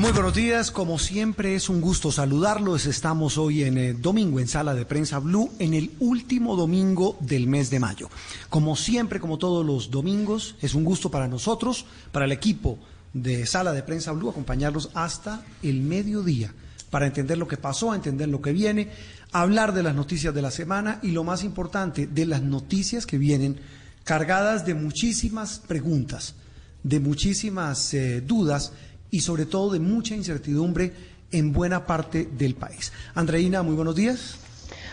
[0.00, 2.86] Muy buenos días, como siempre es un gusto saludarlos.
[2.86, 7.46] Estamos hoy en eh, domingo en Sala de Prensa Blue, en el último domingo del
[7.46, 8.08] mes de mayo.
[8.48, 12.78] Como siempre, como todos los domingos, es un gusto para nosotros, para el equipo
[13.12, 16.54] de Sala de Prensa Blue, acompañarlos hasta el mediodía
[16.88, 18.88] para entender lo que pasó, entender lo que viene,
[19.32, 23.18] hablar de las noticias de la semana y lo más importante, de las noticias que
[23.18, 23.60] vienen
[24.04, 26.36] cargadas de muchísimas preguntas,
[26.84, 28.72] de muchísimas eh, dudas
[29.10, 30.92] y sobre todo de mucha incertidumbre
[31.32, 32.92] en buena parte del país.
[33.14, 34.36] Andreina, muy buenos días.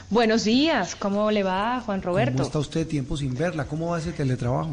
[0.09, 2.37] Buenos días, ¿cómo le va, Juan Roberto?
[2.37, 3.65] ¿Cómo está usted tiempo sin verla?
[3.65, 4.71] ¿Cómo va ese teletrabajo?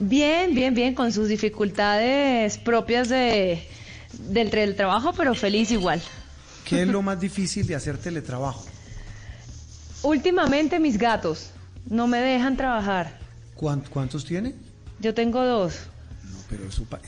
[0.00, 3.62] Bien, bien, bien, con sus dificultades propias de,
[4.18, 6.02] del teletrabajo, pero feliz igual.
[6.64, 8.64] ¿Qué es lo más difícil de hacer teletrabajo?
[10.02, 11.50] Últimamente mis gatos
[11.88, 13.18] no me dejan trabajar.
[13.54, 14.54] ¿Cuántos tiene?
[15.00, 15.82] Yo tengo dos.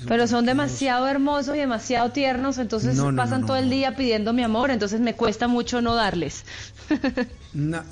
[0.08, 4.70] Pero, son demasiado hermosos y demasiado tiernos, entonces pasan todo el día pidiendo mi amor,
[4.70, 6.44] entonces me cuesta mucho no darles.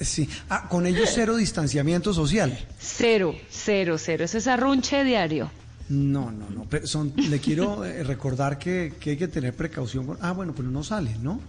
[0.01, 0.29] sí.
[0.49, 2.59] Ah, con ellos cero distanciamiento social.
[2.79, 4.25] Cero, cero, cero.
[4.25, 5.51] Eso es arrunche diario.
[5.89, 6.67] No, no, no.
[6.69, 10.07] Pero son, le quiero eh, recordar que, que, hay que tener precaución.
[10.07, 11.41] Con, ah, bueno, pero no salen, ¿no?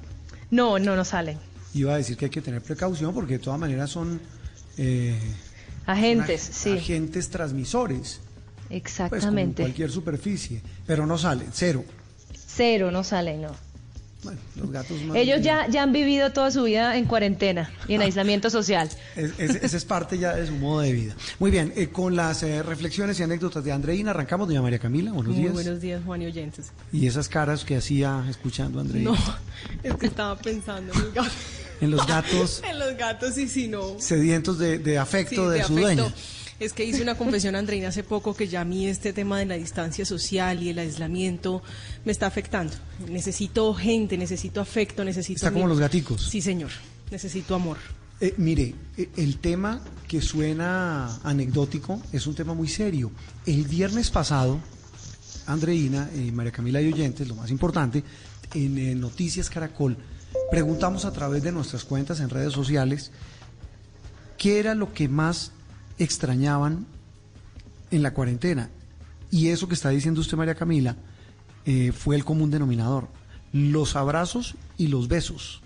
[0.52, 1.38] No, no, no salen.
[1.74, 4.20] Iba a decir que hay que tener precaución porque de todas maneras son...
[4.78, 5.18] Eh,
[5.86, 6.78] agentes, sí.
[6.78, 8.20] Agentes transmisores.
[8.70, 9.62] Exactamente.
[9.62, 11.84] Pues cualquier superficie, pero no salen, cero.
[12.48, 13.66] Cero, no salen, no.
[14.26, 18.02] Bueno, los gatos Ellos ya, ya han vivido toda su vida en cuarentena y en
[18.02, 18.90] aislamiento social.
[19.16, 21.16] esa es parte ya de su modo de vida.
[21.38, 25.12] Muy bien, eh, con las eh, reflexiones y anécdotas de Andreina, arrancamos, doña María Camila.
[25.12, 25.53] Buenos Muy días.
[25.53, 26.72] buenos días, Juan y oyentes.
[26.92, 29.12] ¿Y esas caras que hacía escuchando a Andreina?
[29.12, 29.18] No,
[29.84, 31.34] es que estaba pensando en los gatos.
[31.82, 32.64] en los gatos.
[32.68, 34.00] en los gatos, y si no.
[34.00, 36.12] Sedientos de, afecto de, su dueña.
[36.60, 39.46] Es que hice una confesión, Andreina, hace poco que ya a mí este tema de
[39.46, 41.62] la distancia social y el aislamiento
[42.06, 42.74] me está afectando.
[43.10, 45.38] Necesito gente, necesito afecto, necesito...
[45.38, 46.30] Está como los gaticos.
[46.30, 46.72] Sí, señor.
[47.12, 47.78] Necesito amor.
[48.22, 53.12] Eh, mire, eh, el tema que suena anecdótico es un tema muy serio.
[53.46, 54.60] El viernes pasado,
[55.48, 58.02] Andreina, y María Camila y oyentes, lo más importante,
[58.54, 59.98] en eh, Noticias Caracol,
[60.50, 63.12] preguntamos a través de nuestras cuentas en redes sociales
[64.38, 65.52] qué era lo que más
[65.98, 66.86] extrañaban
[67.92, 68.70] en la cuarentena.
[69.32, 70.96] Y eso que está diciendo usted, María Camila,
[71.66, 73.08] eh, fue el común denominador.
[73.52, 75.62] Los abrazos y los besos.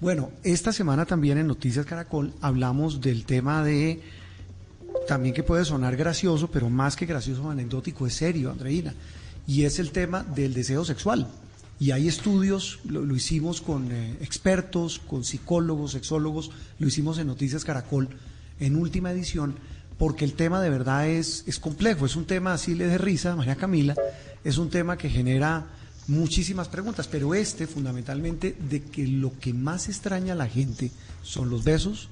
[0.00, 4.02] Bueno, esta semana también en Noticias Caracol hablamos del tema de,
[5.06, 8.92] también que puede sonar gracioso, pero más que gracioso, anecdótico, es serio, Andreina,
[9.46, 11.28] y es el tema del deseo sexual.
[11.78, 17.64] Y hay estudios, lo, hicimos con eh, expertos, con psicólogos, sexólogos, lo hicimos en Noticias
[17.64, 18.08] Caracol
[18.60, 19.54] en última edición,
[19.98, 23.36] porque el tema de verdad es, es complejo, es un tema así le de risa,
[23.36, 23.94] María Camila,
[24.42, 25.66] es un tema que genera
[26.06, 30.90] muchísimas preguntas, pero este fundamentalmente de que lo que más extraña a la gente
[31.22, 32.08] son los besos,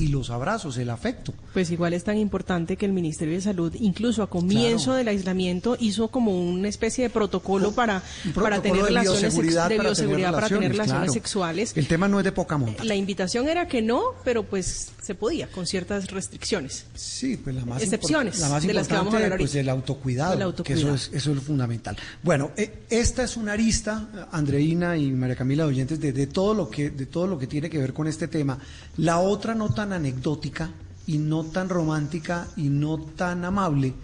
[0.00, 1.34] y los abrazos, el afecto.
[1.52, 5.76] Pues igual es tan importante que el Ministerio de Salud, incluso a comienzo del aislamiento,
[5.80, 8.02] hizo como una especie de protocolo para,
[8.34, 11.76] para tener relaciones de bioseguridad para tener relaciones sexuales.
[11.76, 12.84] El tema no es de poca monta.
[12.84, 16.84] La invitación era que no, pero pues se podía con ciertas restricciones.
[16.94, 19.68] Sí, pues la más excepciones la más de las que vamos a hablar pues el
[19.68, 21.96] autocuidado, que eso es eso es fundamental.
[22.22, 26.68] Bueno, eh, esta es una arista Andreina y María Camila oyentes de, de todo lo
[26.68, 28.58] que de todo lo que tiene que ver con este tema.
[28.98, 29.54] La otra
[29.88, 30.70] nota anecdótica
[31.06, 33.94] y no tan romántica y no tan amable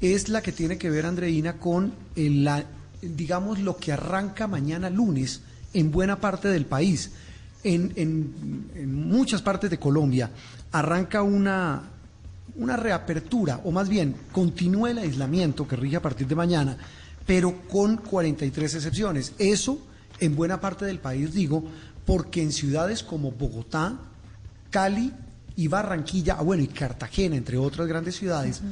[0.00, 2.64] es la que tiene que ver, Andreina, con la,
[3.02, 5.42] digamos, lo que arranca mañana lunes
[5.74, 7.10] en buena parte del país.
[7.62, 10.30] En, en, muchas partes de Colombia
[10.72, 11.82] arranca una,
[12.56, 16.78] una reapertura, o más bien continúa el aislamiento que rige a partir de mañana,
[17.26, 19.34] pero con 43 excepciones.
[19.38, 19.78] Eso
[20.18, 21.64] en buena parte del país, digo,
[22.06, 23.98] porque en ciudades como Bogotá,
[24.70, 25.12] Cali,
[25.56, 28.62] y Barranquilla, ah, bueno, y Cartagena, entre otras grandes ciudades,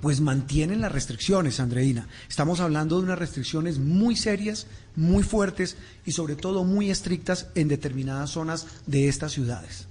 [0.00, 2.06] pues mantienen las restricciones, Andreina.
[2.28, 7.68] Estamos hablando de unas restricciones muy serias, muy fuertes y sobre todo muy estrictas en
[7.68, 9.88] determinadas zonas de estas ciudades.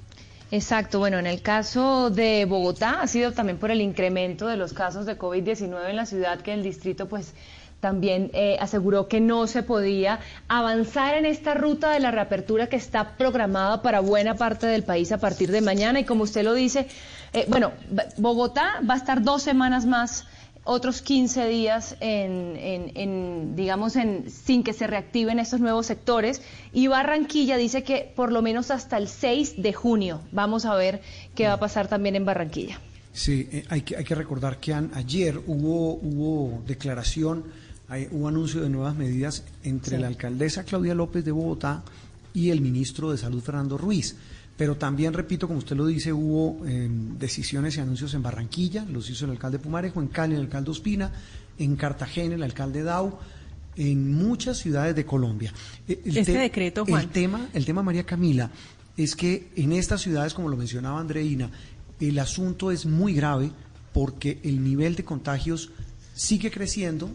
[0.52, 4.74] Exacto, bueno, en el caso de Bogotá ha sido también por el incremento de los
[4.74, 7.34] casos de COVID-19 en la ciudad que el distrito pues
[7.86, 12.78] también eh, aseguró que no se podía avanzar en esta ruta de la reapertura que
[12.78, 16.00] está programada para buena parte del país a partir de mañana.
[16.00, 16.88] Y como usted lo dice,
[17.32, 17.74] eh, bueno,
[18.18, 20.26] Bogotá va a estar dos semanas más
[20.64, 26.42] otros 15 días en, digamos, en, sin que se reactiven estos nuevos sectores.
[26.74, 31.02] Y Barranquilla dice que por lo menos hasta el 6 de junio vamos a ver
[31.36, 32.80] qué va a pasar también en Barranquilla.
[33.16, 37.46] Sí, eh, hay, que, hay que recordar que ayer hubo, hubo declaración
[37.88, 41.84] hay, hubo anuncio de nuevas medidas entre la alcaldesa Claudia López de Bogotá
[42.34, 44.16] y el ministro de Salud Fernando Ruiz.
[44.58, 49.10] Pero también, repito, como usted lo dice, hubo em, decisiones y anuncios en Barranquilla, los
[49.10, 51.12] hizo el alcalde Pumarejo, en Cali el alcalde Ospina,
[51.58, 53.18] en Cartagena el alcalde Dau,
[53.76, 55.54] en muchas ciudades de Colombia.
[55.88, 57.02] E, este decreto, Juan.
[57.02, 58.50] El tema, el tema, María Camila,
[58.96, 61.50] es que en estas ciudades, como lo mencionaba Andreina,
[62.00, 63.52] el asunto es muy grave
[63.94, 65.72] porque el nivel de contagios
[66.14, 67.10] sigue creciendo,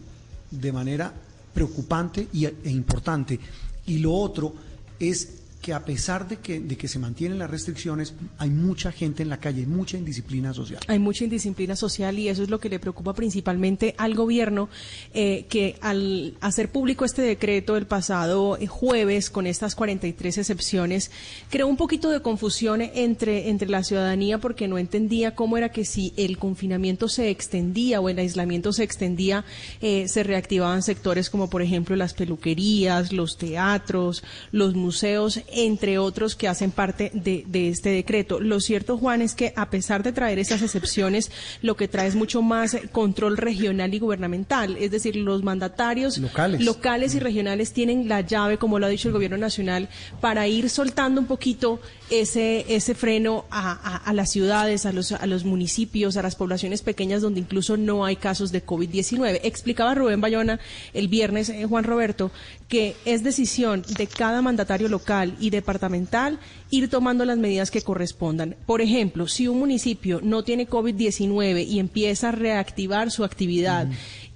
[0.50, 1.12] de manera
[1.52, 3.38] preocupante y, e importante.
[3.86, 4.54] Y lo otro
[4.98, 9.22] es que a pesar de que, de que se mantienen las restricciones, hay mucha gente
[9.22, 10.80] en la calle, mucha indisciplina social.
[10.86, 14.70] Hay mucha indisciplina social y eso es lo que le preocupa principalmente al gobierno,
[15.12, 21.10] eh, que al hacer público este decreto el pasado eh, jueves con estas 43 excepciones,
[21.50, 25.84] creó un poquito de confusión entre, entre la ciudadanía porque no entendía cómo era que
[25.84, 29.44] si el confinamiento se extendía o el aislamiento se extendía,
[29.82, 34.22] eh, se reactivaban sectores como por ejemplo las peluquerías, los teatros,
[34.52, 38.40] los museos entre otros que hacen parte de, este decreto.
[38.40, 41.30] Lo cierto, Juan, es que a pesar de traer esas excepciones,
[41.62, 44.76] lo que trae es mucho más control regional y gubernamental.
[44.76, 49.14] Es decir, los mandatarios locales, y regionales tienen la llave, como lo ha dicho el
[49.14, 49.88] Gobierno Nacional,
[50.20, 51.80] para ir soltando un poquito
[52.10, 57.22] ese, ese freno a, las ciudades, a los, a los municipios, a las poblaciones pequeñas
[57.22, 59.40] donde incluso no hay casos de COVID-19.
[59.42, 60.60] Explicaba Rubén Bayona
[60.92, 62.30] el viernes, eh, Juan Roberto,
[62.70, 66.38] que es decisión de cada mandatario local y departamental
[66.70, 68.54] ir tomando las medidas que correspondan.
[68.64, 73.88] Por ejemplo, si un municipio no tiene COVID-19 y empieza a reactivar su actividad,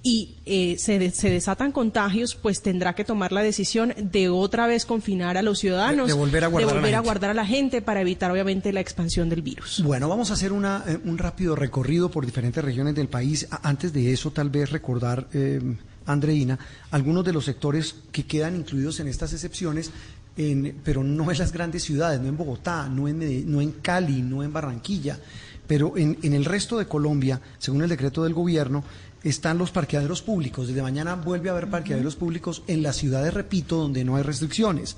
[0.03, 4.85] y eh, se, se, desatan contagios, pues tendrá que tomar la decisión de otra vez
[4.85, 6.47] confinar a los ciudadanos, de, volver, a
[6.99, 9.81] guardar, a, la gente para evitar obviamente la expansión del virus.
[9.83, 13.47] Bueno, vamos a hacer una, eh, un rápido recorrido por diferentes regiones del país.
[13.63, 15.59] Antes de eso, tal vez recordar, eh,
[16.05, 16.57] Andreina,
[16.91, 19.91] algunos de los sectores que quedan incluidos en estas excepciones.
[20.37, 24.21] En, pero no en las grandes ciudades, no en Bogotá, no en, no en Cali,
[24.21, 25.17] no en Barranquilla,
[25.65, 28.83] pero en, en, el resto de Colombia, según el decreto del gobierno,
[29.25, 30.67] están los parqueaderos públicos.
[30.67, 34.97] Desde mañana vuelve a haber parqueaderos públicos en las ciudades, repito, donde no hay restricciones.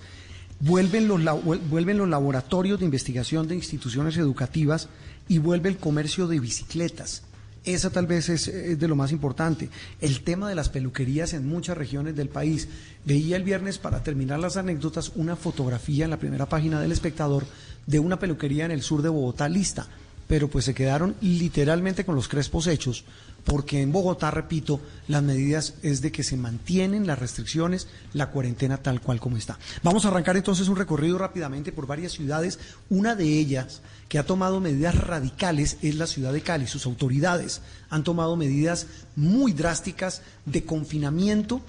[0.59, 1.21] Vuelven los,
[1.69, 4.89] vuelven los laboratorios de investigación de instituciones educativas
[5.29, 7.23] y vuelve el comercio de bicicletas.
[7.67, 9.69] Esa tal vez es, de lo más importante.
[9.99, 12.69] El tema de las peluquerías en muchas regiones del país.
[13.03, 17.45] Veía el viernes, para terminar las anécdotas, una fotografía en la primera página del espectador
[17.85, 19.85] de una peluquería en el sur de Bogotá lista,
[20.29, 23.03] pero pues se quedaron literalmente con los crespos hechos
[23.47, 28.75] porque en Bogotá, repito, las medidas es de que se mantienen las restricciones, la cuarentena
[28.75, 29.57] tal cual como está.
[29.83, 32.59] Vamos a arrancar entonces un recorrido rápidamente por varias ciudades.
[32.89, 36.67] Una de ellas que ha tomado medidas radicales es la ciudad de Cali.
[36.67, 41.61] Sus autoridades han tomado medidas muy drásticas de confinamiento,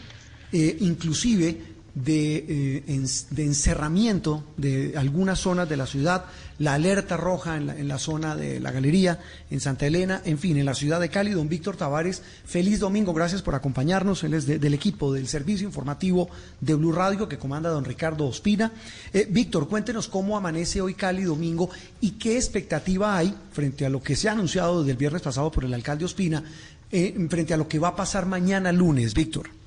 [0.50, 1.62] eh, inclusive
[2.06, 2.92] eh,
[3.30, 6.24] de, encerramiento de algunas zonas de la ciudad,
[6.58, 10.66] la alerta roja en la, zona de la galería, en Santa Elena, en fin, en
[10.66, 11.30] la ciudad de Cali.
[11.30, 14.24] Don Víctor Tavares, feliz domingo, gracias por acompañarnos.
[14.24, 16.28] Él es del equipo del servicio informativo
[16.60, 18.72] de Blue Radio que comanda don Ricardo Ospina.
[19.12, 24.02] Eh, Víctor, cuéntenos cómo amanece hoy Cali domingo y qué expectativa hay frente a lo
[24.02, 26.42] que se ha anunciado desde el viernes pasado por el alcalde Ospina,
[26.90, 29.57] eh, frente a lo que va a pasar mañana lunes, Víctor.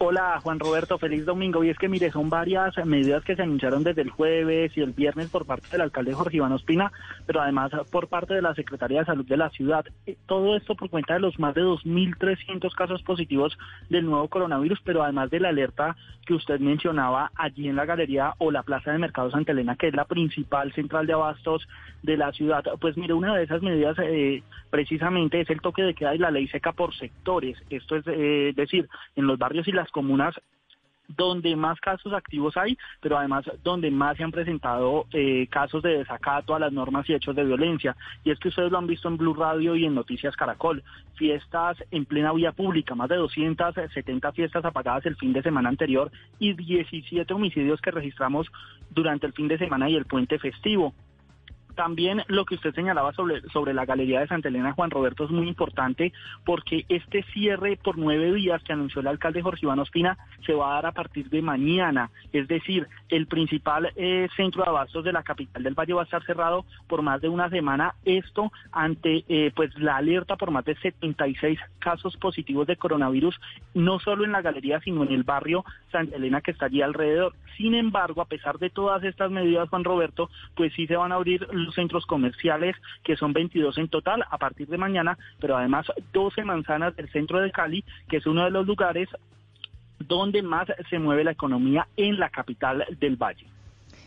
[0.00, 1.64] Hola Juan Roberto, feliz domingo.
[1.64, 4.92] Y es que mire, son varias medidas que se anunciaron desde el jueves y el
[4.92, 6.92] viernes por parte del alcalde Jorge Iván Ospina,
[7.28, 9.84] pero además por parte de la Secretaría de Salud de la ciudad.
[10.06, 13.58] Eh, todo esto por cuenta de los más de 2.300 casos positivos
[13.90, 15.94] del nuevo coronavirus, pero además de la alerta
[16.24, 19.88] que usted mencionaba allí en la galería o la plaza de Mercado Santa Elena, que
[19.88, 21.68] es la principal central de abastos
[22.02, 22.64] de la ciudad.
[22.80, 26.30] Pues mire, una de esas medidas eh, precisamente es el toque de queda y la
[26.30, 27.58] ley seca por sectores.
[27.68, 30.34] Esto es eh, decir, en los barrios y las comunas
[31.08, 35.98] donde más casos activos hay, pero además donde más se han presentado eh, casos de
[35.98, 37.96] desacato a las normas y hechos de violencia.
[38.24, 40.82] Y es que ustedes lo han visto en Blue Radio y en Noticias Caracol.
[41.14, 46.10] Fiestas en plena vía pública, más de 270 fiestas apagadas el fin de semana anterior
[46.38, 48.46] y 17 homicidios que registramos
[48.90, 50.94] durante el fin de semana y el puente festivo.
[51.78, 55.30] También lo que usted señalaba sobre, sobre la Galería de Santa Elena, Juan Roberto, es
[55.30, 56.12] muy importante
[56.44, 60.72] porque este cierre por nueve días que anunció el alcalde Jorge Iván Ospina se va
[60.72, 62.10] a dar a partir de mañana.
[62.32, 66.04] Es decir, el principal eh, centro de abastos de la capital del Valle va a
[66.04, 67.94] estar cerrado por más de una semana.
[68.04, 73.38] Esto ante eh, pues la alerta por más de 76 casos positivos de coronavirus,
[73.74, 77.36] no solo en la galería, sino en el barrio Santa Elena que está allí alrededor.
[77.56, 81.16] Sin embargo, a pesar de todas estas medidas, Juan Roberto, pues sí se van a
[81.16, 86.44] abrir centros comerciales, que son 22 en total a partir de mañana, pero además 12
[86.44, 89.08] manzanas del centro de Cali, que es uno de los lugares
[89.98, 93.46] donde más se mueve la economía en la capital del Valle.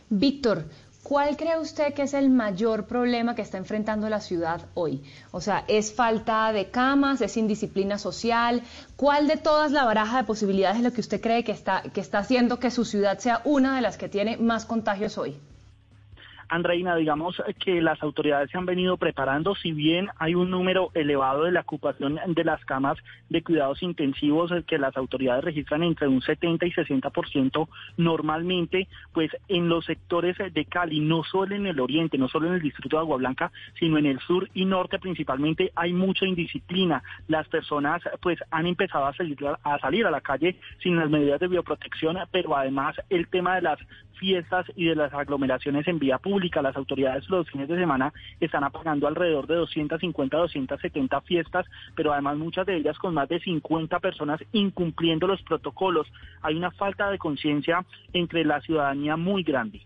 [0.10, 0.66] Víctor,
[1.04, 5.04] ¿Cuál cree usted que es el mayor problema que está enfrentando la ciudad hoy?
[5.32, 7.22] O sea, ¿es falta de camas?
[7.22, 8.62] ¿Es indisciplina social?
[8.96, 12.02] ¿Cuál de todas la baraja de posibilidades es lo que usted cree que está, que
[12.02, 15.36] está haciendo que su ciudad sea una de las que tiene más contagios hoy?
[16.52, 21.46] Andreina, digamos que las autoridades se han venido preparando, si bien hay un número elevado
[21.46, 22.98] de la ocupación de las camas
[23.30, 29.70] de cuidados intensivos que las autoridades registran entre un 70 y 60% normalmente, pues en
[29.70, 33.02] los sectores de Cali, no solo en el oriente, no solo en el distrito de
[33.02, 37.02] Agua Blanca, sino en el sur y norte principalmente, hay mucha indisciplina.
[37.30, 41.40] Las personas pues han empezado a salir a, salir a la calle sin las medidas
[41.40, 43.80] de bioprotección, pero además el tema de las
[44.22, 46.41] fiestas y de las aglomeraciones en vía pública.
[46.62, 52.38] Las autoridades los fines de semana están apagando alrededor de 250, 270 fiestas, pero además
[52.38, 56.08] muchas de ellas con más de 50 personas incumpliendo los protocolos.
[56.42, 59.82] Hay una falta de conciencia entre la ciudadanía muy grande.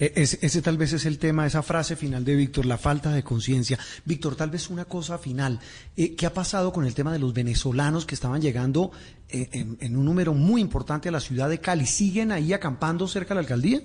[0.00, 3.22] E, ese, tal vez es el tema, esa frase final de Víctor, la falta de
[3.22, 3.78] conciencia.
[4.06, 5.60] Víctor, tal vez una cosa final.
[5.96, 8.92] Eh, ¿Qué ha pasado con el tema de los venezolanos que estaban llegando
[9.28, 11.84] eh, en, un número muy importante a la ciudad de Cali?
[11.84, 13.82] ¿Siguen ahí acampando cerca de la alcaldía?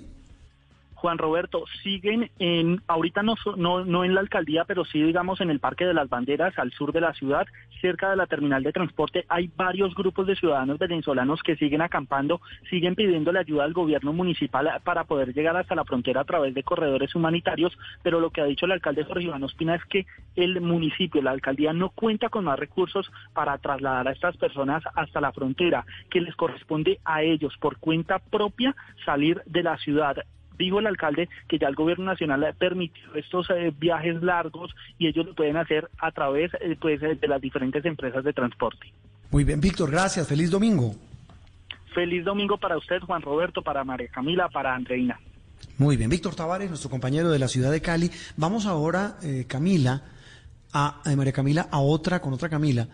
[1.06, 5.52] Juan Roberto, siguen en, ahorita no, no, no en la alcaldía, pero sí digamos en
[5.52, 7.46] el Parque de las Banderas, al sur de la ciudad,
[7.80, 12.42] cerca de la terminal de transporte, hay varios grupos de ciudadanos venezolanos que siguen acampando,
[12.72, 16.64] siguen pidiéndole ayuda al gobierno municipal para poder llegar hasta la frontera a través de
[16.64, 20.60] corredores humanitarios, pero lo que ha dicho el alcalde Jorge Iván Ospina es que el
[20.60, 25.32] municipio, la alcaldía no cuenta con más recursos para trasladar a estas personas hasta la
[25.32, 30.18] frontera, que les corresponde a ellos por cuenta propia salir de la ciudad
[30.58, 35.08] dijo el alcalde que ya el gobierno nacional ha permitido estos eh, viajes largos y
[35.08, 38.88] ellos lo pueden hacer a través eh, pues, eh, de las diferentes empresas de transporte.
[39.32, 40.28] Muy bien, Víctor, gracias.
[40.28, 40.96] Feliz domingo.
[41.94, 45.20] Feliz domingo para usted, Juan Roberto, para María Camila, para Andreina.
[45.78, 48.12] Muy bien, Víctor Tavares, nuestro compañero de la ciudad de Cali.
[48.38, 49.16] Vamos ahora,
[49.48, 50.04] Camila,
[50.74, 52.88] a, a María Camila, a otra, con otra Camila,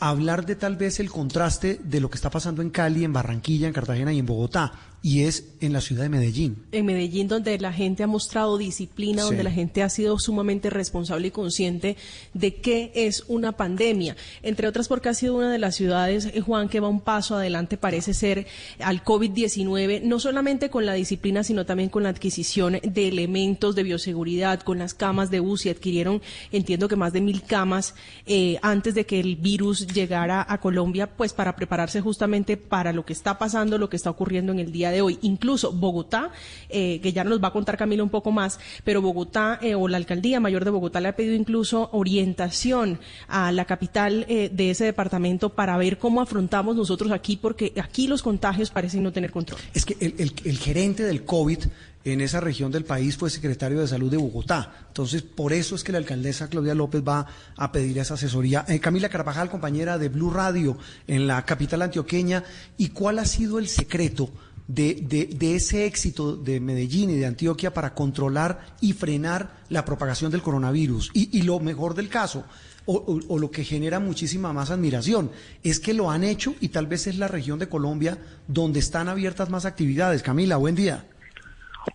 [0.00, 3.68] hablar de tal vez el contraste de lo que está pasando en Cali, en Barranquilla,
[3.68, 6.56] en Cartagena y en Bogotá, y es en la ciudad de Medellín.
[6.72, 11.28] En Medellín, donde la gente ha mostrado disciplina, donde la gente ha sido sumamente responsable
[11.28, 11.96] y consciente
[12.34, 16.40] de qué es una pandemia, entre otras porque ha sido una de las ciudades, eh,
[16.40, 18.46] Juan, que va un paso adelante, parece ser,
[18.78, 23.82] al COVID-19, no solamente con la disciplina, sino también con la adquisición de elementos de
[23.82, 26.20] bioseguridad, con las camas de UCI, adquirieron,
[26.52, 27.94] entiendo que más de mil camas
[28.26, 33.06] eh, antes de que el virus llegara a Colombia, pues para prepararse justamente para lo
[33.06, 35.18] que está pasando, lo que está ocurriendo en el día de hoy.
[35.22, 36.30] Incluso Bogotá,
[36.68, 39.88] eh, que ya nos va a contar Camila un poco más, pero Bogotá eh, o
[39.88, 44.70] la alcaldía mayor de Bogotá le ha pedido incluso orientación a la capital eh, de
[44.70, 49.30] ese departamento para ver cómo afrontamos nosotros aquí, porque aquí los contagios parecen no tener
[49.30, 49.60] control.
[49.74, 51.58] Es que el, gerente del COVID
[52.04, 54.86] en esa región del país fue secretario de Salud de Bogotá.
[54.88, 58.64] Entonces, por eso es que la alcaldesa Claudia López va a pedir esa asesoría.
[58.80, 62.42] Camila Carvajal, compañera de Blue Radio en la capital antioqueña,
[62.78, 64.30] ¿y cuál ha sido el secreto
[64.74, 70.30] de, de, ese éxito de Medellín y de Antioquia para controlar y frenar la propagación
[70.30, 71.10] del coronavirus?
[71.12, 72.44] Y, y lo mejor del caso,
[72.86, 75.30] o, o, lo que genera muchísima más admiración,
[75.62, 79.08] es que lo han hecho y tal vez es la región de Colombia donde están
[79.08, 80.22] abiertas más actividades.
[80.22, 81.04] Camila, buen día.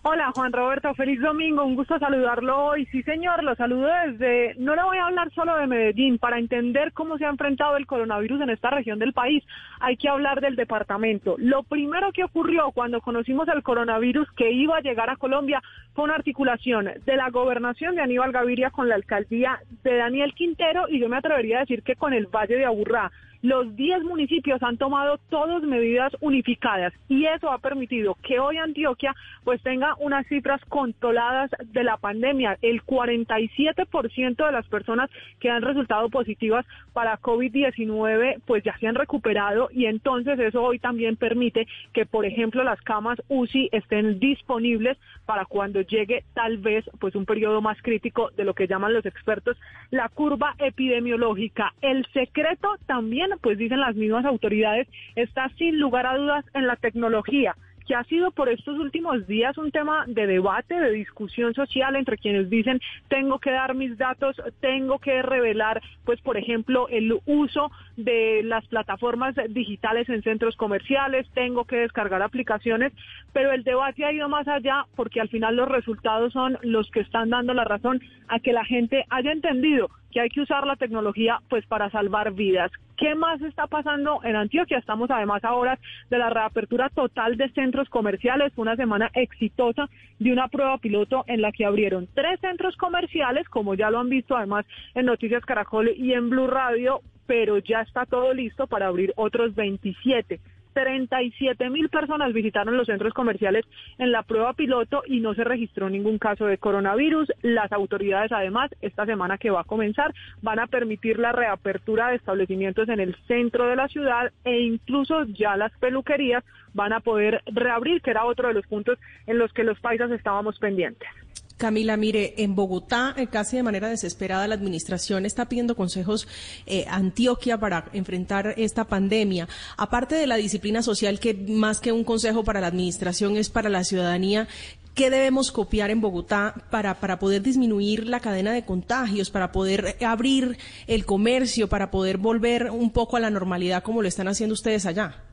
[0.02, 2.86] Hola Juan Roberto, feliz domingo, un gusto saludarlo hoy.
[2.86, 6.92] Sí señor, lo saludo desde, no le voy a hablar solo de Medellín, para entender
[6.92, 9.44] cómo se ha enfrentado el coronavirus en esta región del país
[9.78, 11.36] hay que hablar del departamento.
[11.38, 15.62] Lo primero que ocurrió cuando conocimos el coronavirus que iba a llegar a Colombia
[15.94, 20.88] fue una articulación de la gobernación de Aníbal Gaviria con la alcaldía de Daniel Quintero
[20.88, 23.12] y yo me atrevería a decir que con el Valle de Aburrá
[23.46, 29.14] los 10 municipios han tomado todas medidas unificadas y eso ha permitido que hoy Antioquia
[29.44, 32.58] pues tenga unas cifras controladas de la pandemia.
[32.60, 38.96] El 47% de las personas que han resultado positivas para COVID-19 pues ya se han
[38.96, 44.98] recuperado y entonces eso hoy también permite que por ejemplo las camas UCI estén disponibles
[45.24, 49.06] para cuando llegue tal vez pues un periodo más crítico de lo que llaman los
[49.06, 49.56] expertos
[49.90, 51.72] la curva epidemiológica.
[51.80, 56.76] El secreto también, pues dicen las mismas autoridades, está sin lugar a dudas en la
[56.76, 57.54] tecnología
[57.86, 62.18] que ha sido por estos últimos días un tema de debate, de discusión social entre
[62.18, 67.70] quienes dicen tengo que dar mis datos, tengo que revelar, pues por ejemplo, el uso
[67.96, 72.92] de las plataformas digitales en centros comerciales, tengo que descargar aplicaciones,
[73.32, 77.00] pero el debate ha ido más allá porque al final los resultados son los que
[77.00, 80.76] están dando la razón a que la gente haya entendido que hay que usar la
[80.76, 82.72] tecnología pues para salvar vidas.
[82.96, 84.78] ¿Qué más está pasando en Antioquia?
[84.78, 90.48] Estamos además ahora de la reapertura total de centros comerciales, una semana exitosa de una
[90.48, 94.64] prueba piloto en la que abrieron tres centros comerciales, como ya lo han visto además
[94.94, 99.54] en Noticias Caracol y en Blue Radio, pero ya está todo listo para abrir otros
[99.54, 100.40] 27.
[100.76, 103.64] 37 mil personas visitaron los centros comerciales
[103.96, 107.32] en la prueba piloto y no se registró ningún caso de coronavirus.
[107.40, 112.16] Las autoridades, además, esta semana que va a comenzar, van a permitir la reapertura de
[112.16, 117.40] establecimientos en el centro de la ciudad e incluso ya las peluquerías van a poder
[117.46, 121.08] reabrir, que era otro de los puntos en los que los paisas estábamos pendientes.
[121.56, 126.28] Camila, mire, en Bogotá, eh, casi de manera desesperada, la administración está pidiendo consejos
[126.66, 129.48] eh, Antioquia para enfrentar esta pandemia.
[129.78, 133.70] Aparte de la disciplina social, que más que un consejo para la administración es para
[133.70, 134.48] la ciudadanía,
[134.94, 139.96] ¿qué debemos copiar en Bogotá para, para poder disminuir la cadena de contagios, para poder
[140.04, 144.52] abrir el comercio, para poder volver un poco a la normalidad como lo están haciendo
[144.52, 145.25] ustedes allá?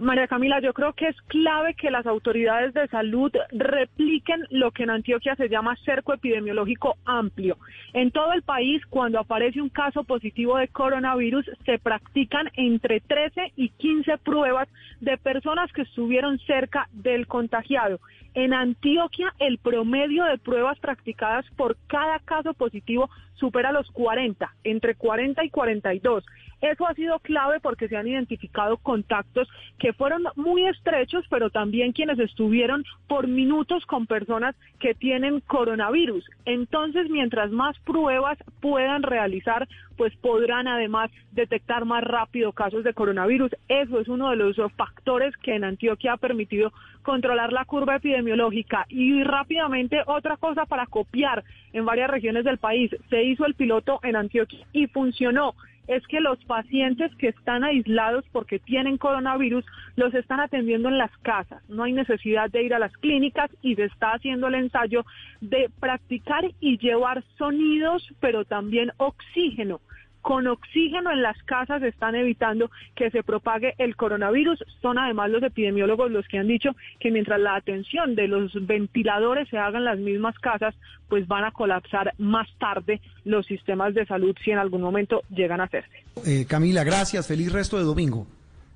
[0.00, 4.84] María Camila, yo creo que es clave que las autoridades de salud repliquen lo que
[4.84, 7.58] en Antioquia se llama cerco epidemiológico amplio.
[7.92, 13.52] En todo el país, cuando aparece un caso positivo de coronavirus, se practican entre 13
[13.56, 14.68] y 15 pruebas
[15.00, 18.00] de personas que estuvieron cerca del contagiado.
[18.34, 24.94] En Antioquia, el promedio de pruebas practicadas por cada caso positivo supera los 40, entre
[24.94, 26.24] 40 y 42.
[26.60, 31.92] Eso ha sido clave porque se han identificado contactos que fueron muy estrechos, pero también
[31.92, 36.24] quienes estuvieron por minutos con personas que tienen coronavirus.
[36.44, 43.52] Entonces, mientras más pruebas puedan realizar, pues podrán además detectar más rápido casos de coronavirus.
[43.68, 48.86] Eso es uno de los factores que en Antioquia ha permitido controlar la curva epidemiológica.
[48.88, 52.90] Y rápidamente otra cosa para copiar en varias regiones del país.
[53.08, 55.54] Se hizo el piloto en Antioquia y funcionó
[55.90, 59.64] es que los pacientes que están aislados porque tienen coronavirus
[59.96, 61.68] los están atendiendo en las casas.
[61.68, 65.04] No hay necesidad de ir a las clínicas y se está haciendo el ensayo
[65.40, 69.80] de practicar y llevar sonidos, pero también oxígeno
[70.22, 74.64] con oxígeno en las casas están evitando que se propague el coronavirus.
[74.82, 79.48] Son además los epidemiólogos los que han dicho que mientras la atención de los ventiladores
[79.48, 80.74] se haga en las mismas casas,
[81.08, 85.60] pues van a colapsar más tarde los sistemas de salud si en algún momento llegan
[85.60, 86.04] a hacerse.
[86.26, 87.26] Eh, Camila, gracias.
[87.26, 88.26] Feliz resto de domingo.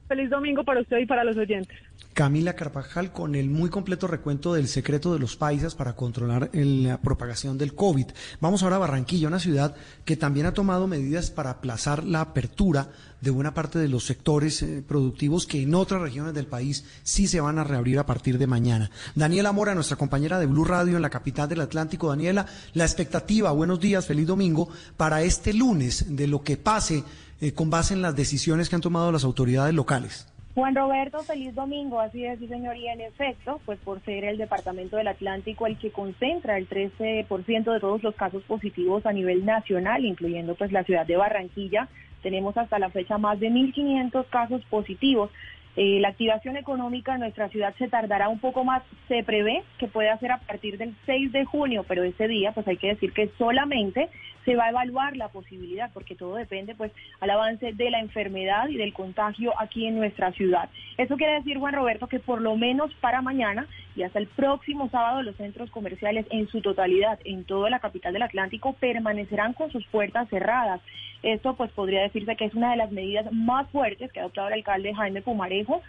[0.09, 1.79] Feliz domingo para usted y para los oyentes.
[2.13, 7.01] Camila Carvajal con el muy completo recuento del secreto de los paisas para controlar la
[7.01, 8.07] propagación del COVID.
[8.41, 12.89] Vamos ahora a Barranquilla, una ciudad que también ha tomado medidas para aplazar la apertura
[13.21, 17.27] de buena parte de los sectores eh, productivos que en otras regiones del país sí
[17.27, 18.91] se van a reabrir a partir de mañana.
[19.15, 22.11] Daniela Mora, nuestra compañera de Blue Radio en la capital del Atlántico.
[22.11, 27.03] Daniela, la expectativa, buenos días, feliz domingo, para este lunes de lo que pase
[27.41, 30.27] eh, con base en las decisiones que han tomado las autoridades locales.
[30.55, 34.39] Juan Roberto, feliz domingo, así es, sí señor, y en efecto, pues por ser el
[34.39, 39.45] Departamento del Atlántico el que concentra el 13% de todos los casos positivos a nivel
[39.45, 41.89] nacional, incluyendo pues la ciudad de Barranquilla,
[42.23, 45.31] tenemos hasta la fecha más de 1.500 casos positivos.
[45.77, 48.83] Eh, la activación económica en nuestra ciudad se tardará un poco más.
[49.09, 52.67] Se prevé que pueda ser a partir del 6 de junio, pero ese día, pues
[52.69, 54.09] hay que decir que solamente
[54.45, 58.69] se va a evaluar la posibilidad, porque todo depende, pues, al avance de la enfermedad
[58.69, 60.69] y del contagio aquí en nuestra ciudad.
[60.99, 64.89] Eso quiere decir, Juan Roberto, que por lo menos para mañana y hasta el próximo
[64.91, 69.71] sábado los centros comerciales en su totalidad en toda la capital del Atlántico permanecerán con
[69.71, 70.81] sus puertas cerradas.
[71.23, 74.49] Esto pues podría decirse que es una de las medidas más fuertes que ha adoptado
[74.49, 75.81] el alcalde Jaime Pumarejo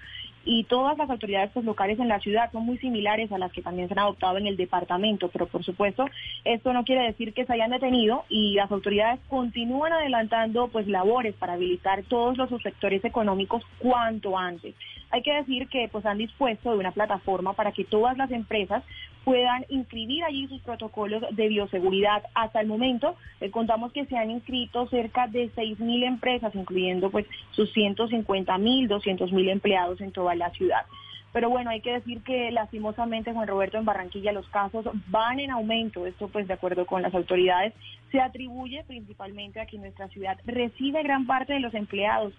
[0.46, 3.64] y todas las autoridades pues, locales en la ciudad son muy similares a las que
[3.64, 6.06] también se han adoptado en el departamento, pero por supuesto
[6.44, 11.34] esto no quiere decir que se hayan detenido y las autoridades continúan adelantando pues labores
[11.34, 14.76] para habilitar todos los sectores económicos cuanto antes.
[15.12, 18.84] Hay que decir que pues han dispuesto de una plataforma para que todas las empresas
[19.26, 22.24] puedan inscribir allí sus protocolos de bioseguridad.
[22.36, 27.26] Hasta el momento eh, contamos que se han inscrito cerca de 6.000 empresas, incluyendo pues
[27.52, 30.86] sus 150.000, 200.000 empleados en toda la ciudad.
[31.36, 35.52] Pero bueno, hay que decir que lastimosamente, Juan Roberto, en Barranquilla los casos van en
[35.52, 36.06] aumento.
[36.06, 37.74] Esto, pues, de acuerdo con las autoridades,
[38.12, 42.34] se atribuye principalmente nuestra ciudad recibe gran parte de los empleados.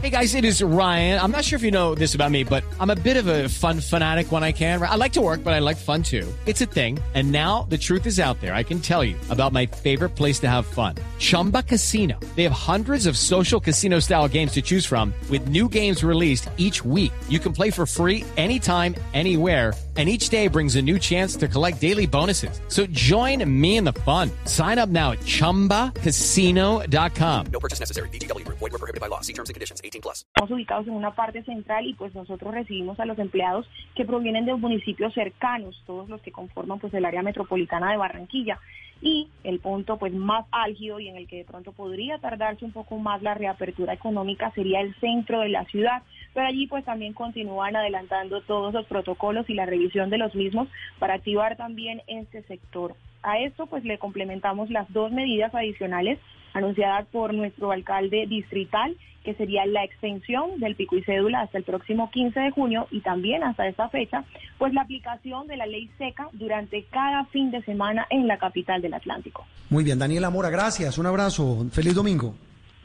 [0.00, 1.20] Hey guys, it is Ryan.
[1.20, 3.48] I'm not sure if you know this about me, but I'm a bit of a
[3.48, 4.82] fun fanatic when I can.
[4.82, 6.26] I like to work, but I like fun too.
[6.46, 6.98] It's a thing.
[7.14, 8.54] And now the truth is out there.
[8.54, 10.94] I can tell you about my favorite place to have fun.
[11.18, 12.18] Chumba Casino.
[12.36, 16.48] They have hundreds of social casino style games to choose from with new games released
[16.56, 17.12] each week.
[17.28, 21.48] You can play for free anytime, anywhere, and each day brings a new chance to
[21.48, 22.60] collect daily bonuses.
[22.68, 24.30] So join me in the fun.
[24.44, 27.46] Sign up now at ChumbaCasino.com.
[27.50, 28.10] No purchase necessary.
[28.10, 28.46] BGW.
[28.48, 29.22] Void were prohibited by law.
[29.22, 29.80] See terms and conditions.
[29.82, 30.26] 18 plus.
[30.34, 34.44] Estamos ubicados en una parte central y pues nosotros recibimos a los empleados que provienen
[34.44, 38.58] de municipios cercanos, todos los que conforman pues el área metropolitana de Barranquilla
[39.02, 42.72] y el punto pues más álgido y en el que de pronto podría tardarse un
[42.72, 46.02] poco más la reapertura económica sería el centro de la ciudad,
[46.34, 50.68] pero allí pues también continúan adelantando todos los protocolos y la revisión de los mismos
[50.98, 52.94] para activar también este sector.
[53.26, 56.20] A esto pues le complementamos las dos medidas adicionales
[56.54, 61.64] anunciadas por nuestro alcalde distrital que sería la extensión del pico y cédula hasta el
[61.64, 64.22] próximo 15 de junio y también hasta esta fecha,
[64.58, 68.80] pues la aplicación de la ley seca durante cada fin de semana en la capital
[68.80, 69.44] del Atlántico.
[69.70, 72.36] Muy bien, Daniela Mora, gracias, un abrazo, feliz domingo.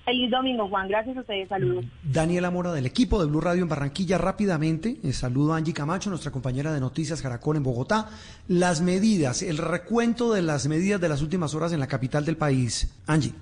[0.05, 0.87] Feliz domingo, Juan.
[0.87, 1.47] Gracias a ustedes.
[1.47, 1.85] Saludos.
[2.03, 4.17] Daniela Mora del equipo de Blue Radio en Barranquilla.
[4.17, 8.09] Rápidamente, eh, saludo a Angie Camacho, nuestra compañera de Noticias Caracol en Bogotá.
[8.47, 12.37] Las medidas, el recuento de las medidas de las últimas horas en la capital del
[12.37, 12.91] país.
[13.05, 13.33] Angie.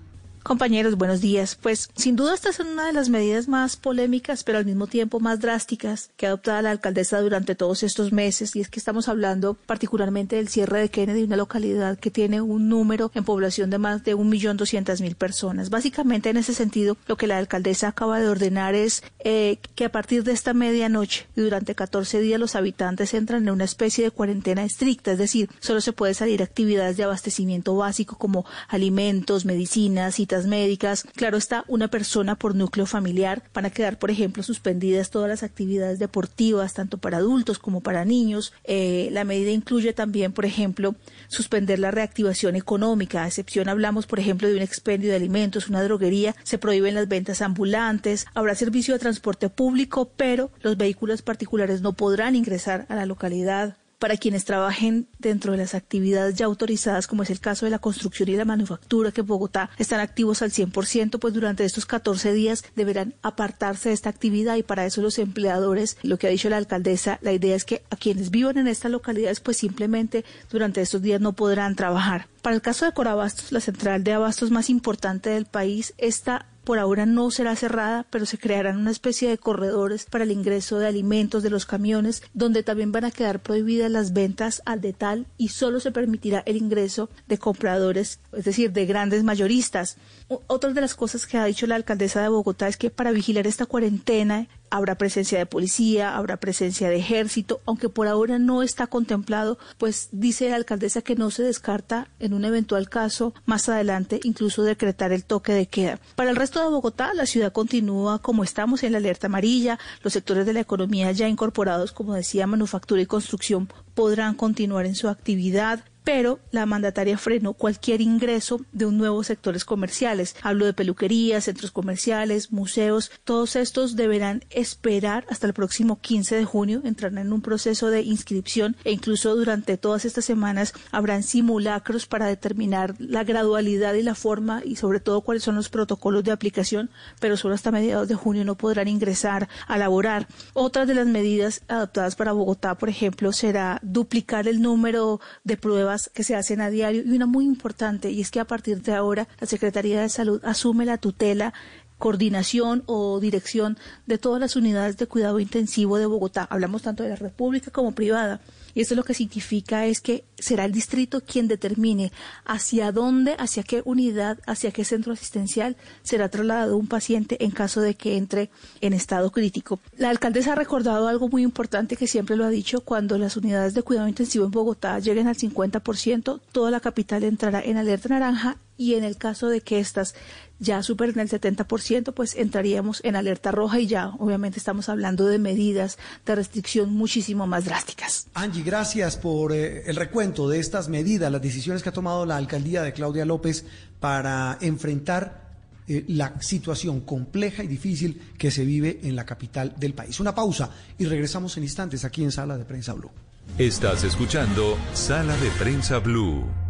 [0.50, 1.54] Compañeros, buenos días.
[1.54, 5.20] Pues sin duda esta es una de las medidas más polémicas, pero al mismo tiempo
[5.20, 8.56] más drásticas que ha adoptado la alcaldesa durante todos estos meses.
[8.56, 12.68] Y es que estamos hablando particularmente del cierre de Kennedy, una localidad que tiene un
[12.68, 15.70] número en población de más de un millón doscientas mil personas.
[15.70, 19.92] Básicamente en ese sentido, lo que la alcaldesa acaba de ordenar es eh, que a
[19.92, 24.10] partir de esta medianoche y durante 14 días los habitantes entran en una especie de
[24.10, 30.20] cuarentena estricta, es decir, solo se puede salir actividades de abastecimiento básico como alimentos, medicinas,
[30.46, 31.04] médicas.
[31.16, 33.44] Claro está, una persona por núcleo familiar.
[33.54, 38.06] Van a quedar, por ejemplo, suspendidas todas las actividades deportivas, tanto para adultos como para
[38.06, 38.54] niños.
[38.64, 40.96] Eh, la medida incluye también, por ejemplo,
[41.28, 43.24] suspender la reactivación económica.
[43.24, 46.36] A excepción, hablamos, por ejemplo, de un expendio de alimentos, una droguería.
[46.44, 48.26] Se prohíben las ventas ambulantes.
[48.34, 53.78] Habrá servicio de transporte público, pero los vehículos particulares no podrán ingresar a la localidad
[54.00, 57.80] para quienes trabajen dentro de las actividades ya autorizadas, como es el caso de la
[57.80, 62.34] construcción y la manufactura, que en Bogotá están activos al 100%, pues durante estos 14
[62.34, 66.50] días deberán apartarse de esta actividad y para eso los empleadores, lo que ha dicho
[66.50, 70.82] la alcaldesa, la idea es que a quienes vivan en estas localidades, pues simplemente durante
[70.82, 72.28] estos días no podrán trabajar.
[72.42, 76.78] Para el caso de Corabastos, la central de abastos más importante del país, está por
[76.78, 80.86] ahora no será cerrada, pero se crearán una especie de corredores para el ingreso de
[80.86, 85.48] alimentos de los camiones, donde también van a quedar prohibidas las ventas al detal y
[85.48, 89.98] solo se permitirá el ingreso de compradores, es decir, de grandes mayoristas.
[90.28, 93.48] Otra de las cosas que ha dicho la alcaldesa de Bogotá es que para vigilar
[93.48, 98.88] esta cuarentena habrá presencia de policía, habrá presencia de ejército, aunque por ahora no está
[98.88, 104.20] contemplado, pues dice la alcaldesa que no se descarta en un eventual caso más adelante
[104.24, 106.00] incluso decretar el toque de queda.
[106.16, 110.14] Para el resto de Bogotá, la ciudad continúa como estamos en la alerta amarilla, los
[110.14, 115.10] sectores de la economía ya incorporados, como decía, manufactura y construcción podrán continuar en su
[115.10, 120.36] actividad pero la mandataria frenó cualquier ingreso de un nuevo sectores comerciales.
[120.42, 123.12] Hablo de peluquerías, centros comerciales, museos.
[123.24, 128.02] Todos estos deberán esperar hasta el próximo 15 de junio, entrarán en un proceso de
[128.02, 134.16] inscripción e incluso durante todas estas semanas habrán simulacros para determinar la gradualidad y la
[134.16, 138.16] forma y sobre todo cuáles son los protocolos de aplicación, pero solo hasta mediados de
[138.16, 140.28] junio no podrán ingresar a laborar.
[140.54, 145.89] Otras de las medidas adoptadas para Bogotá, por ejemplo, será duplicar el número de pruebas
[146.14, 148.94] que se hacen a diario y una muy importante y es que a partir de
[148.94, 151.54] ahora la Secretaría de Salud asume la tutela
[151.98, 156.48] coordinación o dirección de todas las unidades de cuidado intensivo de Bogotá.
[156.50, 158.40] Hablamos tanto de la República como privada.
[158.74, 162.12] Y esto lo que significa es que será el distrito quien determine
[162.46, 167.82] hacia dónde, hacia qué unidad, hacia qué centro asistencial será trasladado un paciente en caso
[167.82, 168.50] de que entre
[168.82, 169.80] en estado crítico.
[169.98, 173.74] La alcaldesa ha recordado algo muy importante que siempre lo ha dicho, cuando las unidades
[173.74, 178.58] de cuidado intensivo en Bogotá lleguen al 50%, toda la capital entrará en alerta naranja
[178.80, 180.16] y en el caso de que estas
[180.60, 185.40] ya superen el 70%, pues entraríamos en alerta roja y ya obviamente estamos hablando de
[185.40, 188.28] medidas de restricción muchísimo más drásticas.
[188.34, 192.38] Angie, gracias por eh, el recuento de estas medidas, las decisiones que ha tomado la
[192.38, 193.66] alcaldía de Claudia López
[194.00, 195.50] para enfrentar
[195.88, 200.20] eh, la situación compleja y difícil que se vive en la capital del país.
[200.20, 203.12] Una pausa y regresamos en instantes aquí en Sala de Prensa Blue.
[203.58, 206.69] Estás escuchando Sala de Prensa Blue.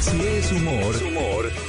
[0.00, 0.94] Si es humor,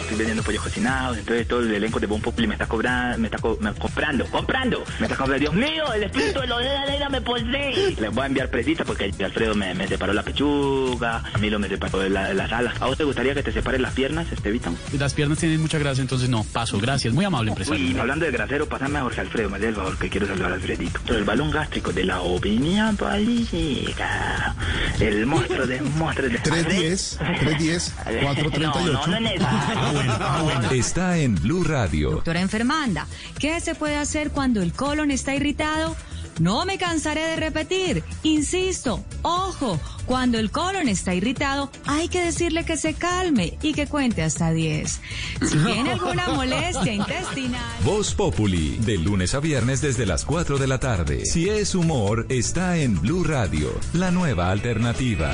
[0.02, 3.28] Estoy vendiendo pollos cocinados, entonces todo el elenco de Bon Populi me está cobrando, me
[3.28, 4.84] está co- me- comprando, comprando.
[5.00, 7.96] Me está comprando, Dios mío, el espíritu de la negra me posee.
[8.00, 11.60] Les voy a enviar presita porque Alfredo me, me separó la pechuga, a mí lo
[11.60, 12.74] me separó la- las alas.
[12.82, 14.72] ¿A vos te gustaría que te separen las piernas, Estevita?
[14.98, 16.80] Las piernas tienen mucha grasa, entonces no, paso.
[16.80, 17.84] Gracias, muy amable empresario.
[17.86, 20.52] Uy, hablando de grasero, pasame a Jorge Alfredo, me dé el favor que quiero saludar
[20.52, 21.00] a Alfredito.
[21.15, 24.56] El balón gástrico de la opinión política.
[25.00, 29.08] El monstruo de monstruos de 310, 310, 438.
[29.08, 32.12] No, no, no en está en Blue Radio.
[32.12, 33.08] Doctora enfermanda,
[33.40, 35.96] ¿qué se puede hacer cuando el colon está irritado?
[36.40, 42.64] No me cansaré de repetir, insisto, ojo, cuando el colon está irritado hay que decirle
[42.64, 45.02] que se calme y que cuente hasta 10.
[45.42, 47.62] Si tiene alguna molestia intestinal...
[47.84, 51.26] Voz Populi, de lunes a viernes desde las 4 de la tarde.
[51.26, 55.34] Si es humor, está en Blue Radio, la nueva alternativa.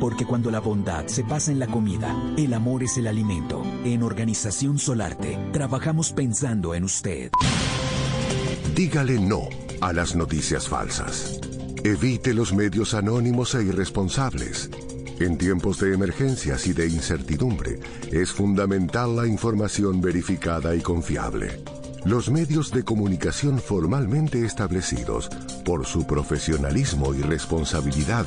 [0.00, 3.62] Porque cuando la bondad se pasa en la comida, el amor es el alimento.
[3.84, 7.30] En Organización Solarte, trabajamos pensando en usted.
[8.74, 9.48] Dígale no
[9.80, 11.40] a las noticias falsas.
[11.82, 14.70] Evite los medios anónimos e irresponsables.
[15.18, 17.80] En tiempos de emergencias y de incertidumbre,
[18.12, 21.62] es fundamental la información verificada y confiable.
[22.04, 25.30] Los medios de comunicación formalmente establecidos,
[25.64, 28.26] por su profesionalismo y responsabilidad,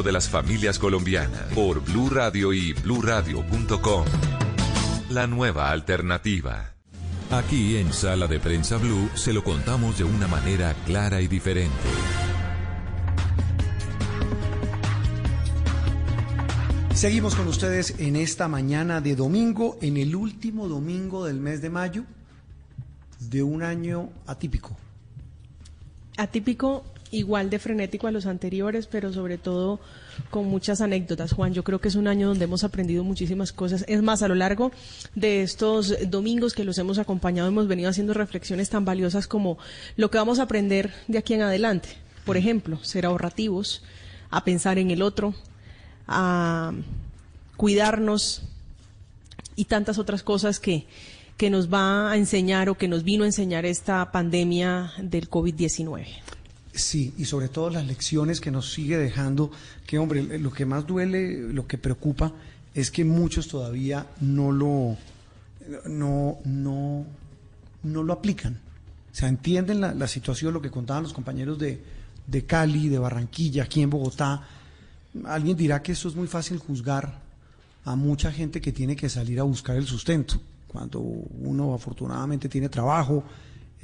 [0.00, 4.06] de las familias colombianas por Blue Radio y bluradio.com.
[5.10, 6.72] La nueva alternativa.
[7.30, 11.72] Aquí en Sala de Prensa Blue se lo contamos de una manera clara y diferente.
[16.94, 21.68] Seguimos con ustedes en esta mañana de domingo, en el último domingo del mes de
[21.68, 22.04] mayo
[23.18, 24.76] de un año atípico.
[26.16, 29.78] Atípico, igual de frenético a los anteriores, pero sobre todo
[30.30, 31.32] con muchas anécdotas.
[31.32, 33.84] Juan, yo creo que es un año donde hemos aprendido muchísimas cosas.
[33.86, 34.72] Es más, a lo largo
[35.14, 39.58] de estos domingos que los hemos acompañado, hemos venido haciendo reflexiones tan valiosas como
[39.96, 41.90] lo que vamos a aprender de aquí en adelante.
[42.24, 43.82] Por ejemplo, ser ahorrativos,
[44.30, 45.34] a pensar en el otro,
[46.08, 46.72] a
[47.56, 48.42] cuidarnos
[49.54, 50.86] y tantas otras cosas que,
[51.36, 56.06] que nos va a enseñar o que nos vino a enseñar esta pandemia del COVID-19.
[56.72, 59.50] Sí, y sobre todo las lecciones que nos sigue dejando,
[59.86, 62.32] que hombre, lo que más duele, lo que preocupa,
[62.74, 64.96] es que muchos todavía no lo,
[65.86, 67.04] no, no,
[67.82, 68.58] no lo aplican.
[69.12, 71.82] O sea, entienden la, la situación, lo que contaban los compañeros de,
[72.26, 74.42] de Cali, de Barranquilla, aquí en Bogotá.
[75.24, 77.20] Alguien dirá que esto es muy fácil juzgar
[77.84, 82.68] a mucha gente que tiene que salir a buscar el sustento, cuando uno afortunadamente tiene
[82.68, 83.24] trabajo,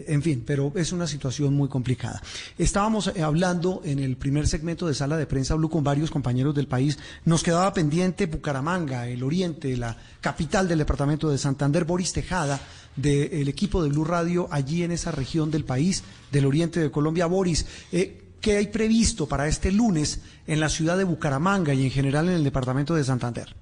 [0.06, 2.22] En fin, pero es una situación muy complicada.
[2.56, 6.54] Estábamos eh, hablando en el primer segmento de Sala de Prensa Blue con varios compañeros
[6.54, 6.98] del país.
[7.24, 12.60] Nos quedaba pendiente Bucaramanga, el oriente, la capital del departamento de Santander, Boris Tejada,
[12.94, 17.26] del equipo de Blue Radio allí en esa región del país, del oriente de Colombia.
[17.26, 21.90] Boris, eh, ¿qué hay previsto para este lunes en la ciudad de Bucaramanga y en
[21.90, 23.54] general en el departamento de Santander?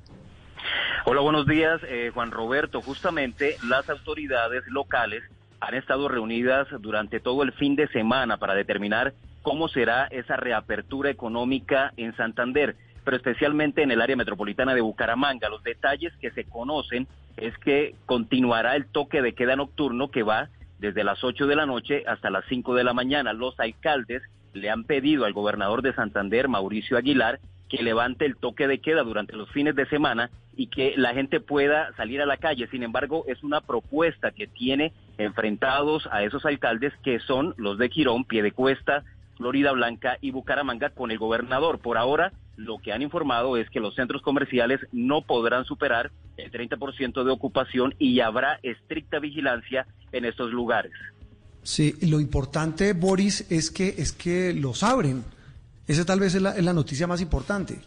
[1.07, 2.83] Hola, buenos días, eh, Juan Roberto.
[2.83, 5.23] Justamente las autoridades locales
[5.61, 11.11] han estado reunidas durante todo el fin de semana para determinar cómo será esa reapertura
[11.11, 15.49] económica en Santander, pero especialmente en el área metropolitana de Bucaramanga.
[15.49, 20.49] Los detalles que se conocen es que continuará el toque de queda nocturno que va
[20.79, 23.33] desde las 8 de la noche hasta las 5 de la mañana.
[23.33, 27.39] Los alcaldes le han pedido al gobernador de Santander, Mauricio Aguilar,
[27.69, 31.41] que levante el toque de queda durante los fines de semana y que la gente
[31.41, 32.67] pueda salir a la calle.
[32.69, 37.89] Sin embargo, es una propuesta que tiene enfrentados a esos alcaldes que son los de
[37.89, 39.05] Quirón, Piedecuesta,
[39.37, 41.79] Florida Blanca y Bucaramanga con el gobernador.
[41.79, 46.51] Por ahora, lo que han informado es que los centros comerciales no podrán superar el
[46.51, 50.93] 30% de ocupación y habrá estricta vigilancia en estos lugares.
[51.63, 55.25] Sí, lo importante, Boris, es que es que los abren
[55.87, 57.79] esa tal vez es la, noticia más importante.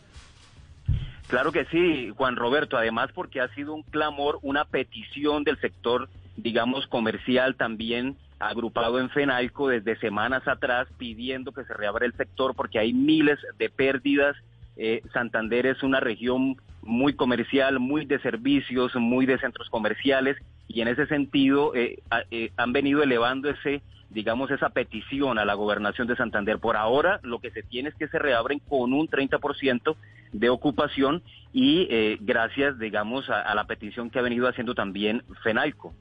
[1.28, 6.10] Claro que sí, Juan Roberto, además porque ha sido un clamor, una petición del sector,
[6.42, 12.56] digamos, comercial también agrupado en FENALCO desde semanas atrás pidiendo que se reabra el sector
[12.56, 14.36] porque hay miles de pérdidas.
[14.78, 20.82] Eh, Santander es una región muy comercial, muy de servicios, muy de centros comerciales y
[20.82, 22.00] en ese sentido eh,
[22.32, 26.60] eh, han venido elevando ese digamos, esa petición a la gobernación de Santander.
[26.60, 29.96] Por ahora, lo que se tiene es que se reabren con un 30%
[30.32, 31.22] de ocupación
[31.54, 35.94] y eh, gracias, digamos, a, la petición que ha venido haciendo también FENALCO.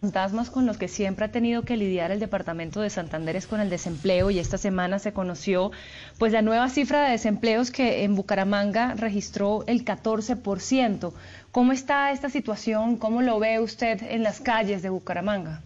[0.00, 3.60] Fantasmas con los que siempre ha tenido que lidiar el departamento de Santander es con
[3.60, 5.72] el desempleo y esta semana se conoció
[6.18, 11.12] pues la nueva cifra de desempleos que en Bucaramanga registró el 14%.
[11.52, 12.96] ¿Cómo está esta situación?
[12.96, 15.60] ¿Cómo lo ve usted en las calles de Bucaramanga?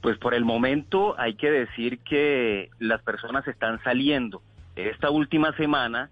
[0.00, 4.42] Pues por el momento hay que decir que las personas están saliendo.
[4.74, 6.10] Esta última semana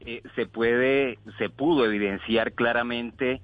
[0.00, 3.40] eh, se puede, se pudo evidenciar claramente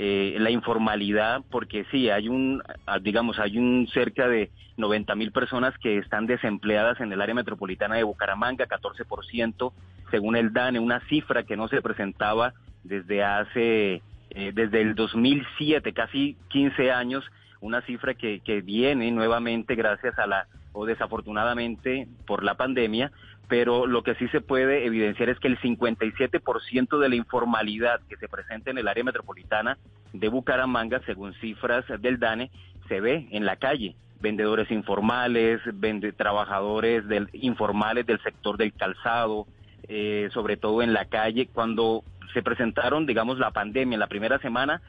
[0.00, 5.32] eh, la informalidad, porque sí, hay un, ah, digamos, hay un cerca de 90 mil
[5.32, 9.72] personas que están desempleadas en el área metropolitana de Bucaramanga, 14%
[10.12, 15.92] según el DANE, una cifra que no se presentaba desde hace, eh, desde el 2007,
[15.92, 17.24] casi 15 años,
[17.60, 20.46] una cifra que, que viene nuevamente gracias a la,
[20.78, 23.10] o desafortunadamente por la pandemia,
[23.48, 28.16] pero lo que sí se puede evidenciar es que el 57% de la informalidad que
[28.16, 29.76] se presenta en el área metropolitana
[30.12, 32.52] de Bucaramanga, según cifras del DANE,
[32.86, 33.96] se ve en la calle.
[34.20, 39.48] Vendedores informales, vende, trabajadores del, informales del sector del calzado,
[39.88, 41.48] eh, sobre todo en la calle.
[41.52, 44.80] Cuando se presentaron, digamos, la pandemia en la primera semana,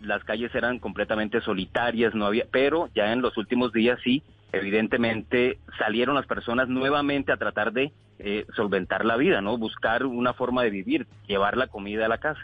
[0.00, 4.22] las calles eran completamente solitarias, no había, pero ya en los últimos días sí,
[4.56, 9.58] evidentemente salieron las personas nuevamente a tratar de eh, solventar la vida, ¿no?
[9.58, 12.40] Buscar una forma de vivir, llevar la comida a la casa.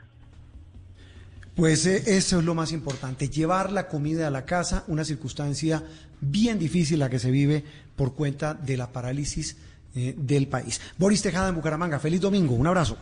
[1.55, 5.83] Pues eh, eso es lo más importante, llevar la comida a la casa, una circunstancia
[6.20, 7.64] bien difícil la que se vive
[7.96, 9.59] por cuenta de la parálisis
[9.94, 10.81] eh, del país.
[10.99, 12.96] Boris Tejada en Bucaramanga, feliz domingo, un abrazo.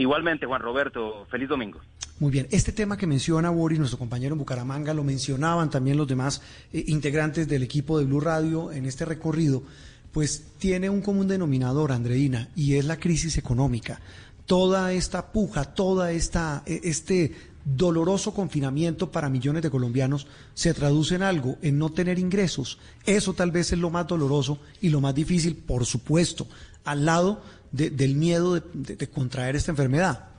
[0.00, 1.78] Igualmente, Juan Roberto, feliz domingo.
[2.20, 6.08] Muy bien, este tema que menciona Boris, nuestro compañero en Bucaramanga, lo mencionaban también los
[6.08, 6.40] demás
[6.72, 9.62] eh, integrantes del equipo de Blue Radio en este recorrido,
[10.10, 14.00] pues tiene un común denominador, Andreina, y es la crisis económica.
[14.46, 21.16] Toda esta puja, toda esta e, este doloroso confinamiento para millones de colombianos se traduce
[21.16, 22.78] en algo, en no tener ingresos.
[23.04, 26.46] Eso tal vez es lo más doloroso y lo más difícil, por supuesto,
[26.84, 30.30] al lado del miedo de contraer esta enfermedad.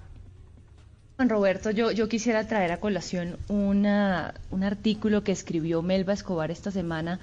[1.30, 6.72] Roberto, yo, yo quisiera traer a colación una, un artículo que escribió Melba Escobar esta
[6.72, 7.20] semana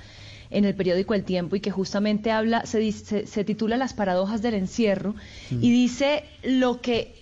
[0.50, 4.54] en el periódico El Tiempo y que justamente habla, se, se, titula Las paradojas del
[4.54, 5.14] encierro
[5.50, 7.14] y dice lo que,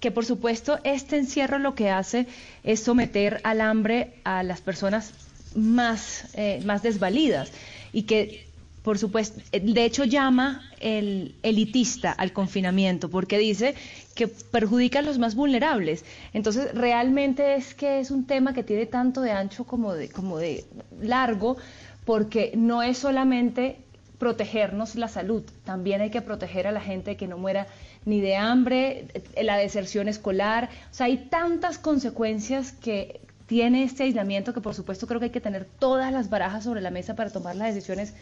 [0.00, 2.26] que por supuesto este encierro lo que hace
[2.64, 5.12] es someter al hambre a las personas
[5.54, 7.50] más, eh, más desvalidas
[7.92, 8.45] y que
[8.86, 13.74] por supuesto, de hecho llama el elitista al confinamiento porque dice
[14.14, 16.04] que perjudica a los más vulnerables.
[16.32, 20.38] Entonces, realmente es que es un tema que tiene tanto de ancho como de, como
[20.38, 20.66] de
[21.02, 21.56] largo,
[22.04, 23.78] porque no es solamente
[24.18, 27.66] protegernos la salud, también hay que proteger a la gente que no muera
[28.04, 29.08] ni de hambre,
[29.42, 35.06] la deserción escolar, o sea, hay tantas consecuencias que tiene este aislamiento que por supuesto
[35.06, 38.14] creo que hay que tener todas las barajas sobre la mesa para tomar las decisiones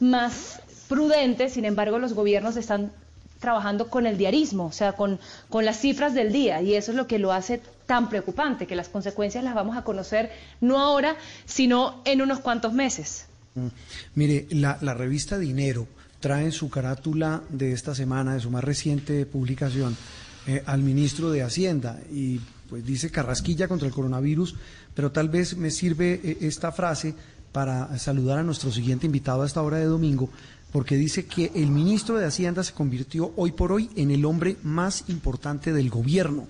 [0.00, 2.92] más prudentes, sin embargo los gobiernos están
[3.40, 5.18] trabajando con el diarismo, o sea, con,
[5.50, 8.76] con las cifras del día, y eso es lo que lo hace tan preocupante, que
[8.76, 10.30] las consecuencias las vamos a conocer
[10.60, 13.26] no ahora, sino en unos cuantos meses.
[13.54, 13.66] Mm.
[14.14, 15.86] Mire, la, la revista Dinero
[16.20, 19.94] trae en su carátula de esta semana, de su más reciente publicación,
[20.46, 22.38] eh, al ministro de Hacienda y
[22.68, 24.54] pues dice carrasquilla contra el coronavirus,
[24.94, 27.14] pero tal vez me sirve eh, esta frase
[27.54, 30.28] para saludar a nuestro siguiente invitado a esta hora de domingo,
[30.72, 34.56] porque dice que el ministro de Hacienda se convirtió hoy por hoy en el hombre
[34.64, 36.48] más importante del gobierno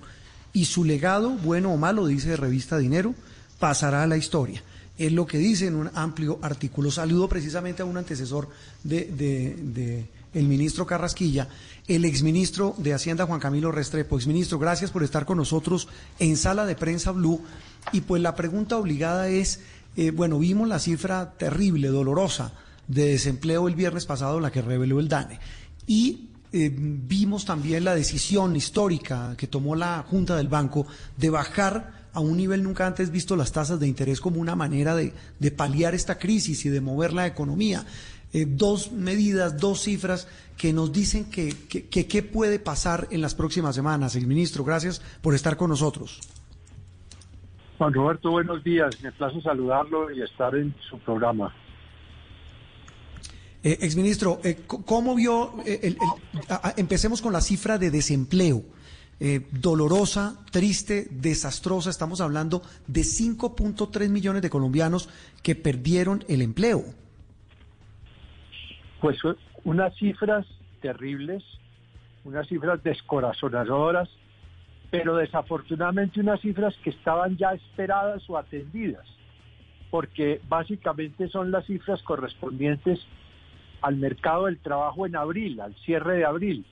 [0.51, 3.13] y su legado, bueno o malo, dice Revista Dinero,
[3.59, 4.63] pasará a la historia.
[4.97, 6.89] Es lo que dice en un amplio artículo.
[6.89, 8.49] Saludo precisamente a un antecesor
[8.83, 11.49] de, el ministro Carrasquilla,
[11.87, 14.15] el exministro de Hacienda Juan Camilo Restrepo.
[14.15, 15.87] Exministro, gracias por estar con nosotros
[16.17, 17.43] en Sala de Prensa Blue.
[17.91, 19.59] Y pues la pregunta obligada es,
[19.95, 22.51] eh, bueno, vimos la cifra terrible, dolorosa
[22.87, 25.39] de desempleo el viernes pasado, la que reveló el DANE.
[25.87, 30.85] Y eh, vimos también la decisión histórica que tomó la Junta del Banco
[31.17, 34.95] de bajar a un nivel nunca antes visto las tasas de interés como una manera
[34.95, 35.11] de,
[35.51, 37.85] paliar esta crisis y de mover la economía.
[38.31, 40.27] Eh, dos medidas, dos cifras
[40.57, 44.15] que nos dicen que qué puede pasar en las próximas semanas.
[44.15, 46.21] El ministro, gracias por estar con nosotros.
[47.77, 49.01] Juan Roberto, buenos días.
[49.03, 51.53] Me place saludarlo y estar en su programa.
[53.63, 55.55] Eh, exministro, eh, ¿cómo vio?
[55.65, 55.95] Eh,
[56.77, 58.63] empecemos con la cifra de desempleo.
[59.49, 61.89] dolorosa, triste, desastrosa.
[61.89, 65.07] Estamos hablando de 5.3 millones de colombianos
[65.41, 66.83] que perdieron el empleo.
[68.99, 69.17] Pues
[69.63, 70.45] unas cifras
[70.81, 71.43] terribles,
[72.25, 74.09] unas cifras descorazonadoras,
[74.89, 79.05] pero desafortunadamente unas cifras que estaban ya esperadas o atendidas,
[79.89, 82.99] porque básicamente son las cifras correspondientes
[83.81, 86.65] al mercado del trabajo en abril, al cierre de abril.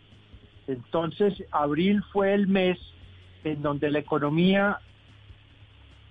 [0.67, 2.79] Entonces, abril fue el mes
[3.43, 4.79] en donde la economía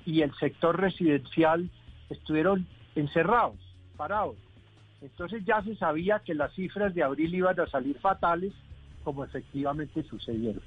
[0.04, 1.70] y el sector residencial
[2.10, 3.56] estuvieron encerrados,
[3.96, 4.36] parados.
[5.00, 8.52] Entonces ya se sabía que las cifras de abril iban a salir fatales,
[9.02, 10.62] como efectivamente sucedieron.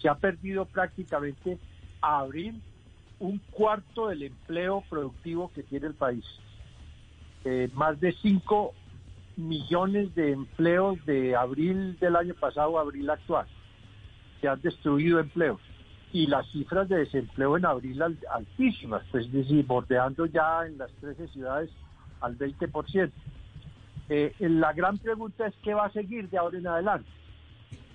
[0.00, 1.58] Se ha perdido prácticamente
[2.00, 2.60] a abril
[3.18, 6.24] un cuarto del empleo productivo que tiene el país.
[7.44, 8.72] Eh, más de 5
[9.36, 13.46] millones de empleos de abril del año pasado a abril actual.
[14.40, 15.60] Se han destruido empleos.
[16.12, 20.90] Y las cifras de desempleo en abril altísimas, pues es decir, bordeando ya en las
[20.94, 21.70] 13 ciudades
[22.20, 23.10] al 20%.
[24.08, 27.08] Eh, la gran pregunta es qué va a seguir de ahora en adelante.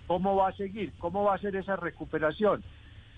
[0.07, 0.93] ¿Cómo va a seguir?
[0.99, 2.63] ¿Cómo va a ser esa recuperación?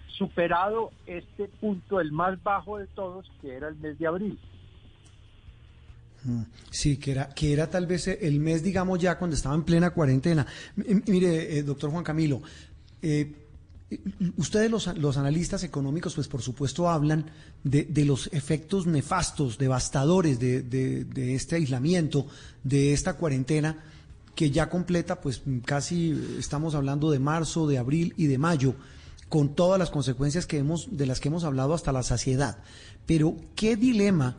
[0.07, 4.39] Superado este punto, el más bajo de todos, que era el mes de abril.
[6.23, 9.63] Mm, sí, que era, que era tal vez el mes, digamos, ya cuando estaba en
[9.63, 10.45] plena cuarentena.
[11.07, 12.41] mire, eh, doctor Juan Camilo,
[13.01, 13.31] eh,
[14.37, 17.25] ustedes los, los, analistas económicos, pues por supuesto hablan
[17.63, 22.27] de, de los efectos nefastos, devastadores de, de, de, este aislamiento,
[22.63, 23.77] de esta cuarentena
[24.37, 28.75] que ya completa, pues casi estamos hablando de marzo, de abril y de mayo,
[29.27, 32.59] con todas las consecuencias que hemos, de las que hemos hablado hasta la saciedad.
[33.05, 34.37] Pero, ¿qué dilema?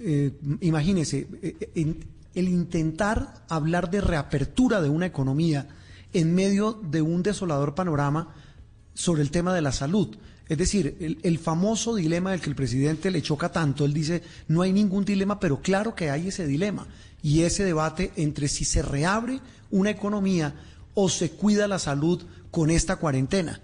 [0.00, 1.94] eh, imagínese, eh,
[2.34, 5.68] el intentar hablar de reapertura de una economía
[6.12, 8.34] en medio de un desolador panorama
[8.94, 10.16] sobre el tema de la salud.
[10.48, 14.22] Es decir, el, el, famoso dilema del que el presidente le choca tanto, él dice,
[14.48, 16.86] no hay ningún dilema, pero claro que hay ese dilema
[17.22, 19.40] y ese debate entre si se reabre
[19.70, 20.54] una economía
[20.94, 23.60] o se cuida la salud con esta cuarentena.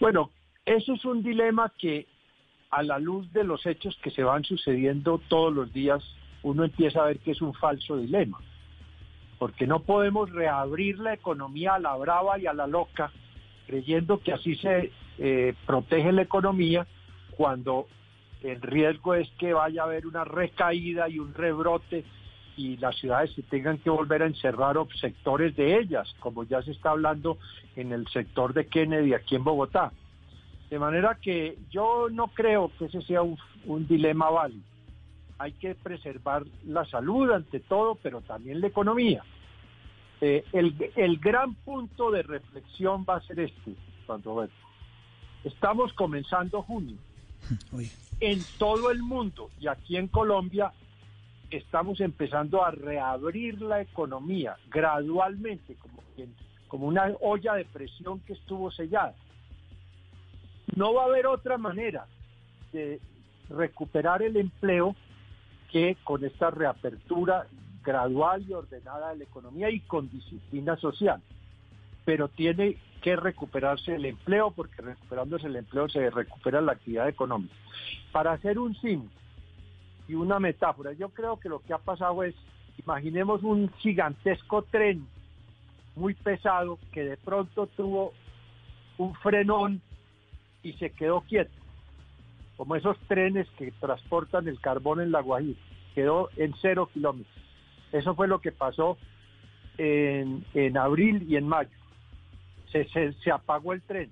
[0.00, 0.30] Bueno,
[0.64, 2.06] eso es un dilema que
[2.70, 6.02] a la luz de los hechos que se van sucediendo todos los días,
[6.42, 8.40] uno empieza a ver que es un falso dilema.
[9.38, 13.12] Porque no podemos reabrir la economía a la brava y a la loca,
[13.66, 16.86] creyendo que así se eh, protege la economía,
[17.36, 17.86] cuando
[18.44, 22.04] el riesgo es que vaya a haber una recaída y un rebrote
[22.56, 26.70] y las ciudades se tengan que volver a encerrar sectores de ellas, como ya se
[26.70, 27.38] está hablando
[27.74, 29.92] en el sector de Kennedy aquí en Bogotá.
[30.70, 33.38] De manera que yo no creo que ese sea un,
[33.88, 34.62] dilema válido.
[35.38, 39.22] Hay que preservar la salud ante todo, pero también la economía.
[40.20, 43.74] Eh, el, gran punto de reflexión va a ser este,
[44.06, 44.54] Juan Roberto.
[45.42, 46.96] Estamos comenzando junio.
[48.20, 50.72] En todo el mundo y aquí en Colombia
[51.50, 56.02] estamos empezando a reabrir la economía gradualmente, como,
[56.68, 59.14] como una olla de presión que estuvo sellada.
[60.76, 62.06] no va a haber otra manera
[62.72, 63.00] de
[63.48, 64.96] recuperar el empleo
[65.70, 67.46] que con esta reapertura
[67.84, 71.20] gradual y ordenada de la economía y con disciplina social.
[72.04, 77.54] Pero tiene que recuperarse el empleo porque recuperándose el empleo se recupera la actividad económica.
[78.12, 79.10] Para hacer un sim
[80.08, 82.34] y una metáfora, yo creo que lo que ha pasado es,
[82.78, 85.06] imaginemos un gigantesco tren
[85.96, 88.14] muy pesado que de pronto tuvo
[88.96, 89.82] un frenón
[90.62, 91.52] y se quedó quieto,
[92.56, 95.60] como esos trenes que transportan el carbón en la Guajira,
[95.94, 97.36] quedó en cero kilómetros.
[97.92, 98.96] Eso fue lo que pasó
[99.76, 101.83] en, en abril y en mayo.
[102.74, 104.10] Se, se, apagó el tren.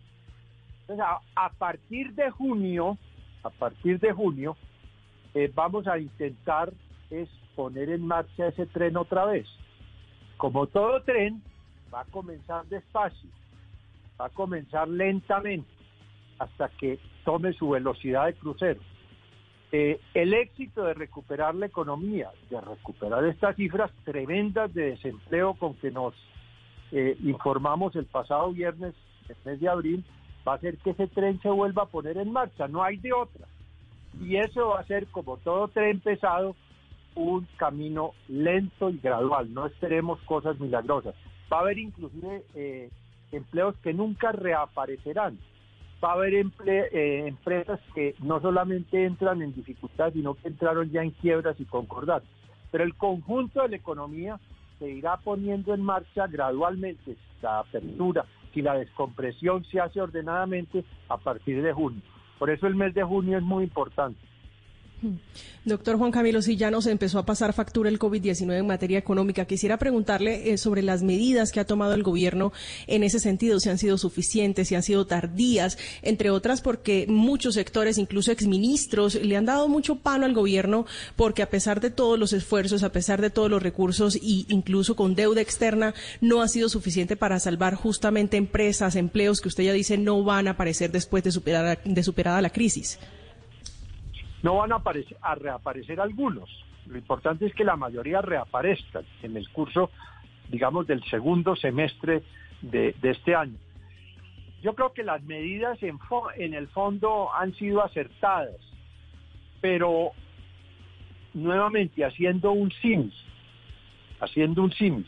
[1.35, 2.97] A, partir de junio,
[3.43, 4.57] a partir de junio,
[5.35, 6.73] eh, vamos a intentar
[7.11, 9.47] es poner en marcha ese tren otra vez.
[10.37, 11.43] Como todo tren,
[11.93, 13.29] va a comenzar despacio,
[14.21, 15.69] va a comenzar lentamente
[16.39, 18.81] hasta que tome su velocidad de crucero.
[19.73, 25.75] Eh, el éxito de recuperar la economía, de recuperar estas cifras tremendas de desempleo con
[25.75, 26.15] que nos
[26.93, 28.95] eh, informamos el pasado viernes,
[29.29, 30.05] el mes de abril,
[30.47, 33.13] va a hacer que ese tren se vuelva a poner en marcha, no hay de
[33.13, 33.47] otra.
[34.21, 36.55] Y eso va a ser, como todo tren pesado,
[37.15, 41.15] un camino lento y gradual, no esperemos cosas milagrosas.
[41.53, 42.91] Va a haber inclusive eh,
[43.33, 45.39] empleos que nunca reaparecerán.
[46.05, 50.91] Va a haber emple eh, empresas que no solamente entran en dificultad, sino que entraron
[50.91, 52.29] ya en quiebras y concordatos.
[52.71, 54.41] Pero el conjunto de la economía
[54.83, 61.17] se irá poniendo en marcha gradualmente, la apertura y la descompresión se hace ordenadamente a
[61.19, 62.03] partir de junio.
[62.41, 64.19] Por eso el mes de junio es muy importante.
[65.65, 69.45] Doctor Juan Camilo, si ya nos empezó a pasar factura el COVID-19 en materia económica,
[69.45, 72.53] quisiera preguntarle eh, sobre las medidas que ha tomado el gobierno
[72.89, 77.55] en ese sentido, si han sido suficientes, si han sido tardías, entre otras porque muchos
[77.55, 80.85] sectores, incluso exministros, le han dado mucho palo al gobierno
[81.15, 84.97] porque a pesar de todos los esfuerzos, a pesar de todos los recursos e incluso
[84.97, 89.73] con deuda externa, no ha sido suficiente para salvar justamente empresas, empleos que usted ya
[89.73, 92.99] dice no van a aparecer después de, superar, de superada la crisis.
[94.43, 96.49] No van a, aparecer, a reaparecer algunos.
[96.87, 99.91] Lo importante es que la mayoría reaparezcan en el curso,
[100.49, 102.23] digamos, del segundo semestre
[102.61, 103.57] de, este año.
[104.63, 105.99] Yo creo que las medidas en,
[106.37, 108.61] en el fondo han sido acertadas,
[109.61, 110.13] pero
[111.35, 113.15] nuevamente haciendo un sims,
[114.21, 115.07] haciendo un sims,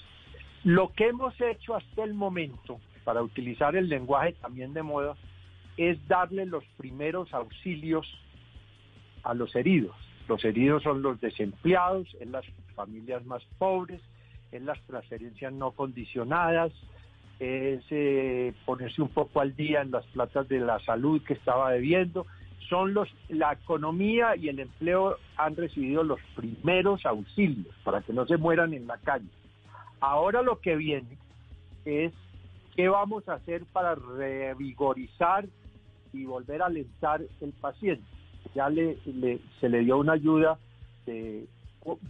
[0.64, 5.14] lo que hemos hecho hasta el momento, para utilizar el lenguaje también de moda,
[5.76, 8.06] es darle los primeros auxilios
[9.24, 9.96] a los heridos.
[10.28, 12.44] Los heridos son los desempleados, en las
[12.74, 14.00] familias más pobres,
[14.52, 16.72] en las transferencias no condicionadas,
[17.40, 21.72] es eh, ponerse un poco al día en las platas de la salud que estaba
[21.72, 22.26] debiendo.
[22.68, 28.26] Son los, la economía y el empleo han recibido los primeros auxilios para que no
[28.26, 29.28] se mueran en la calle.
[30.00, 31.18] Ahora lo que viene
[31.84, 32.12] es
[32.74, 35.46] qué vamos a hacer para revigorizar
[36.12, 38.06] y volver a alentar el paciente
[38.54, 38.98] ya le,
[39.60, 40.58] se le dio una ayuda
[41.06, 41.46] de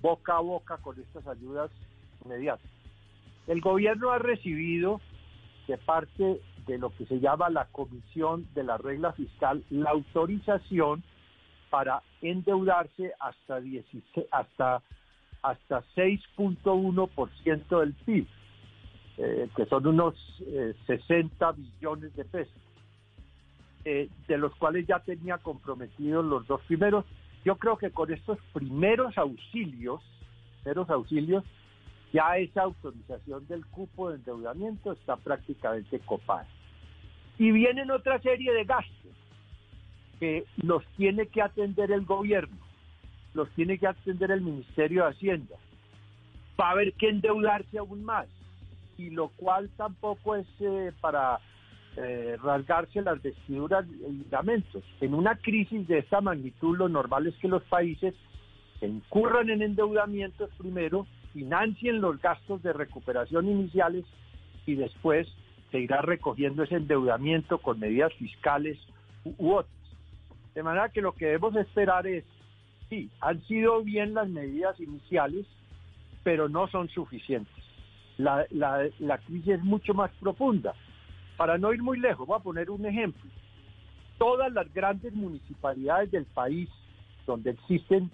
[0.01, 1.71] boca a boca con estas ayudas
[2.25, 2.71] inmediatas.
[3.47, 5.01] El gobierno ha recibido
[5.67, 11.03] de parte de lo que se llama la Comisión de la Regla Fiscal la autorización
[11.71, 14.83] para endeudarse hasta 16, hasta
[15.45, 18.27] hasta 6.1% del PIB,
[19.19, 20.15] eh, que son unos
[20.87, 22.55] 60 eh, billones de pesos.
[23.87, 27.05] Eh, de los cuales ya tenía comprometidos los dos primeros.
[27.45, 30.01] Yo creo que con estos primeros auxilios,
[30.63, 31.45] primeros auxilios,
[32.11, 36.47] ya esa autorización del cupo de endeudamiento está prácticamente copada.
[37.39, 39.13] Y vienen otra serie de gastos
[40.19, 42.57] que los tiene que atender el gobierno,
[43.35, 45.57] los tiene que atender el Ministerio de Hacienda.
[46.59, 48.29] Va a haber endeudarse aún más,
[48.97, 51.39] y lo cual tampoco es eh, para
[51.97, 54.83] eh, rasgarse las vestiduras y ligamentos.
[55.01, 58.15] En una crisis de esta magnitud, lo normal es que los países
[58.81, 64.05] se incurran en endeudamientos primero, financien los gastos de recuperación iniciales
[64.67, 65.29] y después
[65.71, 68.77] se irá recogiendo ese endeudamiento con medidas fiscales
[69.25, 69.73] u, otras.
[70.55, 72.25] De manera que lo que debemos esperar es,
[72.89, 75.47] sí, han sido bien las medidas iniciales,
[76.25, 77.55] pero no son suficientes.
[78.19, 80.75] La, la, la crisis es mucho más profunda
[81.37, 83.23] para no ir muy lejos, voy a poner un ejemplo.
[84.19, 86.69] Todas las grandes municipalidades del país
[87.27, 88.11] donde existen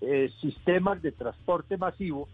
[0.00, 2.28] eh, sistemas de transporte masivo,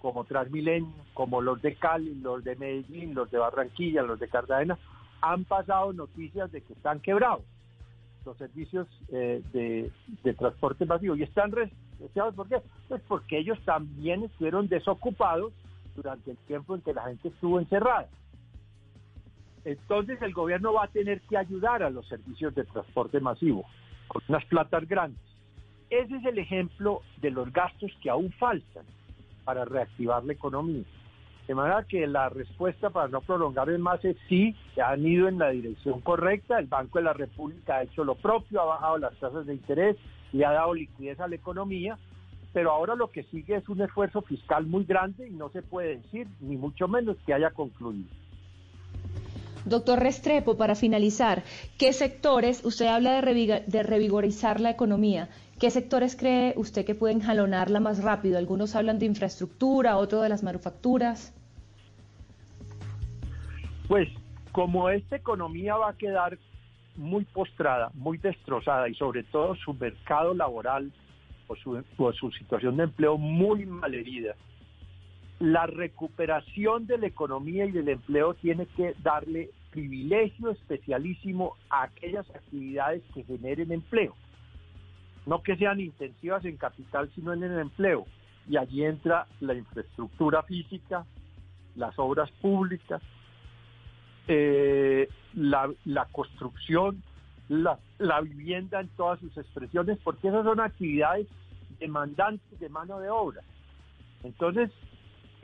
[0.00, 4.78] como Transmilenio, como los de Cali, los de Medellín, los de Barranquilla, los de Cartagena,
[5.20, 7.42] han pasado noticias de que están quebrados
[8.24, 9.90] los servicios eh, de,
[10.22, 11.16] de transporte masivo.
[11.16, 12.56] ¿Y están restriccionados por qué?
[12.88, 15.52] Pues porque ellos también estuvieron desocupados
[15.94, 18.08] durante el tiempo en que la gente estuvo encerrada.
[19.64, 23.64] Entonces el gobierno va a tener que ayudar a los servicios de transporte masivo
[24.08, 25.20] con unas platas grandes.
[25.90, 28.84] Ese es el ejemplo de los gastos que aún faltan
[29.44, 30.84] para reactivar la economía.
[31.46, 35.38] De manera que la respuesta para no prolongar el más es sí, han ido en
[35.38, 39.14] la dirección correcta, el Banco de la República ha hecho lo propio, ha bajado las
[39.20, 39.96] tasas de interés
[40.32, 41.98] y ha dado liquidez a la economía,
[42.54, 45.98] pero ahora lo que sigue es un esfuerzo fiscal muy grande y no se puede
[45.98, 48.08] decir, ni mucho menos, que haya concluido.
[49.64, 51.42] Doctor Restrepo, para finalizar,
[51.78, 57.80] ¿qué sectores, usted habla de, revigorizar la economía, ¿qué sectores cree usted que pueden jalonarla
[57.80, 58.36] más rápido?
[58.36, 61.34] Algunos hablan de infraestructura, otros de las manufacturas.
[63.88, 64.08] Pues
[64.52, 66.38] como esta economía va a quedar
[66.96, 70.92] muy postrada, muy destrozada y sobre todo su mercado laboral
[71.48, 74.34] o su, o su situación de empleo muy malherida,
[75.44, 82.28] la recuperación de la economía y del empleo tiene que darle privilegio especialísimo a aquellas
[82.30, 84.14] actividades que generen empleo.
[85.26, 88.06] No que sean intensivas en capital, sino en el empleo.
[88.48, 91.04] Y allí entra la infraestructura física,
[91.76, 93.02] las obras públicas,
[94.28, 95.68] eh, la,
[96.10, 97.02] construcción,
[97.48, 101.26] la vivienda en todas sus expresiones, porque esas son actividades
[101.80, 103.42] demandantes de mano de obra.
[104.22, 104.70] Entonces,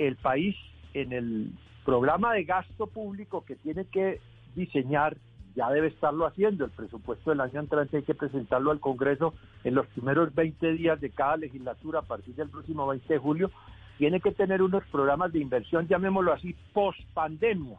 [0.06, 0.56] el país
[0.94, 1.50] en el
[1.84, 4.20] programa de gasto público que tiene que
[4.54, 5.16] diseñar,
[5.54, 9.34] ya debe estarlo haciendo, el presupuesto del año entrante hay que presentarlo al Congreso
[9.64, 13.50] en los primeros 20 días de cada legislatura a partir del próximo 20 de julio,
[13.98, 17.76] tiene que tener unos programas de inversión, llamémoslo así, post pandemia.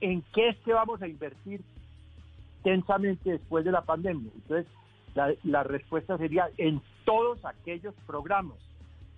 [0.00, 1.60] ¿En qué es que vamos a invertir
[2.64, 4.30] tensamente después de la pandemia?
[4.34, 4.66] Entonces,
[5.14, 8.56] la, la respuesta sería en todos aquellos programas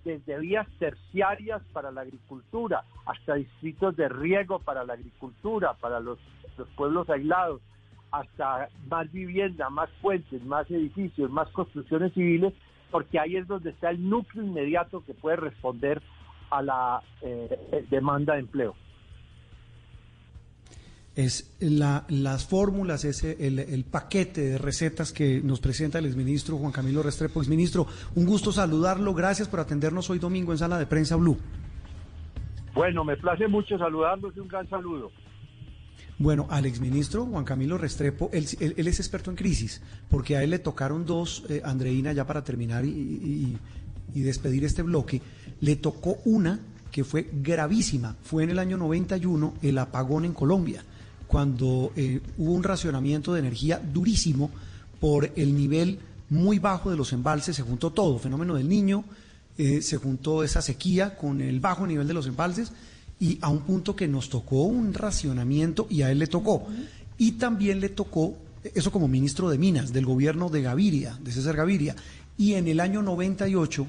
[0.09, 6.17] desde vías terciarias para la agricultura hasta distritos de riego para la agricultura, para los,
[6.75, 7.61] pueblos aislados,
[8.11, 12.53] hasta más vivienda, más puentes, más edificios, más construcciones civiles,
[12.91, 16.01] porque ahí es donde está el núcleo inmediato que puede responder
[16.49, 18.75] a la eh, demanda de empleo
[21.25, 26.55] es la, las fórmulas, es el, el, paquete de recetas que nos presenta el exministro
[26.55, 27.41] Juan Camilo Restrepo.
[27.41, 29.13] Exministro, un gusto saludarlo.
[29.13, 31.37] Gracias por atendernos hoy domingo en Sala de Prensa Blue.
[32.73, 35.11] Bueno, me place mucho saludarlos y un gran saludo.
[36.17, 40.51] Bueno, al exministro Juan Camilo Restrepo, él, él, es experto en crisis, porque a él
[40.51, 43.57] le tocaron dos, eh, Andreina, ya para terminar y, y,
[44.13, 45.21] y despedir este bloque,
[45.59, 46.61] le tocó una
[46.93, 50.81] que fue gravísima, fue en el año 91 el apagón en Colombia
[51.29, 54.49] cuando eh, hubo un racionamiento de energía durísimo
[54.99, 55.99] por el nivel
[56.31, 59.03] muy bajo de los embalses, se juntó todo, fenómeno del niño,
[59.55, 62.71] eh, se juntó esa sequía con el bajo nivel de los embalses
[63.19, 66.65] y a un punto que nos tocó un racionamiento y a él le tocó.
[67.19, 71.55] Y también le tocó, eso como ministro de Minas, del gobierno de Gaviria, de César
[71.55, 71.95] Gaviria,
[72.39, 73.85] y en el año 98,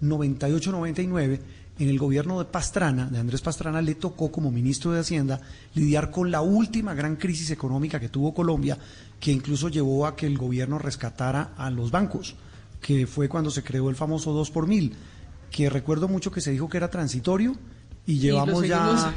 [0.00, 1.38] 98-99,
[1.78, 5.40] en el gobierno de Pastrana, de Andrés Pastrana, le tocó como ministro de Hacienda
[5.74, 8.78] lidiar con la última gran crisis económica que tuvo Colombia,
[9.18, 12.36] que incluso llevó a que el gobierno rescatara a los bancos,
[12.80, 14.94] que fue cuando se creó el famoso 2 por mil,
[15.50, 17.56] que recuerdo mucho que se dijo que era transitorio
[18.06, 19.14] y llevamos ya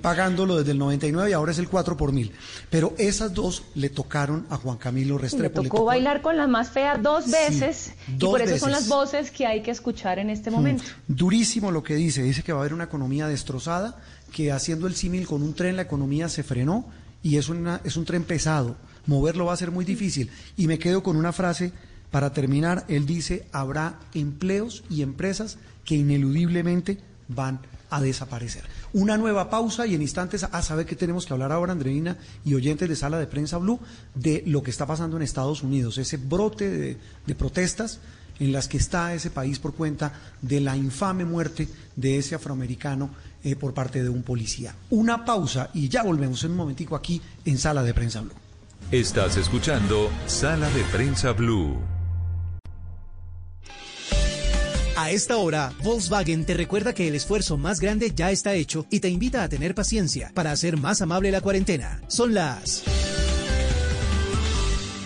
[0.00, 2.32] pagándolo desde el 99 y ahora es el 4 por mil.
[2.70, 5.62] Pero esas dos le tocaron a Juan Camilo Restrepo.
[5.62, 9.30] Le tocó, bailar con la más fea dos veces y por eso son las voces
[9.30, 10.84] que hay que escuchar en este momento.
[11.08, 13.96] durísimo lo que dice, dice que va a haber una economía destrozada,
[14.32, 16.86] que haciendo el símil con un tren la economía se frenó
[17.22, 18.76] y es, una, es un tren pesado,
[19.06, 20.30] moverlo va a ser muy difícil.
[20.56, 21.72] Y me quedo con una frase
[22.10, 26.98] para terminar, él dice, habrá empleos y empresas que ineludiblemente
[27.28, 28.64] van a a desaparecer.
[28.92, 32.54] Una nueva pausa y en instantes a saber que tenemos que hablar ahora, Andreina y
[32.54, 33.80] oyentes de Sala de Prensa Blue,
[34.14, 38.00] de lo que está pasando en Estados Unidos, ese brote de, protestas
[38.38, 40.12] en las que está ese país por cuenta
[40.42, 43.10] de la infame muerte de ese afroamericano
[43.44, 44.74] eh, por parte de un policía.
[44.90, 48.34] Una pausa y ya volvemos en un momentico aquí en Sala de Prensa Blue.
[48.90, 51.93] Estás escuchando Sala de Prensa Blue.
[54.96, 59.00] A esta hora, Volkswagen te recuerda que el esfuerzo más grande ya está hecho y
[59.00, 62.00] te invita a tener paciencia para hacer más amable la cuarentena.
[62.06, 62.84] Son las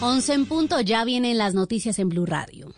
[0.00, 2.77] 11 en punto, ya vienen las noticias en Blue Radio.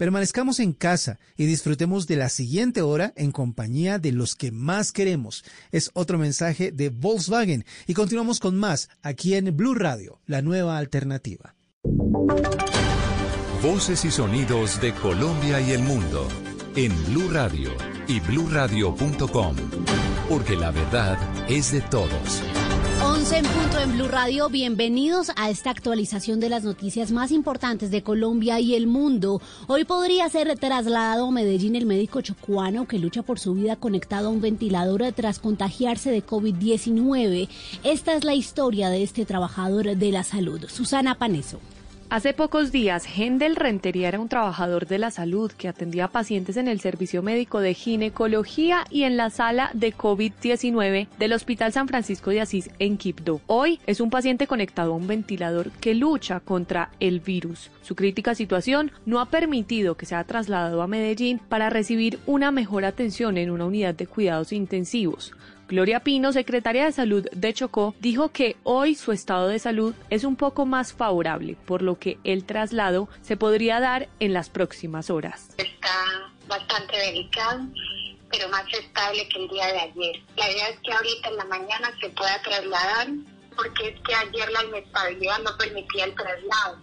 [0.00, 4.92] permanezcamos en casa y disfrutemos de la siguiente hora en compañía de los que más
[4.92, 5.44] queremos.
[5.72, 10.78] Es otro mensaje de Volkswagen y continuamos con más aquí en Blue Radio, la nueva
[10.78, 11.54] alternativa.
[13.62, 16.26] Voces y sonidos de Colombia y el mundo
[16.76, 17.70] en Blue Radio
[18.08, 19.56] y bluradio.com,
[20.30, 22.42] porque la verdad es de todos.
[23.02, 24.50] 11 en punto en Blue Radio.
[24.50, 29.40] Bienvenidos a esta actualización de las noticias más importantes de Colombia y el mundo.
[29.68, 34.28] Hoy podría ser trasladado a Medellín el médico chocuano que lucha por su vida conectado
[34.28, 37.48] a un ventilador tras contagiarse de COVID-19.
[37.84, 41.58] Esta es la historia de este trabajador de la salud, Susana Paneso.
[42.10, 46.66] Hace pocos días, Hendel Rentería era un trabajador de la salud que atendía pacientes en
[46.66, 52.30] el servicio médico de ginecología y en la sala de COVID-19 del Hospital San Francisco
[52.30, 53.40] de Asís en Quibdó.
[53.46, 57.70] Hoy es un paciente conectado a un ventilador que lucha contra el virus.
[57.82, 62.86] Su crítica situación no ha permitido que sea trasladado a Medellín para recibir una mejor
[62.86, 65.32] atención en una unidad de cuidados intensivos.
[65.70, 70.24] Gloria Pino, secretaria de Salud de Chocó, dijo que hoy su estado de salud es
[70.24, 75.10] un poco más favorable, por lo que el traslado se podría dar en las próximas
[75.10, 75.54] horas.
[75.58, 77.60] Está bastante delicado
[78.32, 80.22] pero más estable que el día de ayer.
[80.36, 83.08] La idea es que ahorita en la mañana se pueda trasladar,
[83.56, 86.78] porque es que ayer la inestabilidad no permitía el traslado.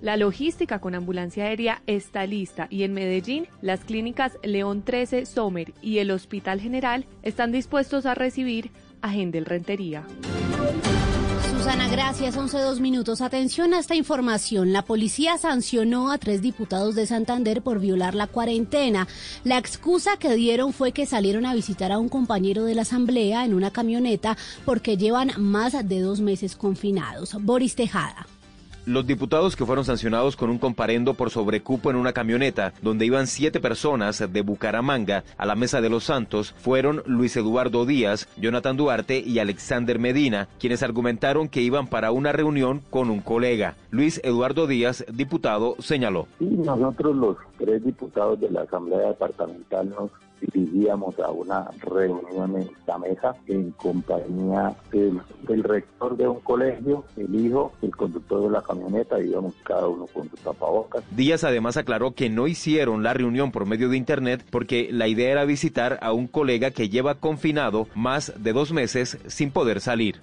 [0.00, 5.74] La logística con ambulancia aérea está lista y en Medellín las clínicas León 13 Sommer
[5.82, 8.70] y el Hospital General están dispuestos a recibir
[9.02, 10.04] a Gendel Rentería.
[11.50, 12.36] Susana, gracias.
[12.36, 13.20] 11 dos minutos.
[13.20, 14.72] Atención a esta información.
[14.72, 19.08] La policía sancionó a tres diputados de Santander por violar la cuarentena.
[19.42, 23.44] La excusa que dieron fue que salieron a visitar a un compañero de la Asamblea
[23.44, 27.34] en una camioneta porque llevan más de dos meses confinados.
[27.42, 28.26] Boris Tejada.
[28.88, 33.26] Los diputados que fueron sancionados con un comparendo por sobrecupo en una camioneta donde iban
[33.26, 38.78] siete personas de Bucaramanga a la Mesa de los Santos fueron Luis Eduardo Díaz, Jonathan
[38.78, 43.76] Duarte y Alexander Medina, quienes argumentaron que iban para una reunión con un colega.
[43.90, 46.26] Luis Eduardo Díaz, diputado, señaló.
[46.38, 50.10] Sí, nosotros los tres diputados de la Asamblea Departamental nos
[50.40, 57.04] dirigíamos a una reunión en esta mesa en compañía del, del, rector de un colegio,
[57.16, 61.04] el hijo, el conductor de la camioneta, íbamos cada uno con su tapabocas.
[61.14, 65.30] Díaz además aclaró que no hicieron la reunión por medio de internet porque la idea
[65.30, 70.20] era visitar a un colega que lleva confinado más de dos meses sin poder salir.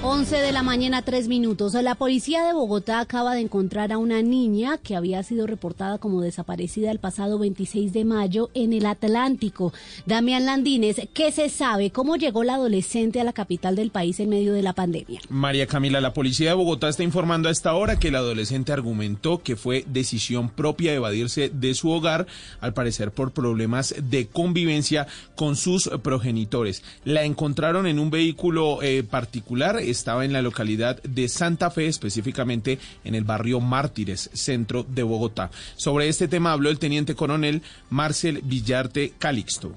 [0.00, 1.74] 11 de la mañana, tres minutos.
[1.74, 6.20] La policía de Bogotá acaba de encontrar a una niña que había sido reportada como
[6.20, 9.72] desaparecida el pasado 26 de mayo en el Atlántico.
[10.06, 11.90] Damián Landines, ¿qué se sabe?
[11.90, 15.20] ¿Cómo llegó la adolescente a la capital del país en medio de la pandemia?
[15.30, 19.42] María Camila, la policía de Bogotá está informando a esta hora que la adolescente argumentó
[19.42, 22.28] que fue decisión propia evadirse de su hogar,
[22.60, 26.84] al parecer por problemas de convivencia con sus progenitores.
[27.04, 32.78] La encontraron en un vehículo eh, particular estaba en la localidad de Santa Fe, específicamente
[33.04, 35.50] en el barrio Mártires, centro de Bogotá.
[35.76, 39.72] Sobre este tema habló el teniente coronel Marcel Villarte Calixto.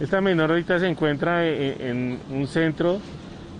[0.00, 3.00] Esta menor ahorita se encuentra en, un centro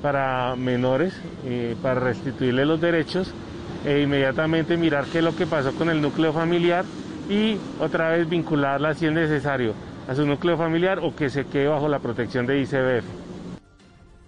[0.00, 1.14] para menores,
[1.44, 3.32] eh, para restituirle los derechos
[3.84, 6.84] e inmediatamente mirar qué es lo que pasó con el núcleo familiar
[7.28, 9.74] y otra vez vincularla si es necesario
[10.08, 13.21] a su núcleo familiar o que se quede bajo la protección de ICBF.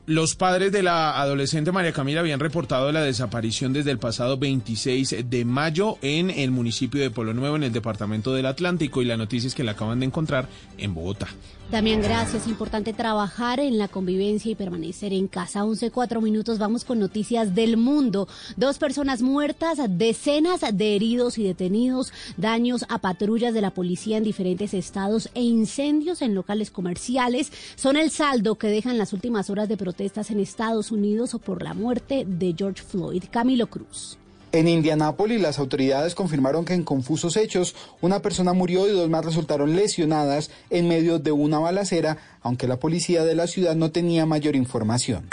[0.07, 5.31] Los padres de la adolescente María Camila habían reportado la desaparición desde el pasado 26
[5.31, 9.17] de mayo en el municipio de Polo Nuevo, en el departamento del Atlántico, y la
[9.17, 10.47] noticia es que la acaban de encontrar
[10.77, 11.29] en Bogotá.
[11.71, 12.47] También gracias.
[12.47, 15.65] Importante trabajar en la convivencia y permanecer en casa.
[15.65, 16.59] 11, cuatro minutos.
[16.59, 18.29] Vamos con noticias del mundo.
[18.57, 24.25] Dos personas muertas, decenas de heridos y detenidos, daños a patrullas de la policía en
[24.25, 29.69] diferentes estados e incendios en locales comerciales son el saldo que dejan las últimas horas
[29.69, 33.25] de protestas en Estados Unidos por la muerte de George Floyd.
[33.31, 34.19] Camilo Cruz.
[34.55, 39.25] En Indianápolis, las autoridades confirmaron que en confusos hechos, una persona murió y dos más
[39.25, 44.27] resultaron lesionadas en medio de una balacera, aunque la policía de la ciudad no tenía
[44.27, 45.29] mayor información.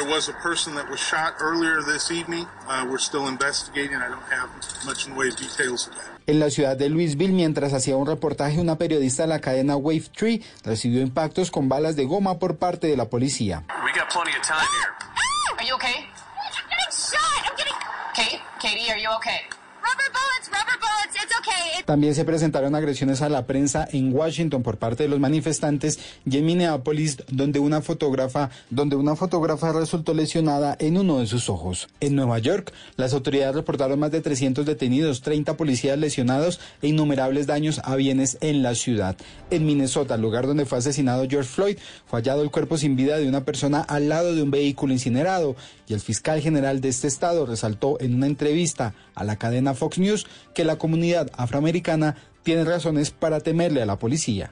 [6.25, 10.05] En la ciudad de Louisville, mientras hacía un reportaje, una periodista de la cadena Wave
[10.17, 13.65] Tree recibió impactos con balas de goma por parte de la policía.
[18.61, 19.41] Katie, are you okay?
[21.91, 26.37] También se presentaron agresiones a la prensa en Washington por parte de los manifestantes y
[26.37, 31.89] en Minneapolis, donde una fotógrafa, donde una fotógrafa resultó lesionada en uno de sus ojos.
[31.99, 37.45] En Nueva York, las autoridades reportaron más de 300 detenidos, 30 policías lesionados e innumerables
[37.45, 39.17] daños a bienes en la ciudad.
[39.49, 43.27] En Minnesota, lugar donde fue asesinado George Floyd, fue hallado el cuerpo sin vida de
[43.27, 47.45] una persona al lado de un vehículo incinerado y el fiscal general de este estado
[47.45, 53.09] resaltó en una entrevista a la cadena Fox News que la comunidad afroamericana tiene razones
[53.09, 54.51] para temerle a la policía.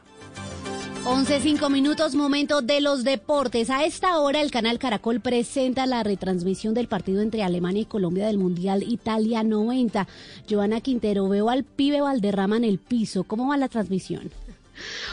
[1.05, 3.69] 11.05 minutos, momento de los deportes.
[3.69, 8.25] A esta hora el canal Caracol presenta la retransmisión del partido entre Alemania y Colombia
[8.25, 10.07] del Mundial Italia 90.
[10.49, 13.23] Joana Quintero, veo al pibe Valderrama en el piso.
[13.23, 14.29] ¿Cómo va la transmisión?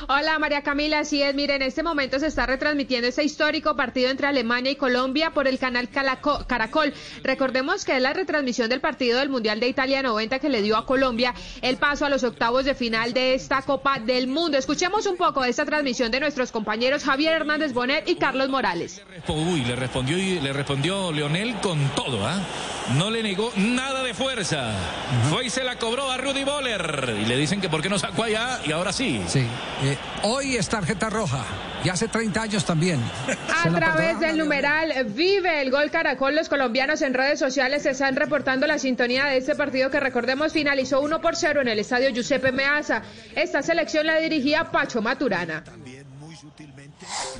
[0.08, 4.10] Hola María Camila, así es, mire, en este momento se está retransmitiendo ese histórico partido
[4.10, 6.92] entre Alemania y Colombia por el canal Caracol.
[7.22, 10.76] Recordemos que es la retransmisión del partido del Mundial de Italia 90 que le dio
[10.76, 14.58] a Colombia el paso a los octavos de final de esta Copa del Mundo.
[14.58, 19.02] Escuchemos un poco de esta transmisión de nuestros compañeros Javier Hernández Bonet y Carlos Morales.
[19.28, 22.40] Uy, le respondió, le respondió Leonel con todo, ¿ah?
[22.94, 24.72] No le negó nada de fuerza.
[25.30, 27.16] Fue y se la cobró a Rudy Boller.
[27.20, 29.20] Y le dicen que por qué no sacó allá y ahora sí.
[29.26, 29.44] Sí.
[29.82, 31.44] Eh, hoy es tarjeta roja
[31.84, 33.00] y hace 30 años también.
[33.64, 38.66] A través del numeral Vive el Gol Caracol, los colombianos en redes sociales están reportando
[38.66, 42.52] la sintonía de este partido que recordemos finalizó 1 por 0 en el estadio Giuseppe
[42.52, 43.02] Meazza.
[43.34, 45.62] Esta selección la dirigía Pacho Maturana.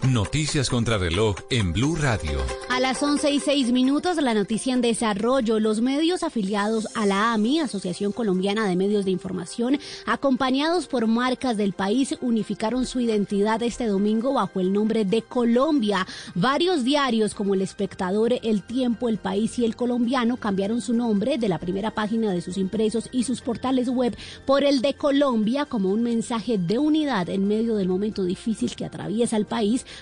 [0.09, 2.39] Noticias contra reloj en Blue Radio.
[2.71, 5.59] A las 11 y 6 minutos, la noticia en desarrollo.
[5.59, 11.57] Los medios afiliados a la AMI, Asociación Colombiana de Medios de Información, acompañados por marcas
[11.57, 16.07] del país, unificaron su identidad este domingo bajo el nombre de Colombia.
[16.35, 21.39] Varios diarios como El Espectador, El Tiempo, El País y El Colombiano cambiaron su nombre
[21.39, 25.65] de la primera página de sus impresos y sus portales web por el de Colombia
[25.65, 29.56] como un mensaje de unidad en medio del momento difícil que atraviesa el país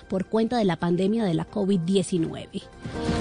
[0.08, 2.62] por cuenta de la pandemia de la COVID-19.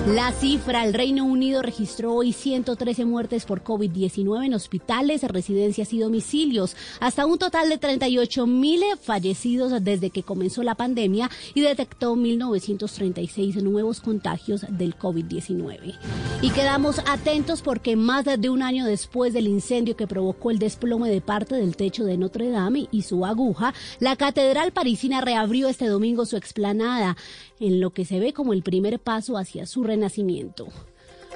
[0.08, 6.00] La cifra, el Reino Unido registró hoy 113 muertes por COVID-19 en hospitales, residencias y
[6.00, 12.16] domicilios, hasta un total de 38 mil fallecidos desde que comenzó la pandemia y detectó
[12.16, 15.96] 1.936 nuevos contagios del COVID-19.
[16.42, 21.10] Y quedamos atentos porque más de un año después del incendio que provocó el desplome
[21.10, 25.88] de parte del techo de Notre Dame y su aguja, la Catedral Parisina reabrió este
[25.88, 27.18] domingo su explanada,
[27.60, 30.68] en lo que se ve como el primer paso hacia su renacimiento.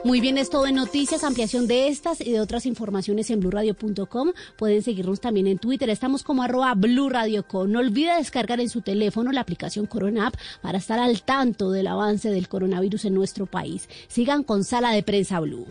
[0.03, 4.31] Muy bien, es todo en noticias, ampliación de estas y de otras informaciones en blurradio.com.
[4.55, 6.75] Pueden seguirnos también en Twitter, estamos como arroba.
[6.75, 11.87] No olvide descargar en su teléfono la aplicación Corona App para estar al tanto del
[11.87, 13.89] avance del coronavirus en nuestro país.
[14.07, 15.65] Sigan con Sala de Prensa Blue.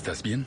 [0.00, 0.46] ¿Estás bien?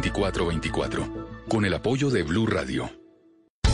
[0.00, 3.01] 320-616-2424 con el apoyo de Blue Radio.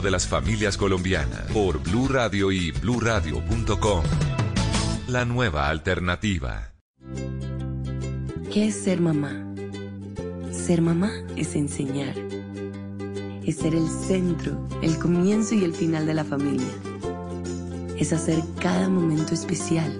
[0.00, 4.04] de las familias colombianas por Blue Radio y bluradio.com.
[5.08, 6.72] La nueva alternativa.
[8.52, 9.46] ¿Qué es ser mamá?
[10.52, 12.14] Ser mamá es enseñar.
[13.44, 16.72] Es ser el centro, el comienzo y el final de la familia.
[17.96, 19.98] Es hacer cada momento especial.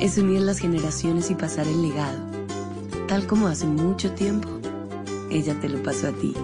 [0.00, 2.18] Es unir las generaciones y pasar el legado.
[3.08, 4.48] Tal como hace mucho tiempo,
[5.30, 6.34] ella te lo pasó a ti.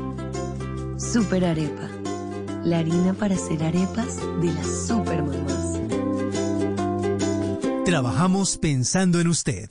[0.98, 1.99] Super Arepa
[2.64, 5.80] la harina para hacer arepas de las supermamás.
[7.84, 9.70] Trabajamos pensando en usted.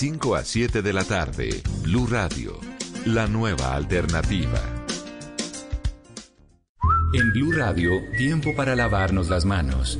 [0.01, 2.59] 5 a 7 de la tarde, Blue Radio,
[3.05, 4.59] la nueva alternativa.
[7.13, 9.99] En Blue Radio, tiempo para lavarnos las manos.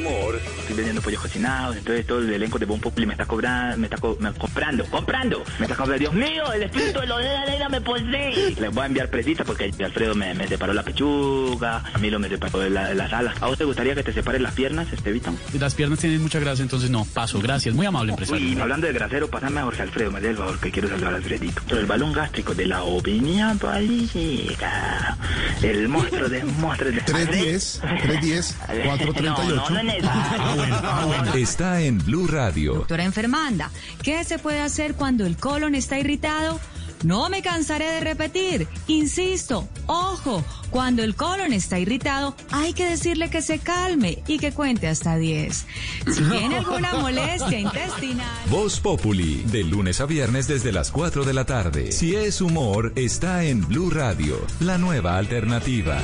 [0.81, 3.97] vendiendo pollos cocinados, entonces todo el elenco de Bon Populi me está cobrando, me está
[3.97, 7.41] co- me- comprando, comprando, me está comprando, Dios mío, el espíritu de los de la
[7.41, 8.55] arena me posee.
[8.59, 12.19] Les voy a enviar presita porque Alfredo me, me separó la pechuga, a mí lo
[12.19, 13.35] me separó de, la- de las alas.
[13.41, 15.31] ¿A vos te gustaría que te separen las piernas, Estevita?
[15.59, 18.45] Las piernas tienen mucha grasa, entonces no, paso, gracias, muy amable empresario.
[18.45, 21.13] Uy, hablando de grasero, pasame a Jorge Alfredo, me dé el favor que quiero saludar
[21.13, 21.61] a Alfredito.
[21.67, 25.17] Pero el balón gástrico de la opinión política,
[25.61, 27.01] el monstruo de monstruos de...
[27.01, 29.55] 310, 310, 438.
[29.55, 30.11] No, no, no es eso.
[31.35, 32.73] Está en Blue Radio.
[32.75, 33.71] Doctora enfermanda,
[34.03, 36.59] ¿qué se puede hacer cuando el colon está irritado?
[37.03, 43.29] No me cansaré de repetir, insisto, ojo, cuando el colon está irritado hay que decirle
[43.29, 45.65] que se calme y que cuente hasta 10.
[46.11, 48.29] Si tiene alguna molestia intestinal...
[48.49, 51.91] Voz Populi, de lunes a viernes desde las 4 de la tarde.
[51.91, 55.99] Si es humor, está en Blue Radio, la nueva alternativa.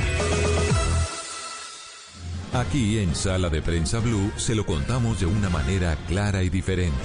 [2.54, 6.96] Aquí en Sala de Prensa Blue se lo contamos de una manera clara y diferente.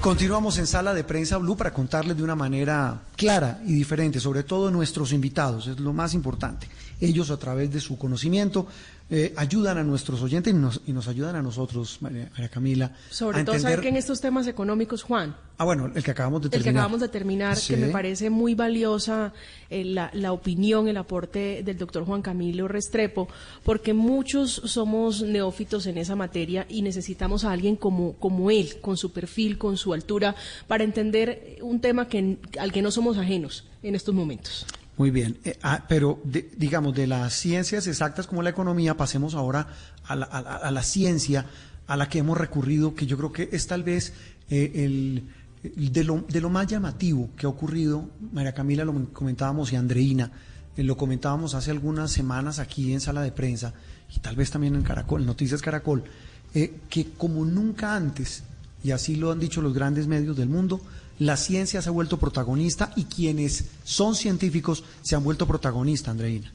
[0.00, 4.42] Continuamos en sala de prensa Blue para contarles de una manera clara y diferente, sobre
[4.42, 6.66] todo nuestros invitados, es lo más importante.
[7.00, 8.66] Ellos a través de su conocimiento
[9.12, 12.92] eh, ayudan a nuestros oyentes y nos, y nos ayudan a nosotros, María, María Camila,
[13.10, 13.60] Sobre a todo, entender...
[13.72, 16.56] saber que en estos temas económicos, Juan, Ah, bueno, el que acabamos de el que
[16.58, 16.80] terminar.
[16.80, 17.74] acabamos de terminar, Sí.
[17.74, 19.34] que me parece muy valiosa
[19.68, 23.28] eh, la, la opinión, el aporte del doctor Juan Camilo Restrepo,
[23.62, 28.96] porque muchos somos neófitos en esa materia y necesitamos a alguien como, como él, con
[28.96, 30.34] su perfil, con su altura,
[30.66, 34.66] para entender un tema que, al que no somos ajenos en estos momentos.
[35.00, 36.20] Muy bien, Eh, ah, pero
[36.58, 39.66] digamos, de las ciencias exactas como la economía, pasemos ahora
[40.04, 41.46] a la, a ciencia
[41.86, 44.12] a la que hemos recurrido, que yo creo que es tal vez
[44.50, 49.72] eh, el, de, lo, de lo más llamativo que ha ocurrido, María Camila lo comentábamos
[49.72, 50.32] y Andreina,
[50.76, 53.72] eh, lo comentábamos hace algunas semanas aquí en sala de prensa
[54.14, 56.04] y tal vez también en Caracol, Noticias Caracol,
[56.52, 58.42] que como nunca antes,
[58.84, 60.80] y así lo han dicho los grandes medios del mundo,
[61.20, 66.50] la ciencia se ha vuelto protagonista y quienes son científicos se han vuelto protagonistas, Andreina.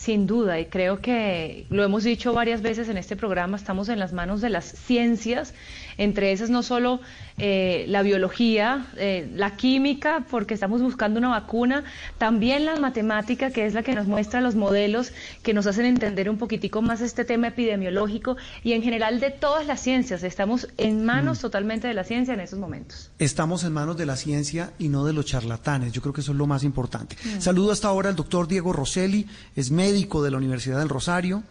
[0.00, 3.98] Sin duda, y creo que lo hemos dicho varias veces en este programa, estamos en
[3.98, 5.52] las manos de las ciencias,
[5.98, 7.00] entre esas no solo
[7.36, 11.84] eh, la biología, eh, la química, porque estamos buscando una vacuna,
[12.16, 16.30] también la matemática, que es la que nos muestra los modelos que nos hacen entender
[16.30, 20.22] un poquitico más este tema epidemiológico y en general de todas las ciencias.
[20.22, 23.10] Estamos en manos totalmente de la ciencia en estos momentos.
[23.18, 25.92] Estamos en manos de la ciencia y no de los charlatanes.
[25.92, 27.18] Yo creo que eso es lo más importante.
[27.22, 27.40] Mm.
[27.42, 31.42] Saludo hasta ahora al doctor Diego Rosselli, es médico de la Universidad del Rosario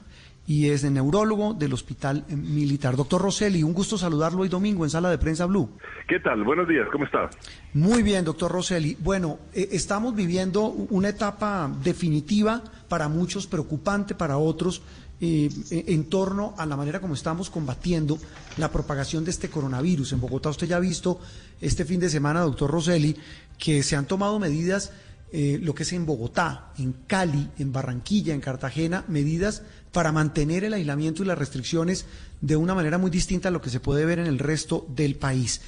[0.48, 2.96] y es neurólogo del Hospital Militar.
[2.96, 5.70] Doctor Rosselli, un gusto saludarlo hoy domingo en Sala de Prensa Blue.
[6.08, 6.44] ¿Qué tal?
[6.44, 7.30] Buenos días, ¿cómo está?
[7.74, 8.98] Muy bien, doctor Rosselli.
[9.00, 14.82] Bueno, eh, estamos viviendo una etapa definitiva para muchos, preocupante para otros,
[15.22, 18.18] eh, eh, en torno a la manera como estamos combatiendo
[18.58, 20.14] la propagación de este coronavirus.
[20.14, 21.20] En Bogotá usted ya ha visto
[21.60, 23.18] este fin de semana, doctor Rosselli,
[23.58, 24.94] que se han tomado medidas,
[25.32, 29.62] eh, lo que es en Bogotá, en Cali, en Barranquilla, en Cartagena, medidas
[29.92, 32.06] para mantener el aislamiento y las restricciones
[32.42, 35.16] de una manera muy distinta a lo que se puede ver en el resto del
[35.16, 35.62] país.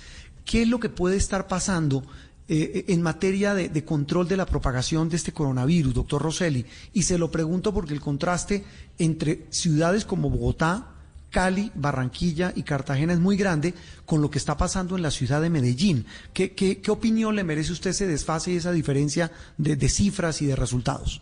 [0.46, 2.04] ¿Qué es lo que puede estar pasando
[2.48, 6.66] eh, en materia de, de control de la propagación de este coronavirus, doctor Rosselli?
[6.94, 8.64] Y se lo pregunto porque el contraste
[8.98, 10.91] entre ciudades como Bogotá,
[11.32, 13.74] Cali, Barranquilla y Cartagena es muy grande
[14.06, 16.06] con lo que está pasando en la ciudad de Medellín.
[16.34, 20.48] ¿Qué, qué, qué opinión le merece usted ese desfase y esa diferencia de, cifras y
[20.48, 21.22] de resultados?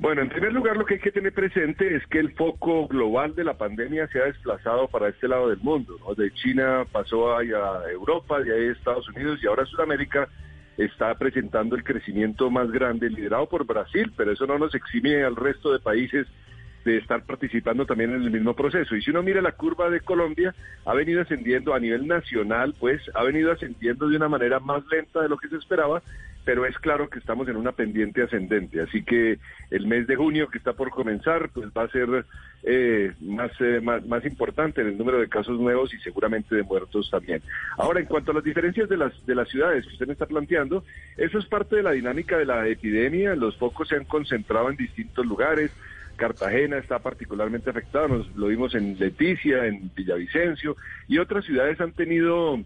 [0.00, 3.34] Bueno, en primer lugar, lo que hay que tener presente es que el foco global
[3.34, 5.96] de la pandemia se ha desplazado para este lado del mundo.
[6.00, 6.14] ¿no?
[6.14, 7.42] De China pasó a
[7.90, 10.28] Europa, de ahí a Estados Unidos y ahora Sudamérica
[10.76, 15.34] está presentando el crecimiento más grande, liderado por Brasil, pero eso no nos exime al
[15.34, 16.28] resto de países
[16.88, 18.96] de estar participando también en el mismo proceso.
[18.96, 23.02] Y si uno mira la curva de Colombia, ha venido ascendiendo a nivel nacional, pues
[23.14, 26.02] ha venido ascendiendo de una manera más lenta de lo que se esperaba,
[26.44, 28.80] pero es claro que estamos en una pendiente ascendente.
[28.80, 29.38] Así que
[29.70, 32.24] el mes de junio que está por comenzar, pues va a ser
[32.62, 36.62] eh, más, eh, más, más importante en el número de casos nuevos y seguramente de
[36.62, 37.42] muertos también.
[37.76, 40.24] Ahora, en cuanto a las diferencias de las, de las ciudades que usted me está
[40.24, 40.84] planteando,
[41.18, 43.36] eso es parte de la dinámica de la epidemia.
[43.36, 45.70] Los focos se han concentrado en distintos lugares.
[46.18, 50.76] Cartagena está particularmente afectada, nos lo vimos en Leticia, en Villavicencio,
[51.08, 52.58] y otras ciudades han tenido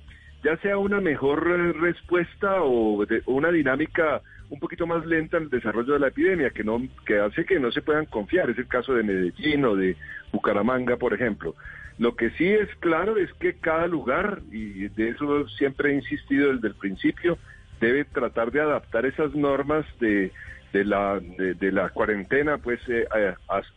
[0.43, 1.47] ya sea una mejor
[1.81, 6.65] respuesta o, una dinámica un poquito más lenta en el desarrollo de la epidemia, que
[6.65, 8.51] no que hace que no se puedan confiar.
[8.51, 9.97] Es el caso de Medellín o de
[10.33, 11.55] Bucaramanga, por ejemplo.
[11.99, 16.53] Lo que sí es claro es que cada lugar, y de eso siempre he insistido
[16.53, 17.39] desde el principio,
[17.81, 20.33] debe tratar de adaptar esas normas de,
[20.73, 23.07] de, la, de, la cuarentena pues eh,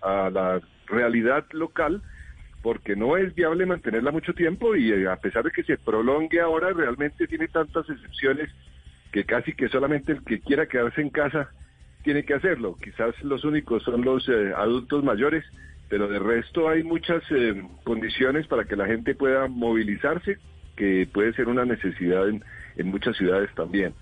[0.02, 2.02] a la realidad local
[2.66, 6.42] porque no es viable mantenerla mucho tiempo y eh, a pesar de que se prolongue
[6.42, 8.50] ahora, realmente tiene tantas excepciones
[9.12, 11.52] que casi que solamente el que quiera quedarse en casa
[12.02, 12.76] tiene que hacerlo.
[12.84, 15.46] Quizás los únicos son los eh, adultos mayores,
[15.90, 20.40] pero de resto hay muchas eh, condiciones para que la gente pueda movilizarse,
[20.76, 22.44] que puede ser una necesidad en,
[22.78, 23.94] en muchas ciudades también.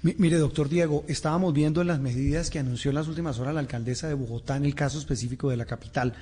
[0.00, 4.06] Mire, doctor Diego, estábamos viendo las medidas que anunció en las últimas horas la alcaldesa
[4.06, 6.14] de Bogotá en el caso específico de la capital.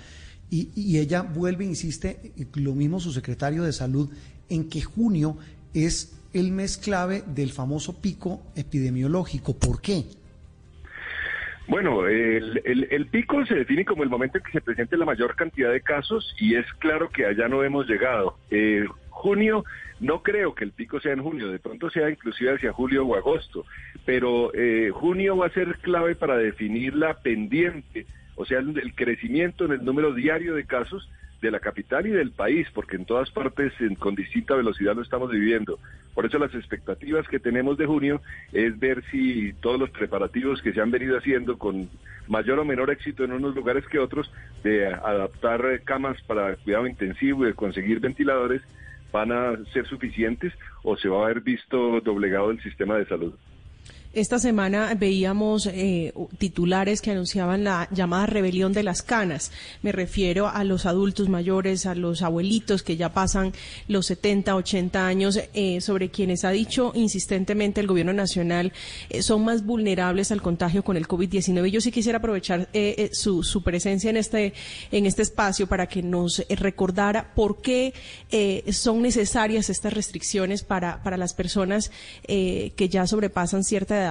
[0.48, 4.08] Y, ella vuelve, insiste, lo mismo su secretario de salud,
[4.48, 5.36] en que junio
[5.74, 9.58] es el mes clave del famoso pico epidemiológico.
[9.58, 10.04] ¿Por qué?
[11.68, 15.70] Bueno, el, pico se define como el momento en que se presente la mayor cantidad
[15.70, 18.38] de casos y es claro que allá no hemos llegado.
[18.50, 19.64] Eh, junio,
[20.00, 23.16] no creo que el pico sea en junio, de pronto sea inclusive hacia julio o
[23.16, 23.64] agosto,
[24.04, 29.64] pero eh, junio va a ser clave para definir la pendiente o sea, el, crecimiento
[29.64, 31.08] en el número diario de casos
[31.40, 35.30] de la capital y del país, porque en todas partes con distinta velocidad lo estamos
[35.30, 35.78] viviendo.
[36.14, 38.20] Por eso las expectativas que tenemos de junio
[38.52, 41.88] es ver si todos los preparativos que se han venido haciendo con
[42.28, 44.30] mayor o menor éxito en unos lugares que otros,
[44.62, 48.62] de adaptar camas para cuidado intensivo y de conseguir ventiladores,
[49.16, 50.52] van a ser suficientes
[50.82, 53.34] o se va a haber visto doblegado el sistema de salud.
[54.16, 59.52] Esta semana veíamos eh, titulares que anunciaban la llamada rebelión de las canas.
[59.82, 63.52] Me refiero a los adultos mayores, a los abuelitos que ya pasan
[63.88, 68.72] los 70, 80 años, eh, sobre quienes ha dicho insistentemente el gobierno nacional
[69.10, 71.66] eh, son más vulnerables al contagio con el COVID-19.
[71.68, 72.70] Yo sí quisiera aprovechar
[73.12, 74.54] su, presencia en este,
[74.92, 77.92] en este espacio para que nos recordara por qué
[78.72, 81.90] son necesarias estas restricciones para las personas
[82.26, 84.05] que ya sobrepasan cierta edad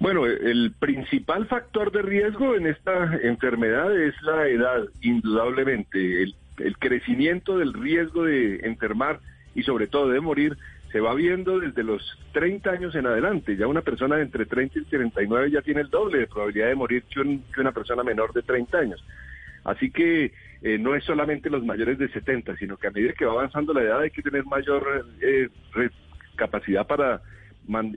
[0.00, 6.22] bueno, el principal factor de riesgo en esta enfermedad es la edad, indudablemente.
[6.22, 6.34] El,
[6.80, 9.20] crecimiento del riesgo de enfermar
[9.54, 10.56] y sobre todo de morir
[10.90, 13.56] se va viendo desde los 30 años en adelante.
[13.56, 16.74] Ya una persona de entre 30 y 39 ya tiene el doble de probabilidad de
[16.74, 19.04] morir que, una persona menor de 30 años.
[19.62, 20.32] Así que
[20.62, 23.72] eh, no es solamente los mayores de 70, sino que a medida que va avanzando
[23.72, 25.48] la edad hay que tener mayor eh,
[26.34, 27.20] capacidad para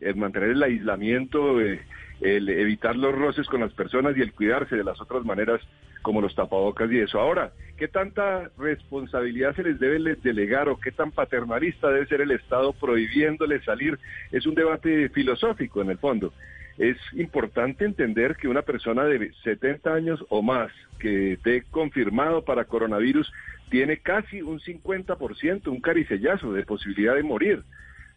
[0.02, 1.82] eh, mantener el aislamiento, eh,
[2.22, 5.62] el evitar los roces con las personas y el cuidarse de las otras maneras
[6.02, 7.20] como los tapabocas y eso.
[7.20, 12.32] Ahora, ¿qué tanta responsabilidad se les debe delegar o qué tan paternalista debe ser el
[12.32, 14.00] Estado prohibiéndoles salir?
[14.32, 16.34] Es un debate filosófico en el fondo.
[16.78, 22.66] Es importante entender que una persona de 70 años o más que esté confirmado para
[22.66, 23.32] coronavirus
[23.70, 27.64] tiene casi un 50%, un caricellazo de posibilidad de morir.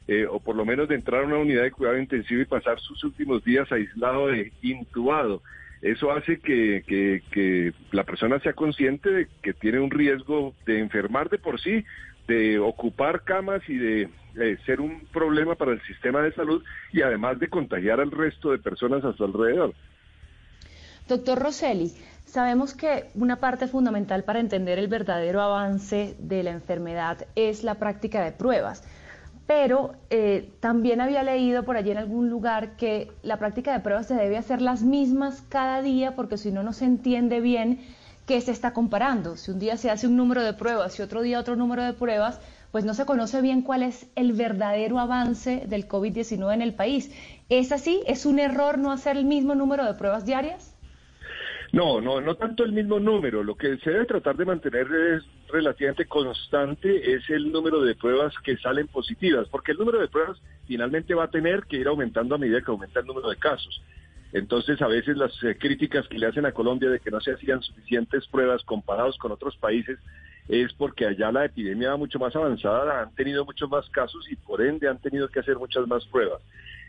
[0.07, 2.79] Eh, o por lo menos de entrar a una unidad de cuidado intensivo y pasar
[2.79, 5.43] sus últimos días aislado e intubado.
[5.81, 11.31] Eso hace que, que, la persona sea consciente de que tiene un riesgo de enfermar
[11.31, 11.85] de por sí,
[12.29, 14.09] de ocupar camas y de
[14.67, 18.59] ser un problema para el sistema de salud y además de contagiar al resto de
[18.59, 19.73] personas a su alrededor.
[21.09, 21.93] Doctor Rosselli,
[22.25, 27.77] sabemos que una parte fundamental para entender el verdadero avance de la enfermedad es la
[27.77, 28.83] práctica de pruebas
[29.47, 34.07] pero eh, también había leído por allí en algún lugar que la práctica de pruebas
[34.07, 37.81] se debe hacer las mismas cada día porque si no, no se entiende bien
[38.27, 39.37] qué se está comparando.
[39.37, 41.93] Si un día se hace un número de pruebas y otro día otro número de
[41.93, 42.41] pruebas,
[42.73, 47.15] pues no se conoce bien cuál es el verdadero avance del COVID-19 en el país.
[47.49, 48.03] ¿Es así?
[48.07, 50.75] ¿Es un error no hacer el mismo número de pruebas diarias?
[51.73, 53.43] No, no, no tanto el mismo número.
[53.43, 55.23] Lo que se debe tratar de mantener es
[55.55, 60.39] relativamente constante es el número de pruebas que salen positivas, porque el número de pruebas
[60.67, 63.81] finalmente va a tener que ir aumentando a medida que aumenta el número de casos.
[64.33, 67.33] Entonces, a veces las eh, críticas que le hacen a Colombia de que no se
[67.33, 69.99] hacían suficientes pruebas comparados con otros países
[70.49, 74.35] es porque allá la epidemia va mucho más avanzada, han tenido muchos más casos y
[74.35, 76.43] por ende han tenido que hacer muchas más pruebas.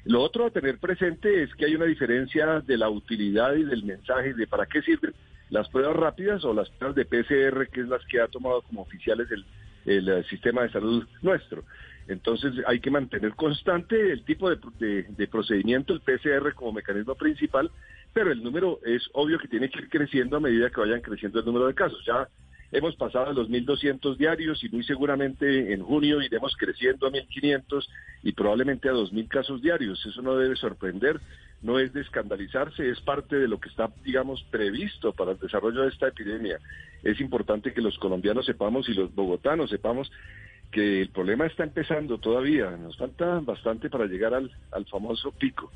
[0.05, 3.83] Lo otro a tener presente es que hay una diferencia de la utilidad y del
[3.83, 5.13] mensaje de para qué sirven
[5.49, 8.81] las pruebas rápidas o las pruebas de PCR, que es las que ha tomado como
[8.81, 9.45] oficiales el,
[9.85, 11.63] eh, sistema de salud nuestro.
[12.07, 17.71] Entonces hay que mantener constante el tipo de, de, procedimiento, el PCR como mecanismo principal,
[18.13, 21.39] pero el número es obvio que tiene que ir creciendo a medida que vayan creciendo
[21.39, 21.99] el número de casos.
[22.05, 22.27] Ya
[22.71, 27.85] Hemos pasado a los 1.200 diarios y muy seguramente en junio iremos creciendo a 1.500
[28.23, 30.03] y probablemente a 2.000 casos diarios.
[30.05, 31.21] Eso no debe sorprender,
[31.61, 35.83] no es de escandalizarse, es parte de lo que está, digamos, previsto para el desarrollo
[35.83, 36.59] de esta epidemia.
[37.03, 40.11] Es importante que los colombianos sepamos y los bogotanos sepamos
[40.71, 42.71] que el problema está empezando todavía.
[42.71, 44.51] Nos falta bastante para llegar al,
[44.89, 45.71] famoso pico.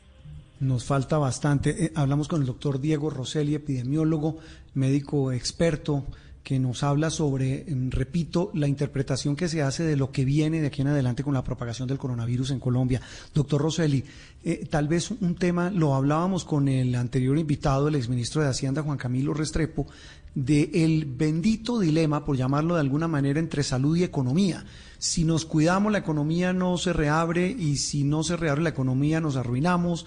[0.60, 1.86] Nos falta bastante.
[1.86, 4.40] Eh, hablamos con el doctor Diego Rosselli, epidemiólogo,
[4.74, 6.03] médico experto
[6.44, 10.61] que nos habla sobre, em, repito, la interpretación que se hace de lo que viene
[10.61, 13.02] de aquí en adelante con la propagación del coronavirus en Colombia.
[13.34, 14.03] Doctor Rosselli,
[14.44, 18.82] eh, tal vez un tema, lo hablábamos con el anterior invitado, el exministro de Hacienda,
[18.82, 19.88] Juan Camilo Restrepo,
[20.34, 24.66] de el bendito dilema, por llamarlo de alguna manera, entre salud y economía.
[24.98, 29.20] Si nos cuidamos, la economía no se reabre y si no se reabre la economía,
[29.20, 30.06] nos arruinamos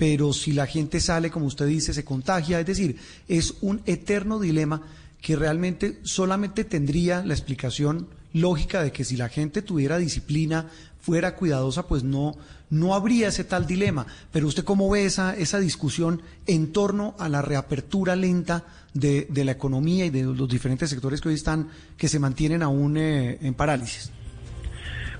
[0.00, 2.58] pero si la gente sale, como usted dice, se contagia.
[2.58, 2.96] Es decir,
[3.28, 4.80] es un eterno dilema
[5.20, 10.66] que realmente solamente tendría la explicación lógica de que si la gente tuviera disciplina,
[11.00, 12.36] fuera cuidadosa, pues no,
[12.68, 14.06] no habría ese tal dilema.
[14.32, 18.64] Pero usted cómo ve esa, esa discusión en torno a la reapertura lenta
[18.94, 22.62] de, de la economía y de los diferentes sectores que hoy están, que se mantienen
[22.62, 24.12] aún eh, en parálisis.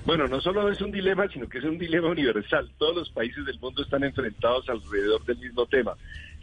[0.05, 2.69] Bueno, no solo es un dilema, sino que es un dilema universal.
[2.79, 5.93] Todos los países del mundo están enfrentados alrededor del mismo tema.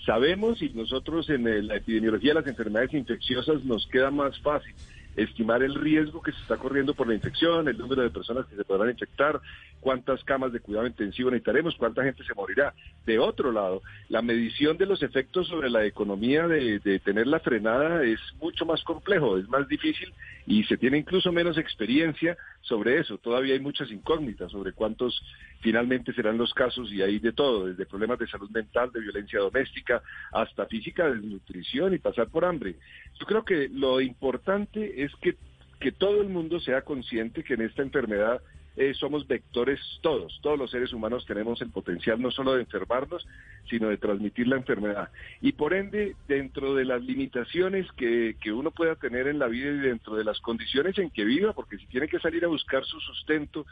[0.09, 4.75] Sabemos y nosotros en la epidemiología de las enfermedades infecciosas nos queda más fácil
[5.15, 8.57] estimar el riesgo que se está corriendo por la infección, el número de personas que
[8.57, 9.39] se podrán infectar,
[9.81, 12.75] cuántas camas de cuidado intensivo necesitaremos, cuánta gente se morirá.
[13.07, 17.41] De otro lado, la medición de los efectos sobre la economía de, de tener la
[17.41, 20.13] frenada es mucho más complejo, es más difícil
[20.47, 23.19] y se tiene incluso menos experiencia sobre eso.
[23.19, 25.23] Todavía hay muchas incógnitas sobre cuántos
[25.61, 29.41] finalmente serán los casos y hay de todo, desde problemas de salud mental, de violencia
[29.41, 30.03] doméstica,
[30.33, 32.77] hasta física, de nutrición y pasar por hambre.
[33.21, 35.37] Yo creo que lo importante es que,
[35.81, 38.41] que todo el mundo sea consciente que en esta enfermedad
[38.79, 43.27] eh, somos vectores todos, todos los seres humanos tenemos el potencial no solo de enfermarnos,
[43.69, 45.11] sino de transmitir la enfermedad.
[45.41, 49.71] Y por ende, dentro de las limitaciones que, que uno pueda tener en la vida
[49.71, 52.85] y dentro de las condiciones en que viva, porque si tiene que salir a buscar
[52.85, 53.67] su sustento,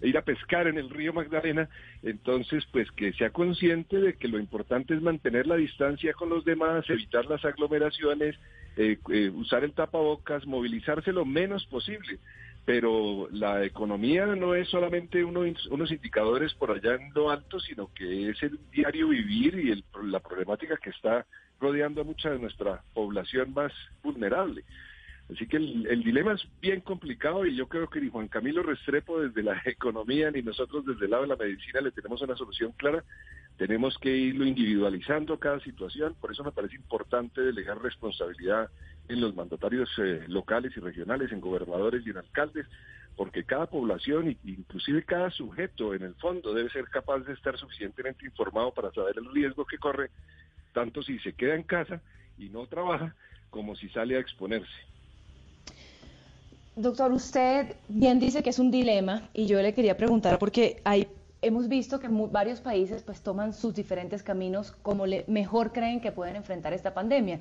[0.00, 1.68] e ir a pescar en el río Magdalena,
[2.04, 6.44] entonces pues que sea consciente de que lo importante es mantener la distancia con los
[6.44, 8.36] demás, evitar las aglomeraciones,
[8.76, 12.20] eh, eh, usar el tapabocas, movilizarse lo menos posible
[12.64, 18.30] pero la economía no es solamente unos indicadores por allá en lo alto, sino que
[18.30, 21.26] es el diario vivir y la problemática que está
[21.60, 23.72] rodeando a mucha de nuestra población más
[24.02, 24.64] vulnerable.
[25.32, 29.20] Así que el, dilema es bien complicado y yo creo que ni Juan Camilo Restrepo
[29.20, 32.72] desde la economía ni nosotros desde el lado de la medicina le tenemos una solución
[32.72, 33.04] clara.
[33.56, 38.68] Tenemos que irlo individualizando cada situación, por eso me parece importante delegar responsabilidad
[39.08, 42.66] en los mandatarios eh, locales y regionales, en gobernadores y en alcaldes,
[43.16, 48.24] porque cada población, inclusive cada sujeto en el fondo, debe ser capaz de estar suficientemente
[48.26, 50.10] informado para saber el riesgo que corre,
[50.72, 52.00] tanto si se queda en casa
[52.38, 53.14] y no trabaja,
[53.50, 54.72] como si sale a exponerse.
[56.76, 61.06] Doctor, usted bien dice que es un dilema y yo le quería preguntar porque hay,
[61.40, 66.10] hemos visto que varios países pues toman sus diferentes caminos como le, mejor creen que
[66.10, 67.38] pueden enfrentar esta pandemia.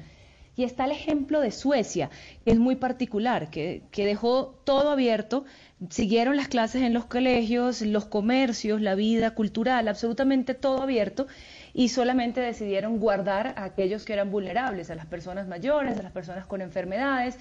[0.56, 2.10] Y está el ejemplo de Suecia,
[2.46, 5.46] que es muy particular, que, dejó todo abierto,
[5.90, 11.28] siguieron las clases en los colegios, los comercios, la vida cultural, absolutamente todo abierto,
[11.74, 16.12] y solamente decidieron guardar a aquellos que eran vulnerables, a las personas mayores, a las
[16.12, 17.38] personas con enfermedades,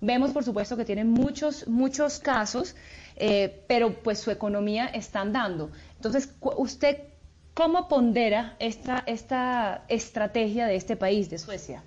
[0.00, 2.76] Vemos, por supuesto, que tienen muchos, muchos casos,
[3.16, 5.70] eh, pero pues su economía está andando.
[5.94, 6.98] Entonces, ¿usted
[7.54, 11.82] cómo pondera esta, esta estrategia de este país, de Suecia?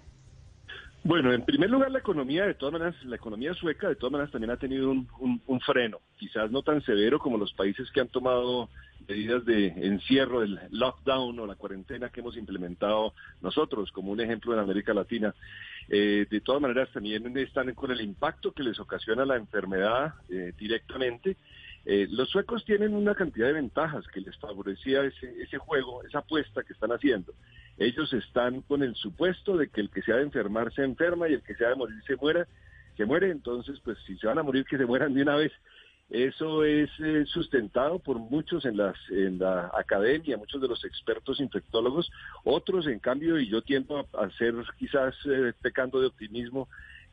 [1.03, 4.31] Bueno, en primer lugar, la economía, de todas maneras, la economía sueca, de todas maneras,
[4.31, 8.09] también ha tenido un, un, freno, quizás no tan severo como los países que han
[8.09, 8.69] tomado
[9.07, 14.53] medidas de encierro, el lockdown o la cuarentena que hemos implementado nosotros, como un ejemplo
[14.53, 15.33] en América Latina.
[15.87, 20.53] Eh, de todas maneras, también están con el impacto que les ocasiona la enfermedad eh,
[20.57, 21.37] directamente
[21.85, 26.19] eh, los suecos tienen una cantidad de ventajas que les favorecía ese, ese juego, esa
[26.19, 27.33] apuesta que están haciendo.
[27.77, 31.29] Ellos están con el supuesto de que el que se ha de enfermar se enferma
[31.29, 32.47] y el que se ha de morir se muera,
[32.97, 33.31] se muere.
[33.31, 35.51] Entonces, pues si se van a morir, que se mueran de una vez.
[36.09, 41.39] Eso es eh, sustentado por muchos en, las, en la academia, muchos de los expertos
[41.39, 42.11] infectólogos,
[42.43, 46.67] otros en cambio, y yo tiendo a, ser quizás eh, pecando de optimismo,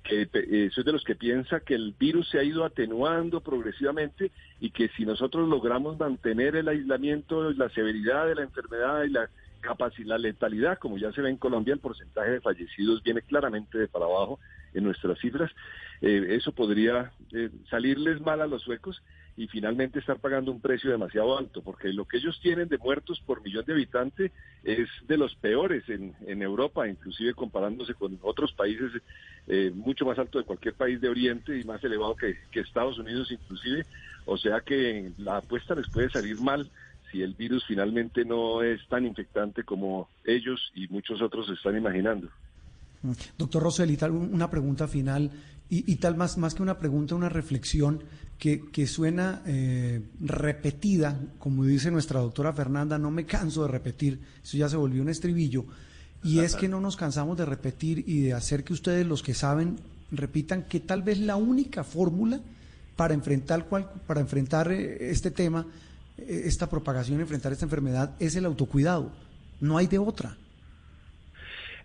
[0.09, 4.31] que eh, soy de los que piensa que el virus se ha ido atenuando progresivamente
[4.61, 9.29] y que si nosotros logramos mantener el aislamiento, la severidad de la enfermedad y la
[9.61, 13.79] capacidad, la letalidad, como ya se ve en Colombia, el porcentaje de fallecidos viene claramente
[13.79, 14.39] de para abajo
[14.75, 15.51] en nuestras cifras.
[16.01, 19.03] Eh, eso podría eh, salirles mal a los suecos
[19.37, 23.21] y finalmente estar pagando un precio demasiado alto, porque lo que ellos tienen de muertos
[23.25, 24.33] por millón de habitantes
[24.65, 28.93] es de los peores en, Europa, inclusive comparándose con otros países
[29.47, 33.31] eh, mucho más alto de cualquier país de Oriente y más elevado que, Estados Unidos
[33.31, 33.85] inclusive.
[34.25, 36.69] O sea que la apuesta les puede salir mal
[37.13, 42.29] si el virus finalmente no es tan infectante como ellos y muchos otros están imaginando.
[43.37, 45.31] Doctor Rosel, tal una pregunta final
[45.69, 48.03] y, tal más, más que una pregunta, una reflexión
[48.39, 54.21] que, que suena eh, repetida, como dice nuestra doctora Fernanda, no me canso de repetir,
[54.43, 55.65] eso ya se volvió un estribillo,
[56.23, 59.33] y es que no nos cansamos de repetir y de hacer que ustedes, los que
[59.33, 59.77] saben,
[60.11, 62.41] repitan que tal vez la única fórmula
[62.97, 65.67] para enfrentar, cual, para enfrentar eh, este tema,
[66.19, 69.13] eh, esta propagación, enfrentar esta enfermedad, es el autocuidado.
[69.61, 70.37] No hay de otra.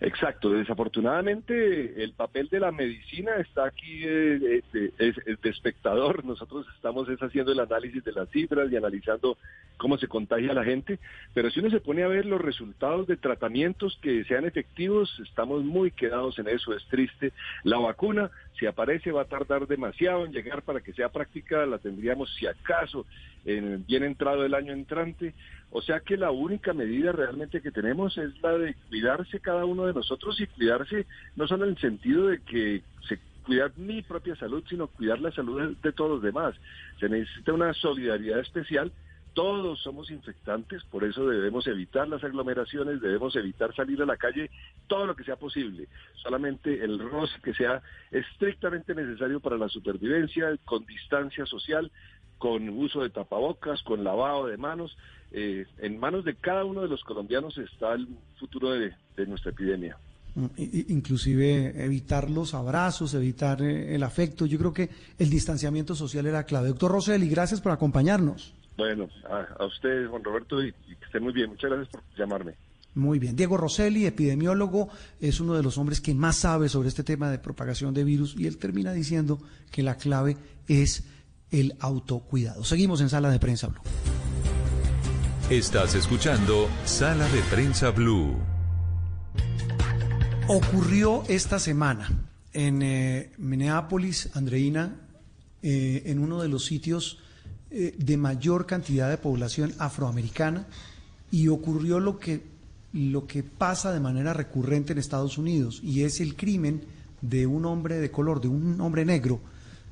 [0.04, 7.52] Exacto, desafortunadamente el papel de la medicina está aquí eh, de, espectador, nosotros estamos haciendo
[7.52, 9.38] el análisis de las cifras y analizando
[9.76, 10.98] cómo se contagia la gente,
[11.34, 15.62] pero si uno se pone a ver los resultados de tratamientos que sean efectivos, estamos
[15.62, 17.32] muy quedados en eso, es triste.
[17.62, 21.78] La vacuna, si aparece, va a tardar demasiado en llegar para que sea práctica, la
[21.78, 23.06] tendríamos si acaso
[23.44, 25.32] en bien entrado el año entrante.
[25.74, 29.86] O sea que la única medida realmente que tenemos es la de cuidarse cada uno
[29.86, 34.36] de nosotros y cuidarse no solo en el sentido de que se cuidar mi propia
[34.36, 36.54] salud, sino cuidar la salud de, todos los demás.
[37.00, 38.92] Se necesita una solidaridad especial.
[39.34, 44.50] Todos somos infectantes, por eso debemos evitar las aglomeraciones, debemos evitar salir a la calle
[44.88, 45.88] todo lo que sea posible.
[46.16, 51.90] Solamente el roce que sea estrictamente necesario para la supervivencia, con distancia social,
[52.36, 54.94] con uso de tapabocas, con lavado de manos
[55.32, 58.92] eh, en manos de cada uno de los colombianos está el futuro de,
[59.26, 59.96] nuestra epidemia.
[60.34, 60.46] Mm,
[60.88, 64.46] inclusive evitar los abrazos, evitar eh, el afecto.
[64.46, 66.68] Yo creo que el distanciamiento social era clave.
[66.68, 68.54] Doctor Roseli, gracias por acompañarnos.
[68.76, 69.08] Bueno,
[69.58, 71.50] a, usted, Juan Roberto, y, que esté muy bien.
[71.50, 72.54] Muchas gracias por llamarme.
[72.94, 73.34] Muy bien.
[73.34, 77.38] Diego Roseli, epidemiólogo, es uno de los hombres que más sabe sobre este tema de
[77.38, 79.38] propagación de virus y él termina diciendo
[79.70, 80.36] que la clave
[80.68, 81.08] es
[81.50, 82.64] el autocuidado.
[82.64, 83.82] Seguimos en Sala de Prensa Blue.
[85.52, 88.38] Estás escuchando Sala de Prensa Blue.
[90.48, 92.08] Ocurrió esta semana
[92.54, 94.96] en eh, Minneapolis, Andreina,
[95.62, 97.18] eh, en uno de los sitios
[97.70, 100.66] eh, de mayor cantidad de población afroamericana,
[101.30, 102.44] y ocurrió lo que,
[102.94, 106.82] lo que pasa de manera recurrente en Estados Unidos, y es el crimen
[107.20, 109.38] de un hombre de color, de un hombre negro,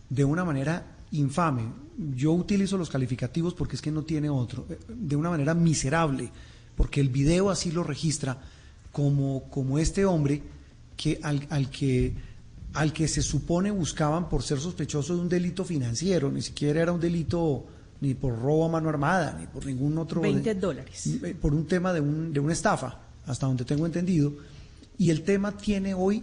[0.08, 1.64] de una manera infame,
[2.16, 6.30] yo utilizo los calificativos porque es que no tiene otro, eh, de una manera miserable,
[6.76, 8.38] porque el video así lo registra
[8.92, 10.42] como, como este hombre
[10.96, 12.14] que al, al que
[12.72, 16.92] al que se supone buscaban por ser sospechoso de un delito financiero, ni siquiera era
[16.92, 17.66] un delito
[18.00, 20.20] ni por robo a mano armada, ni por ningún otro...
[20.20, 21.06] 20 dólares.
[21.06, 24.32] Eh, por un tema de, un, de una estafa, hasta donde tengo entendido.
[24.98, 26.22] Y el tema tiene hoy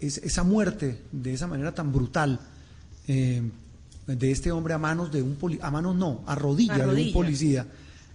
[0.00, 2.38] esa muerte de esa manera tan brutal,
[3.08, 3.42] eh,
[4.06, 7.12] de este hombre a manos de un policía, a manos no, a rodillas de un
[7.12, 7.66] policía.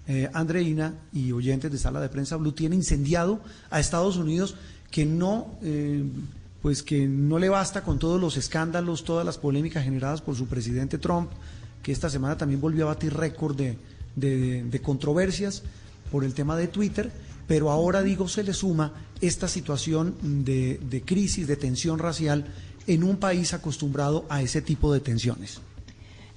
[0.07, 3.39] Eh, Andreina y oyentes de Sala de Prensa Blue tiene incendiado
[3.69, 4.55] a Estados Unidos
[4.89, 6.03] que no, eh,
[6.61, 10.47] pues que no le basta con todos los escándalos, todas las polémicas generadas por su
[10.47, 11.29] presidente Trump,
[11.83, 13.77] que esta semana también volvió a batir récord de,
[14.15, 15.63] de, controversias
[16.11, 17.11] por el tema de Twitter,
[17.47, 22.45] pero ahora digo se le suma esta situación de, de crisis, de tensión racial
[22.87, 25.61] en un país acostumbrado a ese tipo de tensiones.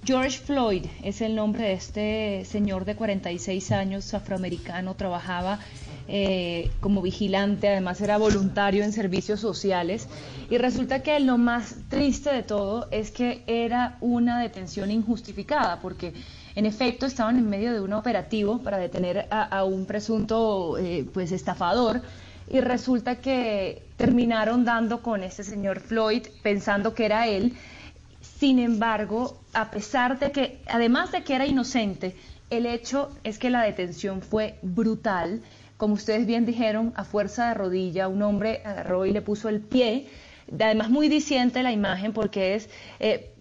[0.04, 5.60] George Floyd es el nombre de este señor de 46 años afroamericano, trabajaba
[6.08, 10.06] eh, como vigilante, además era voluntario en servicios sociales
[10.50, 16.12] y resulta que lo más triste de todo es que era una detención injustificada porque
[16.54, 21.32] en efecto estaban en medio de un operativo para detener a, un presunto eh, pues
[21.32, 22.02] estafador
[22.52, 27.54] y resulta que terminaron dando con este señor Floyd pensando que era él.
[28.38, 32.16] Sin embargo, a pesar de que, además de que era inocente,
[32.50, 35.40] el hecho es que la detención fue brutal.
[35.76, 39.60] Como ustedes bien dijeron, a fuerza de rodilla, un hombre agarró y le puso el
[39.60, 40.08] pie,
[40.52, 42.68] además muy diciente la imagen porque es
[43.00, 43.32] eh,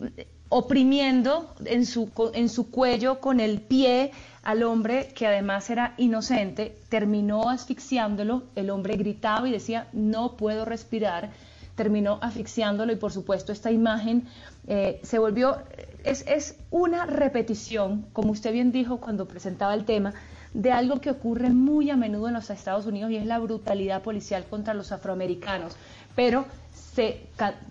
[0.49, 4.11] oprimiendo en su, en su cuello con el pie
[4.43, 10.65] al hombre que además era inocente, terminó asfixiándolo, el hombre gritaba y decía, no puedo
[10.65, 11.31] respirar,
[11.75, 14.27] terminó asfixiándolo y por supuesto esta imagen
[14.67, 15.57] eh, se volvió,
[16.03, 20.13] es, es una repetición, como usted bien dijo cuando presentaba el tema,
[20.53, 24.03] de algo que ocurre muy a menudo en los Estados Unidos y es la brutalidad
[24.03, 25.75] policial contra los afroamericanos.
[26.15, 26.45] Pero
[26.93, 27.21] se,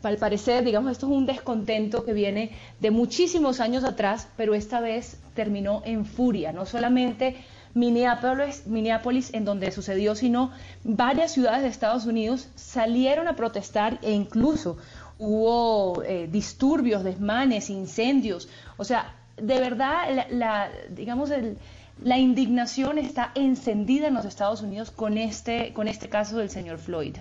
[0.02, 2.50] al parecer, digamos, esto es un descontento que viene
[2.80, 6.52] de muchísimos años atrás, pero esta vez terminó en furia.
[6.52, 7.36] No solamente
[7.74, 10.50] Minneapolis, Minneapolis en donde sucedió, sino
[10.84, 14.76] varias ciudades de Estados Unidos salieron a protestar e incluso
[15.18, 18.48] hubo eh, disturbios, desmanes, incendios.
[18.76, 21.56] O sea, de verdad, la digamos, el,
[22.04, 26.78] la indignación está encendida en los Estados Unidos con este, con este caso del señor
[26.78, 27.16] Floyd.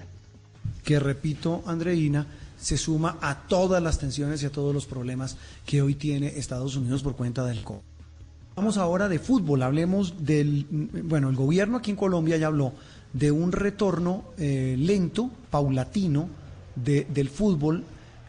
[0.84, 2.26] Que repito, Andreina,
[2.60, 6.76] se suma a todas las tensiones y a todos los problemas que hoy tiene Estados
[6.76, 7.91] Unidos por cuenta del COVID.
[8.56, 12.74] Vamos ahora de fútbol, hablemos del, bueno, el gobierno aquí en Colombia ya habló
[13.14, 16.28] de un retorno eh, lento, paulatino
[16.76, 17.86] del fútbol,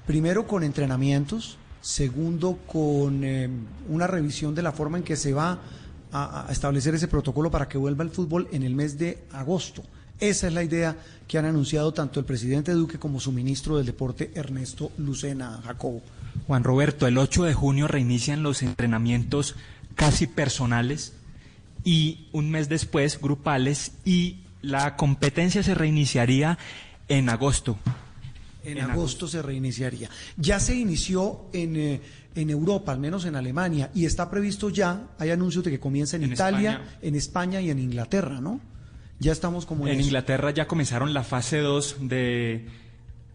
[0.07, 3.49] primero con entrenamientos, segundo con eh,
[3.89, 5.59] una revisión de la forma en que se va
[6.13, 9.83] a, establecer ese protocolo para que vuelva el fútbol en el mes de agosto.
[10.21, 10.97] Esa es la idea
[11.27, 16.01] que han anunciado tanto el presidente Duque como su ministro del Deporte, Ernesto Lucena Jacobo.
[16.47, 19.57] Juan Roberto, el 8 de junio reinician los entrenamientos
[19.95, 21.15] casi personales
[21.85, 26.59] y un mes después grupales y la competencia se reiniciaría
[27.09, 27.79] en agosto.
[28.65, 30.09] En, agosto, se reiniciaría.
[30.37, 32.01] Ya se inició en, eh,
[32.37, 36.17] en Europa, al menos en Alemania, y está previsto ya, hay anuncios de que comienza
[36.17, 38.61] en, Italia, en España y en Inglaterra, ¿no?
[39.19, 42.67] Ya estamos como en, Inglaterra ya comenzaron la fase 2 de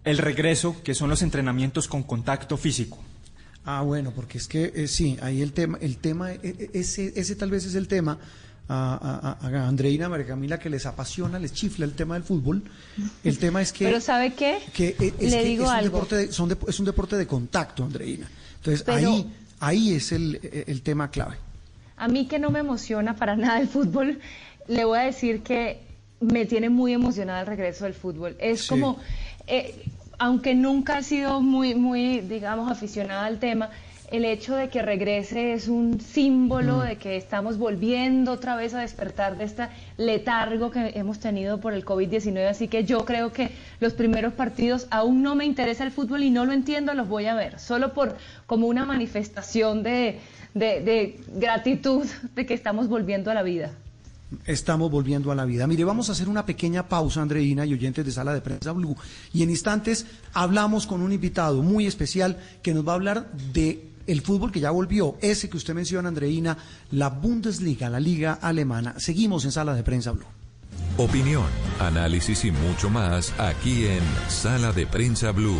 [0.03, 2.97] el regreso, que son los entrenamientos con contacto físico.
[3.69, 7.11] Ah, bueno, porque es que eh, sí, ahí el tema, el tema, e, e, ese,
[7.17, 8.17] ese tal vez es el tema
[8.69, 12.63] a, a, Andreina, María Camila, que les apasiona, les chifla el tema del fútbol.
[13.25, 13.83] El tema es que...
[13.83, 14.59] Pero ¿sabe qué?
[14.73, 18.29] Que eh, es, Le digo un Deporte son es un deporte de contacto, Andreina.
[18.55, 19.29] Entonces ahí,
[19.59, 21.35] ahí es el, el tema clave.
[21.97, 24.21] A mí que no me emociona para nada el fútbol,
[24.69, 25.81] le voy a decir que
[26.21, 28.37] me tiene muy emocionada el regreso del fútbol.
[28.39, 28.97] Es como,
[29.45, 29.83] eh,
[30.19, 33.69] aunque nunca he sido muy, muy, digamos, aficionada al tema,
[34.11, 36.87] el hecho de que regrese es un símbolo mm.
[36.87, 39.67] de que estamos volviendo otra vez a despertar de este
[39.97, 42.47] letargo que hemos tenido por el COVID-19.
[42.47, 46.29] Así que yo creo que los primeros partidos aún no me interesa el fútbol y
[46.29, 48.15] no lo entiendo, los voy a ver, solo por
[48.45, 50.19] como una manifestación de,
[50.53, 53.71] de gratitud de que estamos volviendo a la vida.
[54.45, 55.67] Estamos volviendo a la vida.
[55.67, 58.95] Mire, vamos a hacer una pequeña pausa, Andreina y oyentes de Sala de Prensa Blue.
[59.33, 63.89] Y en instantes hablamos con un invitado muy especial que nos va a hablar de
[64.05, 66.57] el fútbol que ya volvió, ese que usted menciona, Andreina,
[66.91, 68.95] la Bundesliga, la liga alemana.
[68.97, 70.25] Seguimos en Sala de Prensa Blue.
[70.97, 71.45] Opinión,
[71.79, 75.59] análisis y mucho más aquí en Sala de Prensa Blue.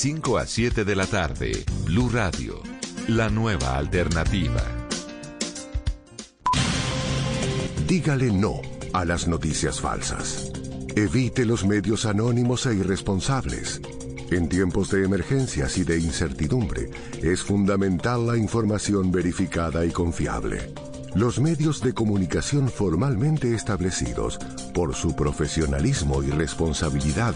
[0.01, 2.59] 5 a 7 de la tarde, Blue Radio,
[3.07, 4.63] la nueva alternativa.
[7.85, 8.61] Dígale no
[8.93, 10.51] a las noticias falsas.
[10.95, 13.79] Evite los medios anónimos e irresponsables.
[14.31, 16.89] En tiempos de emergencias y de incertidumbre,
[17.21, 20.73] es fundamental la información verificada y confiable.
[21.13, 24.39] Los medios de comunicación formalmente establecidos,
[24.73, 27.35] por su profesionalismo y responsabilidad,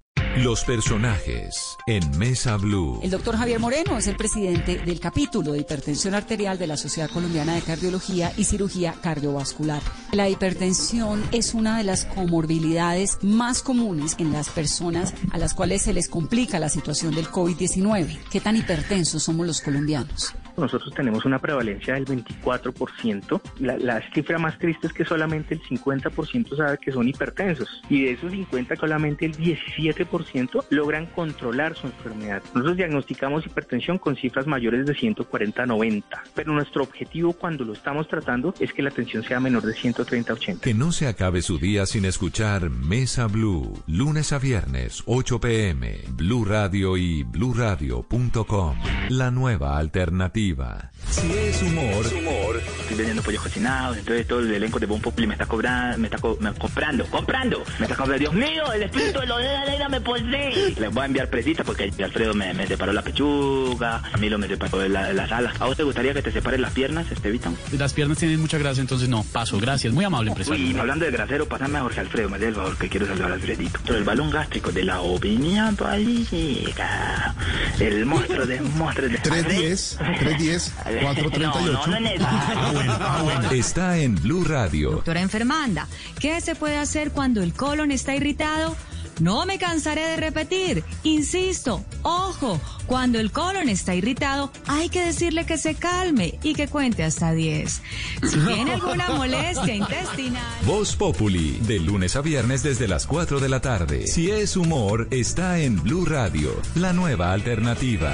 [0.37, 3.01] Los personajes en Mesa Blue.
[3.03, 7.09] El doctor Javier Moreno es el presidente del capítulo de hipertensión arterial de la Sociedad
[7.09, 9.81] Colombiana de Cardiología y Cirugía Cardiovascular.
[10.13, 15.81] La hipertensión es una de las comorbilidades más comunes en las personas a las cuales
[15.81, 18.17] se les complica la situación del COVID-19.
[18.31, 20.33] ¿Qué tan hipertensos somos los colombianos?
[20.57, 23.41] Nosotros tenemos una prevalencia del 24%.
[23.59, 27.81] La, cifra más triste es que solamente el 50% sabe que son hipertensos.
[27.89, 32.41] Y de esos 50, solamente el 17% logran controlar su enfermedad.
[32.53, 36.23] Nosotros diagnosticamos hipertensión con cifras mayores de 140 a 90.
[36.35, 40.31] Pero nuestro objetivo cuando lo estamos tratando es que la tensión sea menor de 130
[40.31, 40.63] a 80.
[40.63, 43.81] Que no se acabe su día sin escuchar Mesa Blue.
[43.87, 45.99] Lunes a viernes, 8 pm.
[46.09, 48.75] Blue Radio y bluradio.com.
[49.09, 50.40] La nueva alternativa.
[50.41, 52.61] Si es humor, es humor.
[52.81, 56.07] Estoy vendiendo pollo cocinados, entonces todo el elenco de Bon Populi me está cobrando, me
[56.07, 57.63] está co me, comprando, comprando.
[57.77, 60.73] Me está comprando, Dios mío, el espíritu de los de la ley me posee.
[60.79, 64.39] Les voy a enviar presita porque Alfredo me, me, separó la pechuga, a mí lo
[64.39, 65.53] me separó la, las alas.
[65.59, 67.51] ¿A vos te gustaría que te separen las piernas, Estevita?
[67.77, 70.65] Las piernas tienen mucha grasa, entonces no, paso, gracias, muy amable empresario.
[70.65, 73.31] Y hablando de grasero, pásame a Jorge Alfredo, me dé el favor que quiero saludar
[73.31, 73.79] a Alfredito.
[73.85, 77.35] Todo el balón gástrico de la opinión política.
[77.79, 79.99] El monstruo de monstruos de 310,
[80.37, 81.81] 310, 438.
[81.87, 83.51] No, no, no es ah, bueno, ah, bueno.
[83.51, 84.91] Está en Blue Radio.
[84.91, 85.87] Doctora enfermanda,
[86.19, 88.75] ¿qué se puede hacer cuando el colon está irritado?
[89.19, 95.45] No me cansaré de repetir, insisto, ojo, cuando el colon está irritado hay que decirle
[95.45, 97.81] que se calme y que cuente hasta 10.
[98.23, 100.43] Si tiene alguna molestia intestinal.
[100.65, 104.07] Voz Populi, de lunes a viernes desde las 4 de la tarde.
[104.07, 108.13] Si es humor, está en Blue Radio, la nueva alternativa.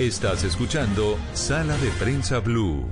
[0.00, 2.86] Estás escuchando Sala de Prensa Blue.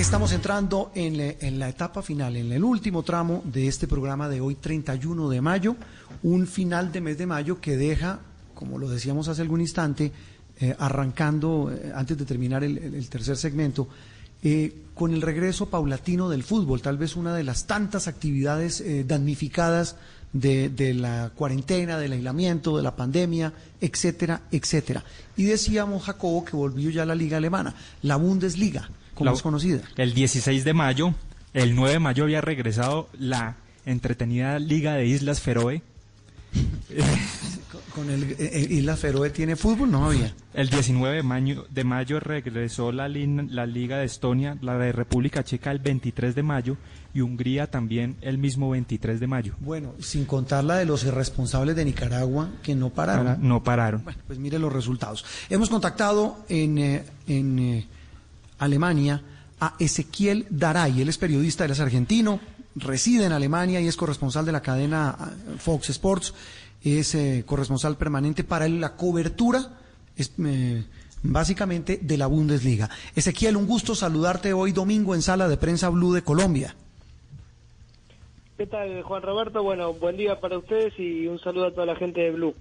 [0.00, 4.40] Estamos entrando en, en, la etapa final, en el último tramo de este programa de
[4.40, 5.76] hoy, 31 de mayo,
[6.22, 8.20] un final de mes de mayo que deja,
[8.54, 10.10] como lo decíamos hace algún instante,
[10.58, 13.88] eh, arrancando, eh, antes de terminar el, tercer segmento,
[14.42, 19.96] eh, con el regreso paulatino del fútbol, tal vez una de las tantas actividades damnificadas
[20.40, 25.04] de, de, la cuarentena, del aislamiento, de la pandemia, etcétera, etcétera.
[25.36, 29.80] Y decíamos, Jacobo, que volvió ya la liga alemana, la Bundesliga, como La- es conocida.
[29.96, 31.14] El 16 de mayo,
[31.54, 33.56] el 9 de mayo había regresado la
[33.86, 35.82] entretenida Liga de Islas Feroe.
[37.94, 40.34] Con el, eh, eh, Isla Feroe tiene fútbol, no había.
[40.52, 45.42] El 19 de mayo, de mayo regresó la, la Liga de Estonia, la de República
[45.44, 46.76] Checa el 23 de mayo
[47.16, 49.54] y Hungría también el mismo 23 de mayo.
[49.60, 53.24] Bueno, sin contar la de los irresponsables de Nicaragua que no pararon.
[53.26, 54.04] Para- no pararon.
[54.04, 55.24] Bueno, pues mire los resultados.
[55.48, 57.86] Hemos contactado en, eh, en eh,
[58.58, 59.22] Alemania
[59.60, 61.00] a Ezequiel Daray.
[61.00, 62.38] Él es periodista, él es argentino,
[62.74, 66.34] reside en Alemania y es corresponsal de la cadena eh, Fox Sports.
[66.82, 69.78] Es eh, corresponsal permanente para la cobertura,
[70.16, 70.84] es, eh,
[71.22, 72.88] básicamente, de la Bundesliga.
[73.16, 76.76] Ezequiel, un gusto saludarte hoy domingo en Sala de Prensa Blue de Colombia.
[78.56, 79.62] ¿Qué tal, Juan Roberto?
[79.62, 82.54] Bueno, buen día para ustedes y un saludo a toda la gente de Blue.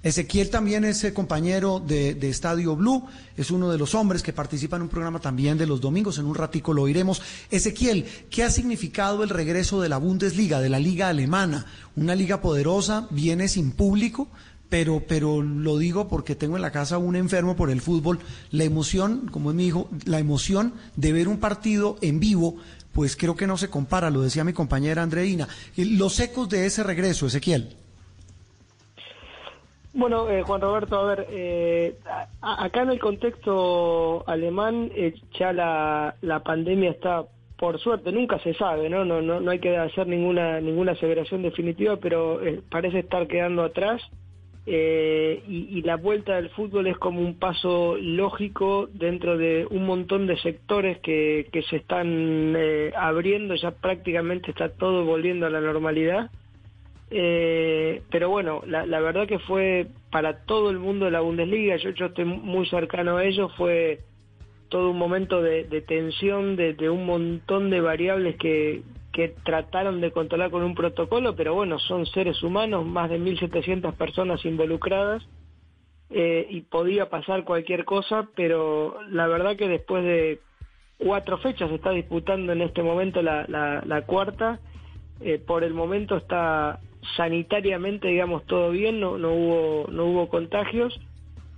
[0.00, 3.04] Ezequiel también es eh, compañero de, Estadio Blue,
[3.36, 6.26] es uno de los hombres que participa en un programa también de los domingos, en
[6.26, 7.20] un ratico lo oiremos.
[7.50, 11.66] Ezequiel, ¿qué ha significado el regreso de la Bundesliga, de la liga alemana?
[11.96, 14.28] Una liga poderosa, viene sin público,
[14.68, 18.20] pero, pero lo digo porque tengo en la casa un enfermo por el fútbol.
[18.50, 22.56] La emoción, como es mi hijo, la emoción de ver un partido en vivo,
[22.98, 25.46] pues creo que no se compara, lo decía mi compañera Andreina.
[25.76, 27.68] Los ecos de ese regreso, Ezequiel.
[29.94, 31.96] Bueno, eh, Juan Roberto, a ver, eh,
[32.40, 37.22] acá en el contexto alemán eh, ya la, la pandemia está,
[37.56, 39.04] por suerte, nunca se sabe, ¿no?
[39.04, 43.62] No, no, no hay que hacer ninguna, ninguna aseveración definitiva, pero eh, parece estar quedando
[43.62, 44.02] atrás.
[44.70, 50.26] Eh, y, la vuelta del fútbol es como un paso lógico dentro de un montón
[50.26, 55.62] de sectores que, que se están eh, abriendo, ya prácticamente está todo volviendo a la
[55.62, 56.30] normalidad.
[57.10, 61.76] Eh, pero bueno, la, la, verdad que fue para todo el mundo de la Bundesliga,
[61.76, 64.00] yo, yo estoy muy cercano a ello, fue
[64.68, 68.82] todo un momento de, tensión, de, un montón de variables que,
[69.18, 73.94] que trataron de controlar con un protocolo, pero bueno, son seres humanos, más de 1.700
[73.94, 75.26] personas involucradas,
[76.08, 80.38] eh, y podía pasar cualquier cosa, pero la verdad que después de
[80.98, 84.60] cuatro fechas se está disputando en este momento la, la, la cuarta,
[85.20, 86.78] eh, por el momento está
[87.16, 90.96] sanitariamente, digamos, todo bien, no, no, hubo, no hubo contagios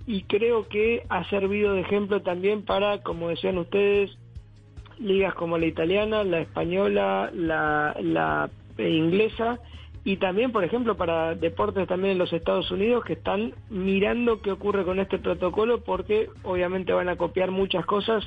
[0.07, 4.09] y creo que ha servido de ejemplo también para, como decían ustedes,
[5.01, 9.59] ligas como la italiana, la española, la, la inglesa
[10.03, 14.51] y también, por ejemplo, para deportes también en los Estados Unidos que están mirando qué
[14.51, 18.23] ocurre con este protocolo porque obviamente van a copiar muchas cosas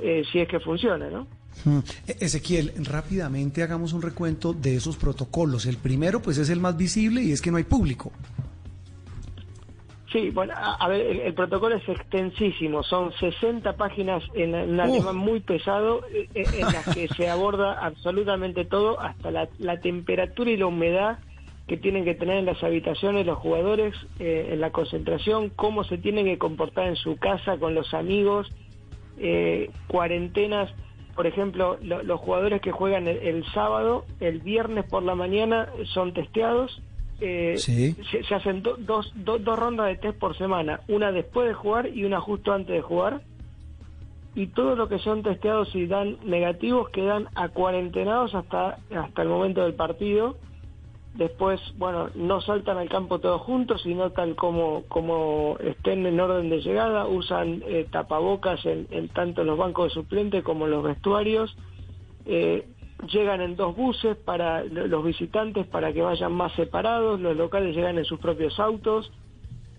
[0.00, 1.28] eh, si es que funciona, ¿no?
[1.64, 1.78] Hmm.
[2.08, 5.66] E-, Ezequiel, rápidamente hagamos un recuento de esos protocolos.
[5.66, 8.10] El primero, pues, es el más visible y es que no hay público.
[10.14, 15.40] Sí, bueno, a, ver, el, protocolo es extensísimo, son 60 páginas en, un alemán muy
[15.40, 20.56] pesado eh, eh, en, las que se aborda absolutamente todo, hasta la, la, temperatura y
[20.56, 21.18] la humedad
[21.66, 25.98] que tienen que tener en las habitaciones los jugadores, eh, en la concentración, cómo se
[25.98, 28.48] tienen que comportar en su casa con los amigos,
[29.18, 30.72] eh, cuarentenas,
[31.16, 35.70] por ejemplo, lo, los jugadores que juegan el, el sábado, el viernes por la mañana
[35.92, 36.80] son testeados
[37.20, 37.94] eh, sí.
[38.10, 41.54] se, se, hacen do, dos, do, dos rondas de test por semana, una después de
[41.54, 43.22] jugar y una justo antes de jugar.
[44.34, 49.28] Y todos los que son testeados y dan negativos quedan a cuarentenados hasta, hasta el
[49.28, 50.36] momento del partido.
[51.14, 56.50] Después, bueno, no saltan al campo todos juntos, sino tal como, como estén en orden
[56.50, 61.56] de llegada, usan eh, tapabocas en, en tanto los bancos de suplente como los vestuarios.
[62.26, 62.66] Eh,
[63.06, 67.98] llegan en dos buses para los visitantes para que vayan más separados, los locales llegan
[67.98, 69.10] en sus propios autos.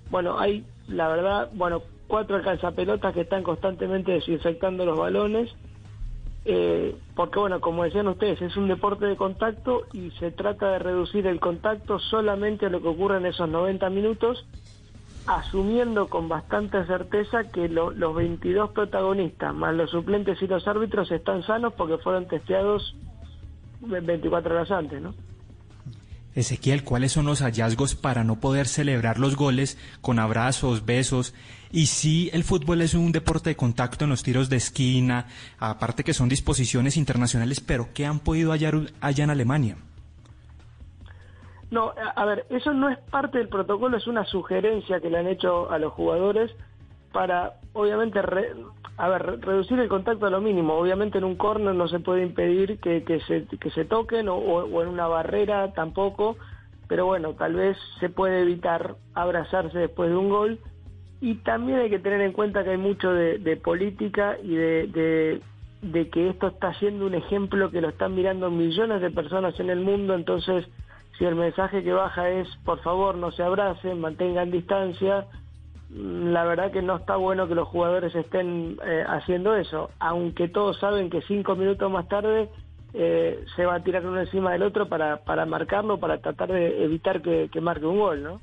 [0.10, 5.54] Bueno, hay, la verdad, bueno, cuatro alcanzapelotas que están constantemente desinfectando los balones,
[6.46, 10.80] eh, porque bueno, como decían ustedes, es un deporte de contacto y se trata de
[10.80, 14.46] reducir el contacto solamente a lo que ocurre en esos 90 minutos,
[15.26, 21.12] asumiendo con bastante certeza que lo, los 22 protagonistas, más los suplentes y los árbitros,
[21.12, 22.96] están sanos porque fueron testeados
[23.88, 25.14] 24 horas antes, ¿no?
[26.36, 31.34] Ezequiel, ¿cuáles son los hallazgos para no poder celebrar los goles con abrazos, besos?
[31.72, 35.28] Y si el fútbol es un deporte de contacto en los tiros de esquina,
[35.60, 39.78] aparte que son disposiciones internacionales, pero ¿qué han podido hallar allá en Alemania?
[41.72, 45.28] No, a ver, eso no es parte del protocolo, es una sugerencia que le han
[45.28, 46.52] hecho a los jugadores
[47.16, 48.52] para, obviamente, re,
[48.98, 50.74] a ver, reducir el contacto a lo mínimo.
[50.74, 54.82] Obviamente en un corner no se puede impedir que, que, se, que se toquen o,
[54.82, 56.36] en una barrera tampoco,
[56.90, 60.60] pero bueno, tal vez se puede evitar abrazarse después de un gol.
[61.22, 64.88] Y también hay que tener en cuenta que hay mucho de, de política y de,
[64.88, 65.42] de,
[65.84, 69.70] de, que esto está siendo un ejemplo que lo están mirando millones de personas en
[69.70, 70.68] el mundo, entonces
[71.18, 75.26] si el mensaje que baja es por favor no se abracen, mantengan distancia,
[75.96, 80.78] la verdad que no está bueno que los jugadores estén eh, haciendo eso, aunque todos
[80.80, 82.50] saben que cinco minutos más tarde
[82.94, 86.84] eh, se va a tirar uno encima del otro para, para marcarlo, para tratar de
[86.84, 88.42] evitar que, que marque un gol, ¿no?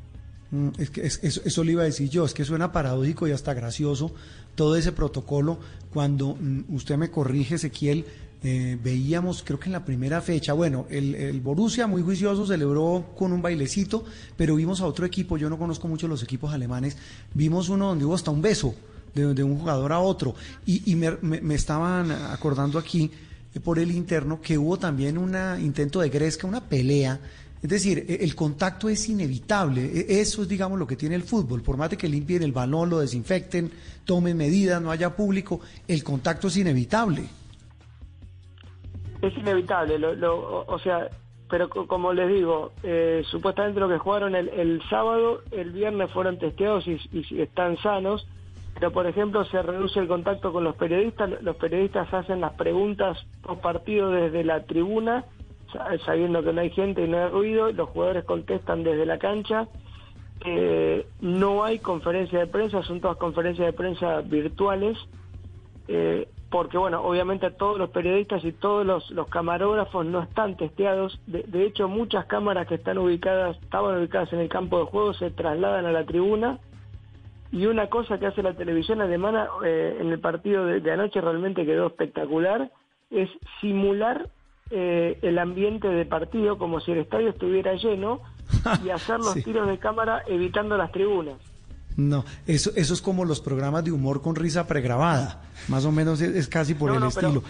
[0.50, 3.54] Mm, es que es, eso, iba a decir yo, es que suena paradójico y hasta
[3.54, 4.12] gracioso
[4.54, 5.58] todo ese protocolo
[5.92, 8.04] cuando mm, usted me corrige, Ezequiel,
[8.44, 13.32] eh, veíamos, creo que en la primera fecha, bueno, el, Borussia muy juicioso celebró con
[13.32, 14.04] un bailecito,
[14.36, 16.96] pero vimos a otro equipo, yo no conozco mucho los equipos alemanes,
[17.34, 18.74] vimos uno donde hubo hasta un beso
[19.14, 20.34] de, un jugador a otro,
[20.66, 23.10] y, y me, me, me, estaban acordando aquí
[23.54, 27.20] eh, por el interno que hubo también un intento de gresca, una pelea,
[27.62, 31.22] es decir, e, el contacto es inevitable, e, eso es, digamos, lo que tiene el
[31.22, 33.70] fútbol, por más de que limpien el balón, lo desinfecten,
[34.04, 37.28] tomen medidas, no haya público, el contacto es inevitable
[39.22, 41.08] es inevitable, o sea,
[41.48, 46.86] pero como les digo, eh, supuestamente lo que jugaron el, sábado, el viernes fueron testeados
[46.86, 48.26] y, y, están sanos,
[48.74, 53.18] pero por ejemplo se reduce el contacto con los periodistas, los periodistas hacen las preguntas
[53.42, 55.24] post partido desde la tribuna,
[56.04, 59.68] sabiendo que no hay gente y no hay ruido, los jugadores contestan desde la cancha,
[60.44, 64.98] eh, no hay conferencia de prensa, son todas conferencias de prensa virtuales,
[65.88, 71.18] eh, porque bueno, obviamente todos los periodistas y todos los, los camarógrafos no están testeados.
[71.26, 75.14] De, de, hecho, muchas cámaras que están ubicadas, estaban ubicadas en el campo de juego,
[75.14, 76.58] se trasladan a la tribuna.
[77.50, 81.20] Y una cosa que hace la televisión alemana eh, en el partido de, de, anoche
[81.20, 82.70] realmente quedó espectacular,
[83.10, 83.28] es
[83.60, 84.28] simular
[84.70, 88.20] eh, el ambiente de partido como si el estadio estuviera lleno
[88.84, 89.42] y hacer los Sí.
[89.42, 91.36] tiros de cámara evitando las tribunas.
[91.96, 95.42] No, eso, eso es como los programas de humor con risa pregrabada.
[95.68, 97.42] Más o menos es, es casi por No, el no, estilo.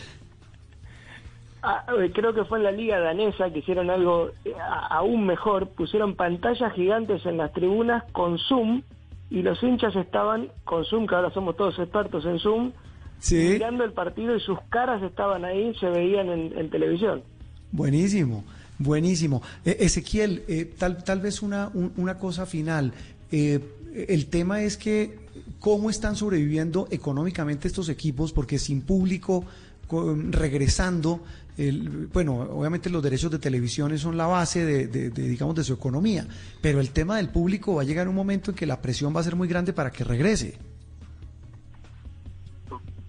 [1.65, 5.27] Ah, eh, creo que fue en la liga danesa que hicieron algo eh, a- aún
[5.27, 8.83] mejor, pusieron pantallas gigantes en las tribunas con Zoom
[9.31, 12.73] y los hinchas estaban con Zoom, que ahora somos todos expertos en Zoom,
[13.21, 13.37] Sí.
[13.37, 17.23] mirando el partido y sus caras estaban ahí, se veían en, en televisión.
[17.71, 18.43] Buenísimo,
[18.81, 19.41] buenísimo.
[19.65, 22.93] Eh, Ezequiel, eh, tal, tal vez una, un- una cosa final.
[23.31, 23.61] Eh,
[23.95, 25.19] el tema es que
[25.61, 29.45] cómo están sobreviviendo económicamente estos equipos, porque sin público
[29.87, 31.23] co- regresando,
[31.57, 35.65] el- bueno, obviamente los derechos de televisión son la base de, de- de, digamos, de
[35.65, 36.27] su economía,
[36.61, 39.21] pero el tema del público va a llegar un momento en que la presión va
[39.21, 40.57] a ser muy grande para que regrese.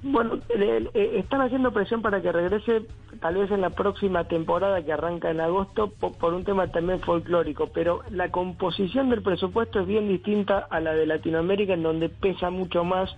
[0.04, 2.86] Bueno, le- le- están haciendo presión para que regrese
[3.22, 7.00] tal vez en la próxima temporada que arranca en agosto po- por, un tema también
[7.00, 12.10] folclórico, pero la composición del presupuesto es bien distinta a la de Latinoamérica en donde
[12.10, 13.16] pesa mucho más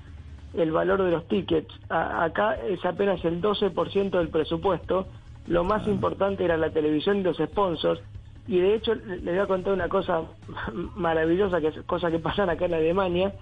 [0.53, 1.73] el valor de los tickets.
[1.89, 5.07] A- acá es apenas el 12% del presupuesto,
[5.47, 7.99] lo más importante era la televisión y los sponsors,
[8.47, 10.21] y de hecho le le voy a contar una cosa
[10.95, 13.33] maravillosa, que es cosa que pasan acá en Alemania,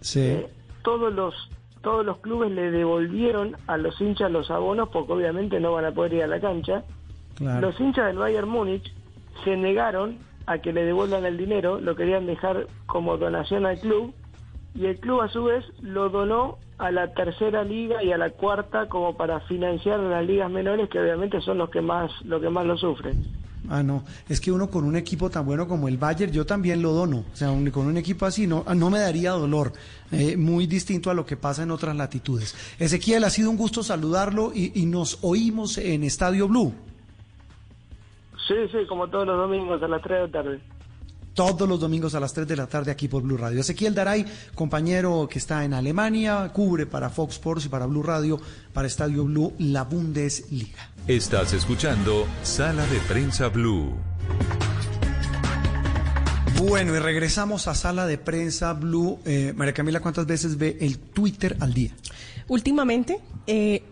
[0.00, 0.40] Sí.
[0.82, 1.34] todos los
[1.82, 5.92] todos los clubes le devolvieron a los hinchas los abonos porque obviamente no van a
[5.92, 6.84] poder ir a la cancha.
[7.36, 7.60] Claro.
[7.68, 8.92] Los hinchas del Bayern Múnich
[9.44, 14.14] se negaron a que le devuelvan el dinero, lo querían dejar como donación al club
[14.74, 18.30] y el club a su vez lo donó a la tercera liga y a la
[18.30, 22.48] cuarta como para financiar las ligas menores que obviamente son los que más lo que
[22.48, 23.22] más lo sufren.
[23.70, 26.80] Ah, no, es que uno con un equipo tan bueno como el Bayern, yo también
[26.80, 27.24] lo dono.
[27.32, 29.72] O sea, un- con un equipo así no, ah, no me daría dolor.
[30.10, 32.54] Eh, muy distinto a lo que pasa en otras latitudes.
[32.78, 36.72] Ezequiel, ha sido un gusto saludarlo y, y nos oímos en Estadio Blue.
[38.46, 40.60] Sí, sí, como todos los domingos a las 3 de la tarde.
[41.38, 43.60] Todos los domingos a las 3 de la tarde aquí por Blue Radio.
[43.60, 48.40] Ezequiel Daray, compañero que está en Alemania, cubre para Fox Sports y para Blue Radio,
[48.72, 50.90] para Estadio Blue, la Bundesliga.
[51.06, 53.94] Estás escuchando Sala de Prensa Blue.
[56.56, 59.20] Bueno, y regresamos a sala de prensa Blue.
[59.24, 61.92] Eh, María Camila, ¿cuántas veces ve el Twitter al día?
[62.48, 63.84] Últimamente, eh,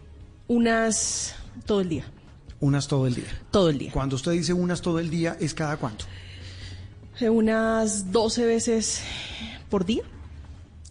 [0.48, 2.06] unas todo el día.
[2.58, 3.40] Unas todo el día.
[3.52, 3.92] Todo el día.
[3.92, 6.06] Cuando usted dice unas todo el día, ¿es cada cuánto?
[7.20, 9.00] Eh, unas 12 veces
[9.70, 10.02] por día.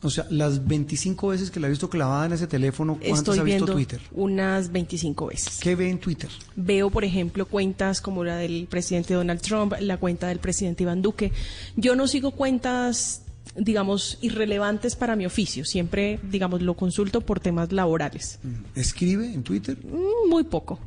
[0.02, 3.40] O sea, las 25 veces que la he visto clavada en ese teléfono, ¿cuántas Estoy
[3.40, 4.02] ha visto viendo Twitter?
[4.12, 5.60] unas 25 veces.
[5.62, 6.30] ¿Qué ve en Twitter?
[6.56, 11.02] Veo, por ejemplo, cuentas como la del presidente Donald Trump, la cuenta del presidente Iván
[11.02, 11.32] Duque.
[11.76, 13.24] Yo no sigo cuentas,
[13.56, 15.66] digamos, irrelevantes para mi oficio.
[15.66, 18.38] Siempre, digamos, lo consulto por temas laborales.
[18.76, 19.76] ¿Escribe en Twitter?
[19.84, 20.78] Mm, Muy poco.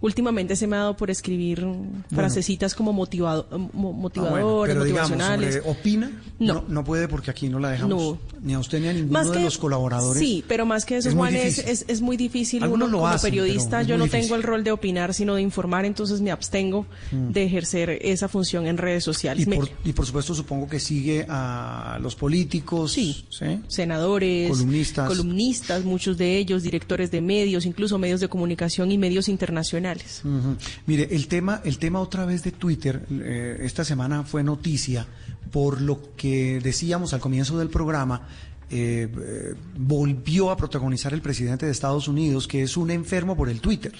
[0.00, 4.84] Últimamente se me ha dado por escribir mm, frasecitas como motivado, mo- Ah, bueno, motivadoras,
[4.84, 5.54] digamos, motivacionales.
[5.56, 6.22] sobre ¿opina?
[6.38, 6.64] No.
[6.68, 6.84] no.
[6.84, 8.02] puede porque aquí no la dejamos.
[8.02, 8.18] No.
[8.40, 10.20] Ni a usted ni a ninguno Más de los colaboradores.
[10.22, 11.64] Sí, pero más que eso, Es Juan, es, difícil.
[11.68, 12.62] es, es muy difícil.
[12.62, 15.42] Algunos Uno lo como hacen, periodista, yo no tengo el rol de opinar, sino de
[15.42, 17.32] informar, entonces me abstengo Mm.
[17.32, 19.46] de ejercer esa función en redes sociales.
[19.46, 23.24] Y Me- por, y por supuesto supongo que sigue a los políticos, Sí.
[23.30, 23.60] ¿sí?
[23.66, 25.08] senadores, Columnistas.
[25.08, 29.87] columnistas, muchos de ellos, directores de medios, incluso medios de comunicación y medios internacionales.
[30.86, 35.06] Mire, el tema, el tema otra vez de Twitter, eh, esta semana fue noticia
[35.50, 38.22] por lo que decíamos al comienzo del programa.
[38.70, 43.48] eh, eh, volvió a protagonizar el presidente de Estados Unidos, que es un enfermo por
[43.48, 43.94] el Twitter.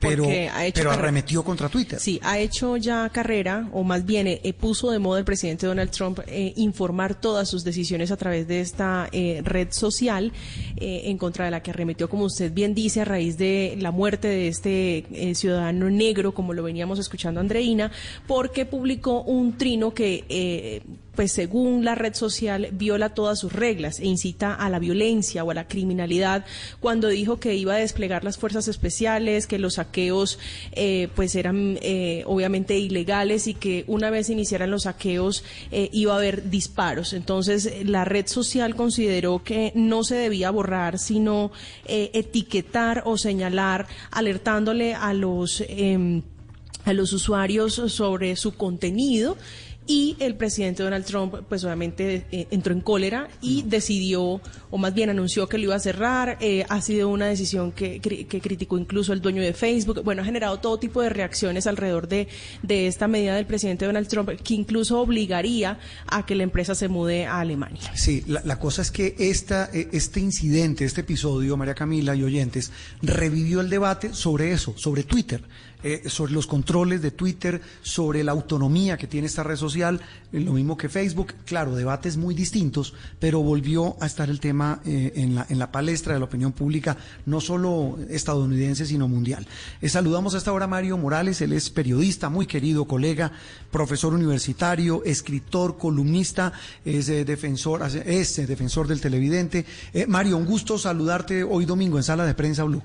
[0.00, 2.00] Pero, Porque ha hecho pero arremetió contra Twitter.
[2.00, 5.66] Sí, ha hecho ya carrera, o más bien eh, eh, puso de moda el presidente
[5.66, 10.32] Donald Trump eh, informar todas sus decisiones a través de esta eh, red social
[10.82, 14.28] en contra de la que arremetió, como usted bien dice, a raíz de la muerte
[14.28, 17.92] de este ciudadano negro, como lo veníamos escuchando Andreina,
[18.26, 20.82] porque publicó un trino que...
[21.14, 25.50] pues según la red social viola todas sus reglas e incita a la violencia o
[25.50, 26.44] a la criminalidad
[26.80, 30.38] cuando dijo que iba a desplegar las fuerzas especiales, que los saqueos
[30.72, 36.14] eh, pues eran eh, obviamente ilegales y que una vez iniciaran los saqueos eh, iba
[36.14, 37.12] a haber disparos.
[37.12, 41.50] Entonces la red social consideró que no se debía borrar, sino
[41.86, 45.62] eh, etiquetar o señalar, alertándole a los...
[45.68, 46.22] em,
[46.86, 49.36] a los usuarios sobre su contenido
[49.90, 54.40] y el presidente Donald Trump pues obviamente eh, entró en cólera y decidió,
[54.70, 57.98] o más bien anunció que lo iba a cerrar, eh, ha sido una decisión que,
[57.98, 62.06] que, criticó incluso el dueño de Facebook, bueno, ha generado todo tipo de reacciones alrededor
[62.06, 62.28] de,
[62.62, 66.86] de esta medida del presidente Donald Trump que incluso obligaría a que la empresa se
[66.86, 67.90] mude a Alemania.
[67.96, 72.22] Sí, la, la cosa es que esta, eh, este incidente, este episodio, María Camila y
[72.22, 72.70] oyentes,
[73.02, 75.42] revivió el debate sobre eso, sobre Twitter.
[75.82, 79.98] Eh, sobre los controles de Twitter, sobre la autonomía que tiene esta red social,
[80.30, 81.32] eh, lo mismo que Facebook.
[81.46, 85.72] Claro, debates muy distintos, pero volvió a estar el tema eh, en, la, en la
[85.72, 89.46] palestra de la opinión pública, no solo estadounidense, sino mundial.
[89.86, 93.32] saludamos a esta hora a Mario Morales, él es periodista, muy querido colega,
[93.70, 96.52] profesor universitario, escritor, columnista,
[96.84, 99.64] es defensor, es defensor del televidente.
[100.08, 102.82] Mario, un gusto saludarte hoy domingo en Sala de Prensa Blue.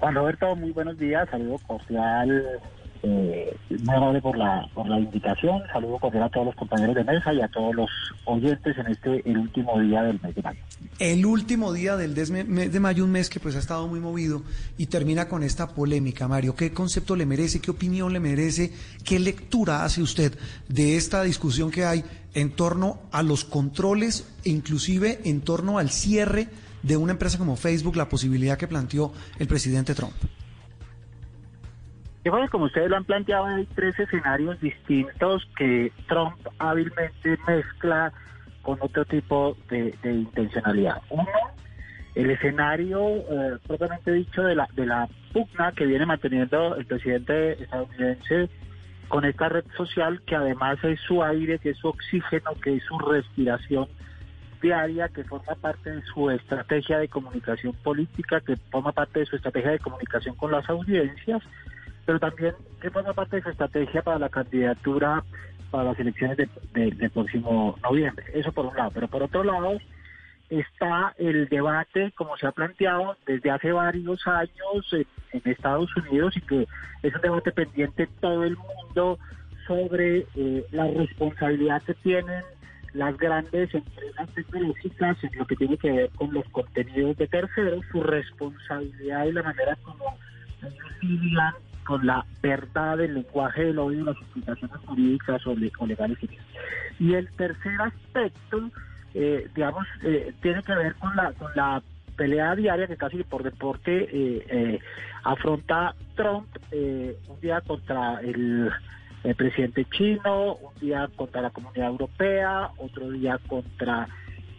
[0.00, 2.60] Juan Roberto, muy buenos días, saludo cordial,
[3.02, 7.04] eh, muy amable por la, por la invitación, saludo cordial a todos los compañeros de
[7.04, 7.90] mesa y a todos los
[8.24, 10.60] oyentes en este, el último día del mes de mayo.
[11.00, 12.14] El último día del
[12.46, 14.42] mes de mayo, un mes que pues ha estado muy movido
[14.76, 18.72] y termina con esta polémica, Mario, ¿qué concepto le merece, qué opinión le merece,
[19.04, 20.38] qué lectura hace usted
[20.68, 22.04] de esta discusión que hay
[22.34, 26.48] en torno a los controles e inclusive en torno al cierre
[26.82, 30.14] de una empresa como Facebook la posibilidad que planteó el presidente Trump?
[32.50, 38.12] Como ustedes lo han planteado, hay tres escenarios distintos que Trump hábilmente mezcla
[38.62, 41.00] con otro tipo de, intencionalidad.
[41.08, 41.26] Uno,
[42.14, 47.62] el escenario eh, propiamente dicho de la, de la pugna que viene manteniendo el presidente
[47.62, 48.50] estadounidense
[49.08, 52.82] con esta red social que además es su aire, que es su oxígeno, que es
[52.84, 53.88] su respiración
[54.60, 59.36] diaria que forma parte de su estrategia de comunicación política, que forma parte de su
[59.36, 61.42] estrategia de comunicación con las audiencias,
[62.06, 65.24] pero también que forma parte de su estrategia para la candidatura
[65.70, 66.36] para las elecciones
[66.72, 68.24] del próximo noviembre.
[68.32, 68.90] Eso por un lado.
[68.94, 69.78] Pero por otro lado
[70.48, 75.06] está el debate, como se ha planteado desde hace varios años en,
[75.44, 76.66] Estados Unidos y que
[77.02, 79.18] es un debate pendiente en todo el mundo
[79.66, 82.42] sobre eh, la responsabilidad que tienen
[82.98, 87.84] las grandes empresas tecnológicas en lo que tiene que ver con los contenidos de terceros,
[87.92, 90.18] su responsabilidad y la manera como
[91.00, 91.54] lidian
[91.84, 96.18] con la verdad del lenguaje del odio las implicaciones jurídicas o, legales.
[96.98, 98.68] Y el tercer aspecto,
[99.14, 101.80] eh, digamos, eh, tiene que ver con la, con la
[102.16, 104.80] pelea diaria que casi por deporte eh,
[105.22, 108.72] afronta Trump un día contra el
[109.24, 114.08] el presidente chino, un día contra la comunidad europea, otro día contra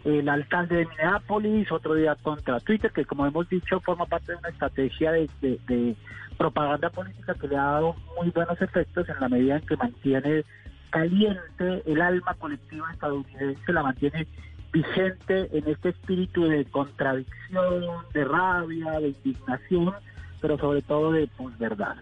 [0.04, 4.38] el alcalde de Minneapolis, otro día contra Twitter, que como hemos dicho forma parte de
[4.38, 5.96] una estrategia de,
[6.38, 10.44] propaganda política que le ha dado muy buenos efectos en la medida en que mantiene
[10.88, 14.26] caliente el alma colectiva estadounidense, la mantiene
[14.72, 17.84] vigente en este espíritu de contradicción,
[18.14, 19.92] de rabia, de indignación,
[20.40, 21.96] pero sobre todo de posverdad.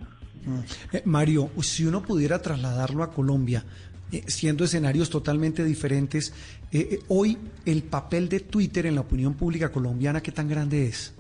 [0.93, 3.65] Eh, Mario, si uno pudiera trasladarlo a Colombia,
[4.13, 6.33] eh, siendo escenarios totalmente diferentes,
[6.73, 11.15] eh, hoy el papel de Twitter en la opinión pública colombiana, ¿qué tan grande es?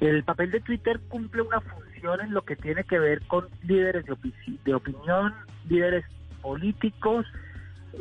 [0.00, 4.04] El papel de Twitter cumple una función en lo que tiene que ver con líderes
[4.64, 5.32] de, opinión,
[5.68, 6.04] líderes
[6.42, 7.24] políticos,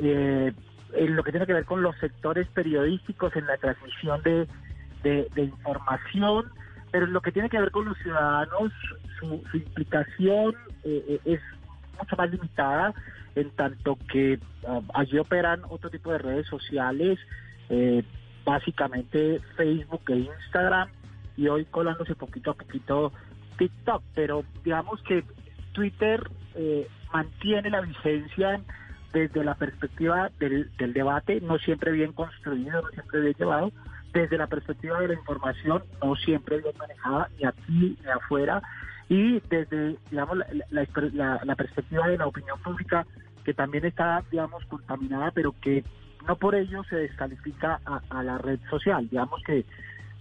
[0.02, 4.48] en lo que tiene que ver con los sectores periodísticos, en la transmisión de
[5.38, 6.52] información,
[6.92, 8.74] pero en lo que tiene que ver con los ciudadanos,
[9.20, 11.40] su, implicación eh, eh, es
[12.00, 12.94] mucho más limitada
[13.36, 17.20] en tanto que ah, allí operan otro tipo de redes sociales,
[17.70, 18.04] eh,
[18.46, 20.90] básicamente Facebook e Instagram,
[21.38, 23.12] y hoy colándose poquito a poquito
[23.58, 25.24] TikTok, pero digamos que
[25.74, 26.30] Twitter
[27.12, 28.62] mantiene la vigencia
[29.12, 33.72] desde la perspectiva del, del debate, no siempre bien construido, no siempre bien llevado,
[34.16, 38.62] desde la perspectiva de la información, no siempre bien manejada, ni aquí ni afuera,
[39.10, 40.40] y desde, digamos,
[40.72, 43.06] la, perspectiva de la opinión pública,
[43.44, 45.84] que también está, digamos, contaminada, pero que
[46.28, 49.08] no por ello se descalifica a, la red social.
[49.10, 49.64] Digamos que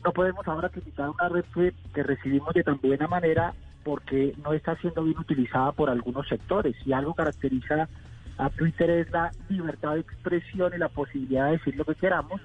[0.04, 3.54] no podemos ahora criticar una red que, que recibimos de tan buena manera
[3.84, 6.76] porque no está siendo bien utilizada por algunos sectores.
[6.84, 7.88] Y algo caracteriza
[8.36, 12.40] a Twitter es la libertad de expresión y la posibilidad de decir lo que queramos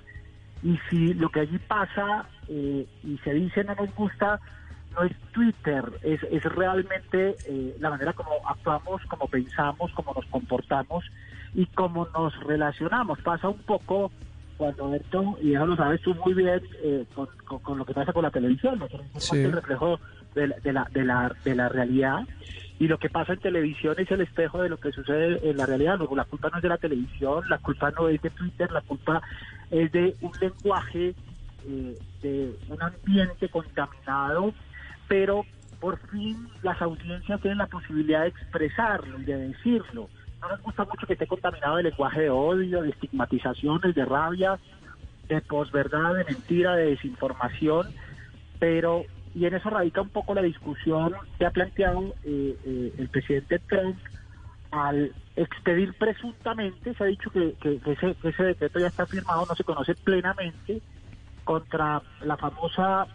[0.62, 4.40] y si lo que allí pasa eh, y se dice no nos gusta,
[4.96, 10.26] no es Twitter, es, es realmente eh, la manera como actuamos, como pensamos, como nos
[10.26, 11.06] comportamos
[11.54, 13.20] y cómo nos relacionamos.
[13.22, 14.12] Pasa un poco
[14.58, 17.06] cuando esto, y ya lo sabes tú muy bien, eh,
[17.62, 18.80] con, lo que pasa con la televisión.
[18.80, 19.06] Nosotros
[19.46, 20.00] el reflejo
[20.36, 22.20] de, la- de la, de, la, de la realidad
[22.78, 25.66] y lo que pasa en televisión es el espejo de lo que sucede en la
[25.66, 25.98] realidad.
[25.98, 28.82] Luego la culpa no es de la televisión, la culpa no es de Twitter, la
[28.82, 29.22] culpa
[29.70, 31.14] es de un lenguaje,
[31.68, 34.54] eh, de un ambiente contaminado,
[35.10, 35.46] pero
[35.82, 40.10] por fin las audiencias tienen la posibilidad de expresarlo y de decirlo.
[40.42, 44.58] No nos gusta mucho que esté contaminado de lenguaje de odio, de estigmatizaciones, de rabia,
[45.28, 47.88] de posverdad, de mentira, de desinformación,
[48.60, 49.04] pero
[49.36, 53.60] y en eso radica un poco la discusión que ha planteado eh, eh, el presidente
[53.68, 53.98] Trump
[54.72, 59.06] al expedir presuntamente, se ha dicho que, que- que ese, que ese decreto ya está
[59.06, 60.82] firmado, no se conoce plenamente,
[61.44, 63.08] contra la famosa,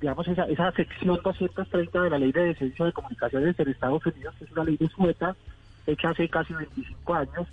[0.00, 4.34] digamos, esa, esa sección 230 de la Ley de Decencia de Comunicaciones en Estados Unidos,
[4.38, 5.36] que es una ley de sueta
[5.86, 7.46] hecha hace casi 25 años,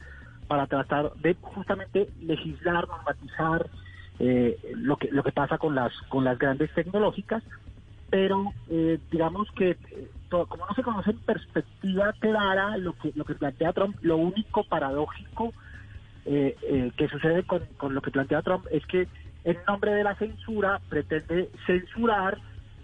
[0.47, 3.67] para tratar de justamente legislar, normatizar
[4.19, 7.43] eh, lo que lo que pasa con las con las grandes tecnológicas
[8.09, 13.25] pero eh, digamos que eh, como no se conoce en perspectiva clara lo que lo
[13.25, 15.53] que plantea Trump lo único paradójico
[16.25, 19.07] eh, eh, que sucede con, con lo que plantea Trump es que
[19.43, 22.37] en nombre de la censura pretende censurar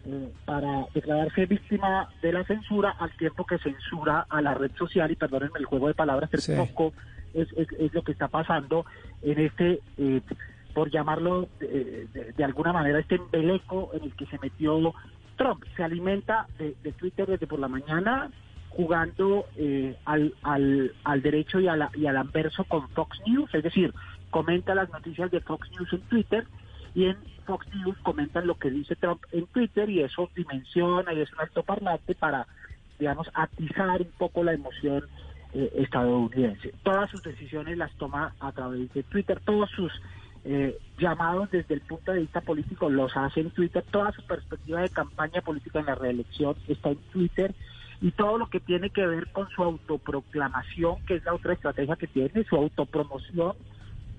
[0.06, 5.12] eh, para declararse víctima de la censura al tiempo que censura a la red social
[5.12, 6.54] y perdónenme el juego de palabras pero Sí.
[6.56, 6.94] poco
[7.34, 8.86] es, es, es lo que está pasando
[9.22, 10.22] en este eh,
[10.74, 14.94] por llamarlo eh, de, de alguna manera este embeleco en el que se metió
[15.38, 18.30] Trump se alimenta de, de Twitter desde por la mañana
[18.70, 23.50] jugando eh, al, al, al derecho y, a la- y al anverso con Fox News,
[23.56, 23.94] es decir,
[24.36, 26.46] comenta las noticias de Fox News en Twitter
[26.94, 31.22] y en Fox News comentan lo que dice Trump en Twitter y eso dimensiona y
[31.22, 32.46] es un altoparlante para,
[33.00, 35.06] digamos, atizar un poco la emoción
[35.54, 36.74] eh, estadounidense.
[36.84, 39.94] Todas sus decisiones las toma a través de Twitter, todos sus
[40.44, 44.82] eh, llamados desde el punto de vista político los hace en Twitter, toda su perspectiva
[44.82, 47.56] de campaña política en la reelección está en Twitter
[48.02, 51.96] y todo lo que tiene que ver con su autoproclamación, que es la otra estrategia
[51.96, 53.54] que tiene, su autopromoción,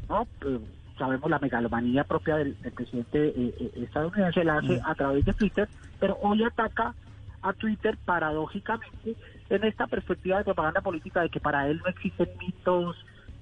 [0.08, 0.26] ¿no?
[0.46, 0.60] Eh,
[0.98, 5.34] sabemos la megalomanía propia del, del presidente eh, eh, estadounidense la hace a través de
[5.34, 5.68] Twitter,
[6.00, 6.94] pero hoy ataca
[7.42, 9.14] a Twitter paradójicamente
[9.48, 12.96] en esta perspectiva de propaganda política de que para él no existen mitos,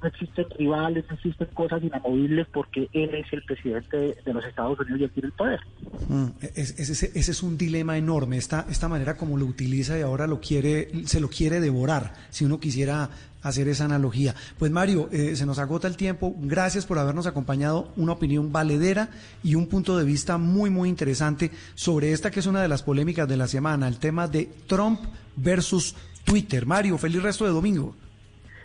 [0.05, 4.78] no existen rivales, no existen cosas inamovibles porque él es el presidente de los Estados
[4.78, 5.60] Unidos y él tiene el poder.
[6.09, 9.98] Mm, es- es- ese, ese es un dilema enorme, esta, esta manera como lo utiliza
[9.98, 13.09] y ahora lo quiere, se lo quiere devorar, si uno quisiera
[13.43, 14.35] hacer esa analogía.
[14.59, 19.10] Pues Mario, eh, se nos agota el tiempo, gracias por habernos acompañado, una opinión valedera
[19.43, 22.82] y un punto de vista muy, muy interesante sobre esta que es una de las
[22.82, 25.01] polémicas de la semana, el tema de Trump
[25.36, 25.94] versus
[26.24, 26.64] Twitter.
[26.64, 27.94] Mario, feliz resto de domingo.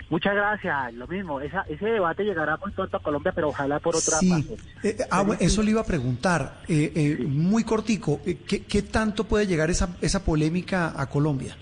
[0.09, 3.95] Muchas gracias, lo mismo, esa, ese debate llegará muy pronto a Colombia, pero ojalá por
[3.95, 4.53] otra Sí, parte.
[4.81, 8.81] eh, eh, ah, eso le iba a preguntar, eh, eh, muy cortico, eh, ¿qué, qué
[8.81, 11.55] tanto puede llegar esa, esa polémica a Colombia?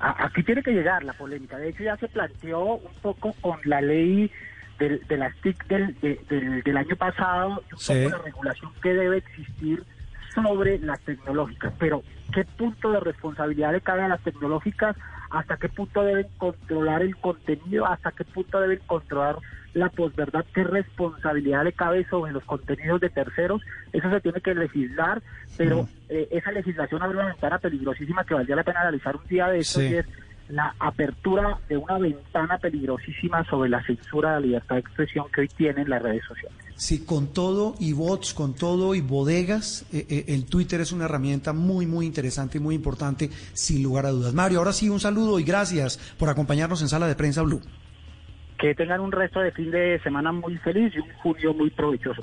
[0.00, 1.58] A- Aquí tiene que llegar la polémica.
[1.58, 4.30] De hecho, ya se planteó un poco con la ley
[4.78, 7.92] del, de las TIC del, de- del, del año pasado, y un Sí.
[8.04, 9.84] poco la regulación que debe existir
[10.34, 11.74] sobre las tecnológicas.
[11.78, 12.02] Pero,
[12.32, 14.96] ¿qué punto de responsabilidad le cabe a las tecnológicas?
[15.32, 17.86] ¿Hasta qué punto deben controlar el contenido?
[17.86, 19.36] ¿Hasta qué punto deben controlar
[19.74, 20.44] la posverdad?
[20.54, 23.62] ¿Qué responsabilidad le cabe sobre los contenidos de terceros?
[23.92, 25.22] Eso se tiene que legislar,
[25.56, 29.48] pero eh, esa legislación abre una ventana peligrosísima que valdría la pena analizar un día
[29.48, 29.88] de estos Sí.
[29.88, 30.06] y es
[30.52, 35.40] la apertura de una ventana peligrosísima sobre la censura de la libertad de expresión que
[35.40, 36.58] hoy tienen las redes sociales.
[36.76, 41.06] Sí, con todo y bots, con todo y bodegas, eh, eh, el Twitter es una
[41.06, 44.34] herramienta muy, muy interesante y muy importante, sin lugar a dudas.
[44.34, 47.62] Mario, ahora sí, un saludo y gracias por acompañarnos en Sala de Prensa Blue.
[48.62, 52.22] Que tengan un resto de fin de semana muy feliz y un junio muy provechoso.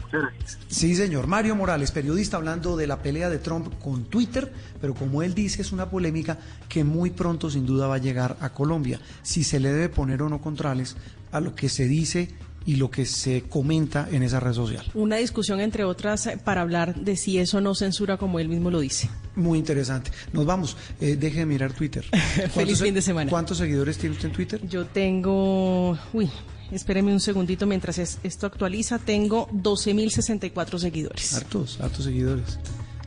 [0.67, 1.27] Sí, señor.
[1.27, 4.49] Mario Morales, periodista, hablando de la pelea de Trump con Twitter,
[4.79, 6.37] pero como él dice, es una polémica
[6.69, 9.01] que muy pronto, sin duda, va a llegar a Colombia.
[9.21, 10.95] Si se le debe poner o no contrales
[11.33, 12.29] a lo que se dice
[12.69, 14.85] y lo que se comenta en esa red social.
[14.93, 18.79] Una discusión, entre otras, para hablar de si eso no censura como él mismo lo
[18.79, 19.09] dice.
[19.35, 20.11] Muy interesante.
[20.33, 20.77] Nos vamos.
[21.01, 22.03] Eh, deje de mirar Twitter.
[22.11, 23.27] Feliz ¿Cuántos- fin de semana.
[23.31, 24.67] ¿Cuántos seguidores tiene usted en Twitter?
[24.67, 26.29] Yo tengo, uy,
[26.71, 31.33] espéreme un segundito mientras es- esto actualiza, tengo 12.064 seguidores.
[31.33, 32.59] Hartos, hartos seguidores.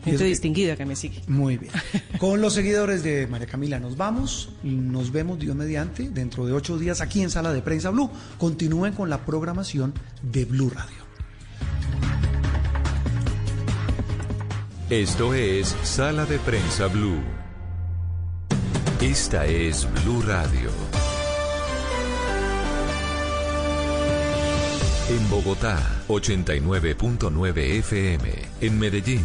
[0.04, 1.22] Gente distinguida que me sigue.
[1.28, 1.72] Muy bien.
[2.18, 4.50] Con los seguidores de María Camila nos vamos.
[4.62, 8.10] Nos vemos Dios mediante dentro de ocho días aquí en Sala de Prensa Blue.
[8.38, 11.02] Continúen con la programación de Blue Radio.
[14.90, 17.22] Esto es Sala de Prensa Blue.
[19.00, 20.70] Esta es Blue Radio.
[25.08, 28.30] En Bogotá, 89.9 FM.
[28.60, 29.24] En Medellín,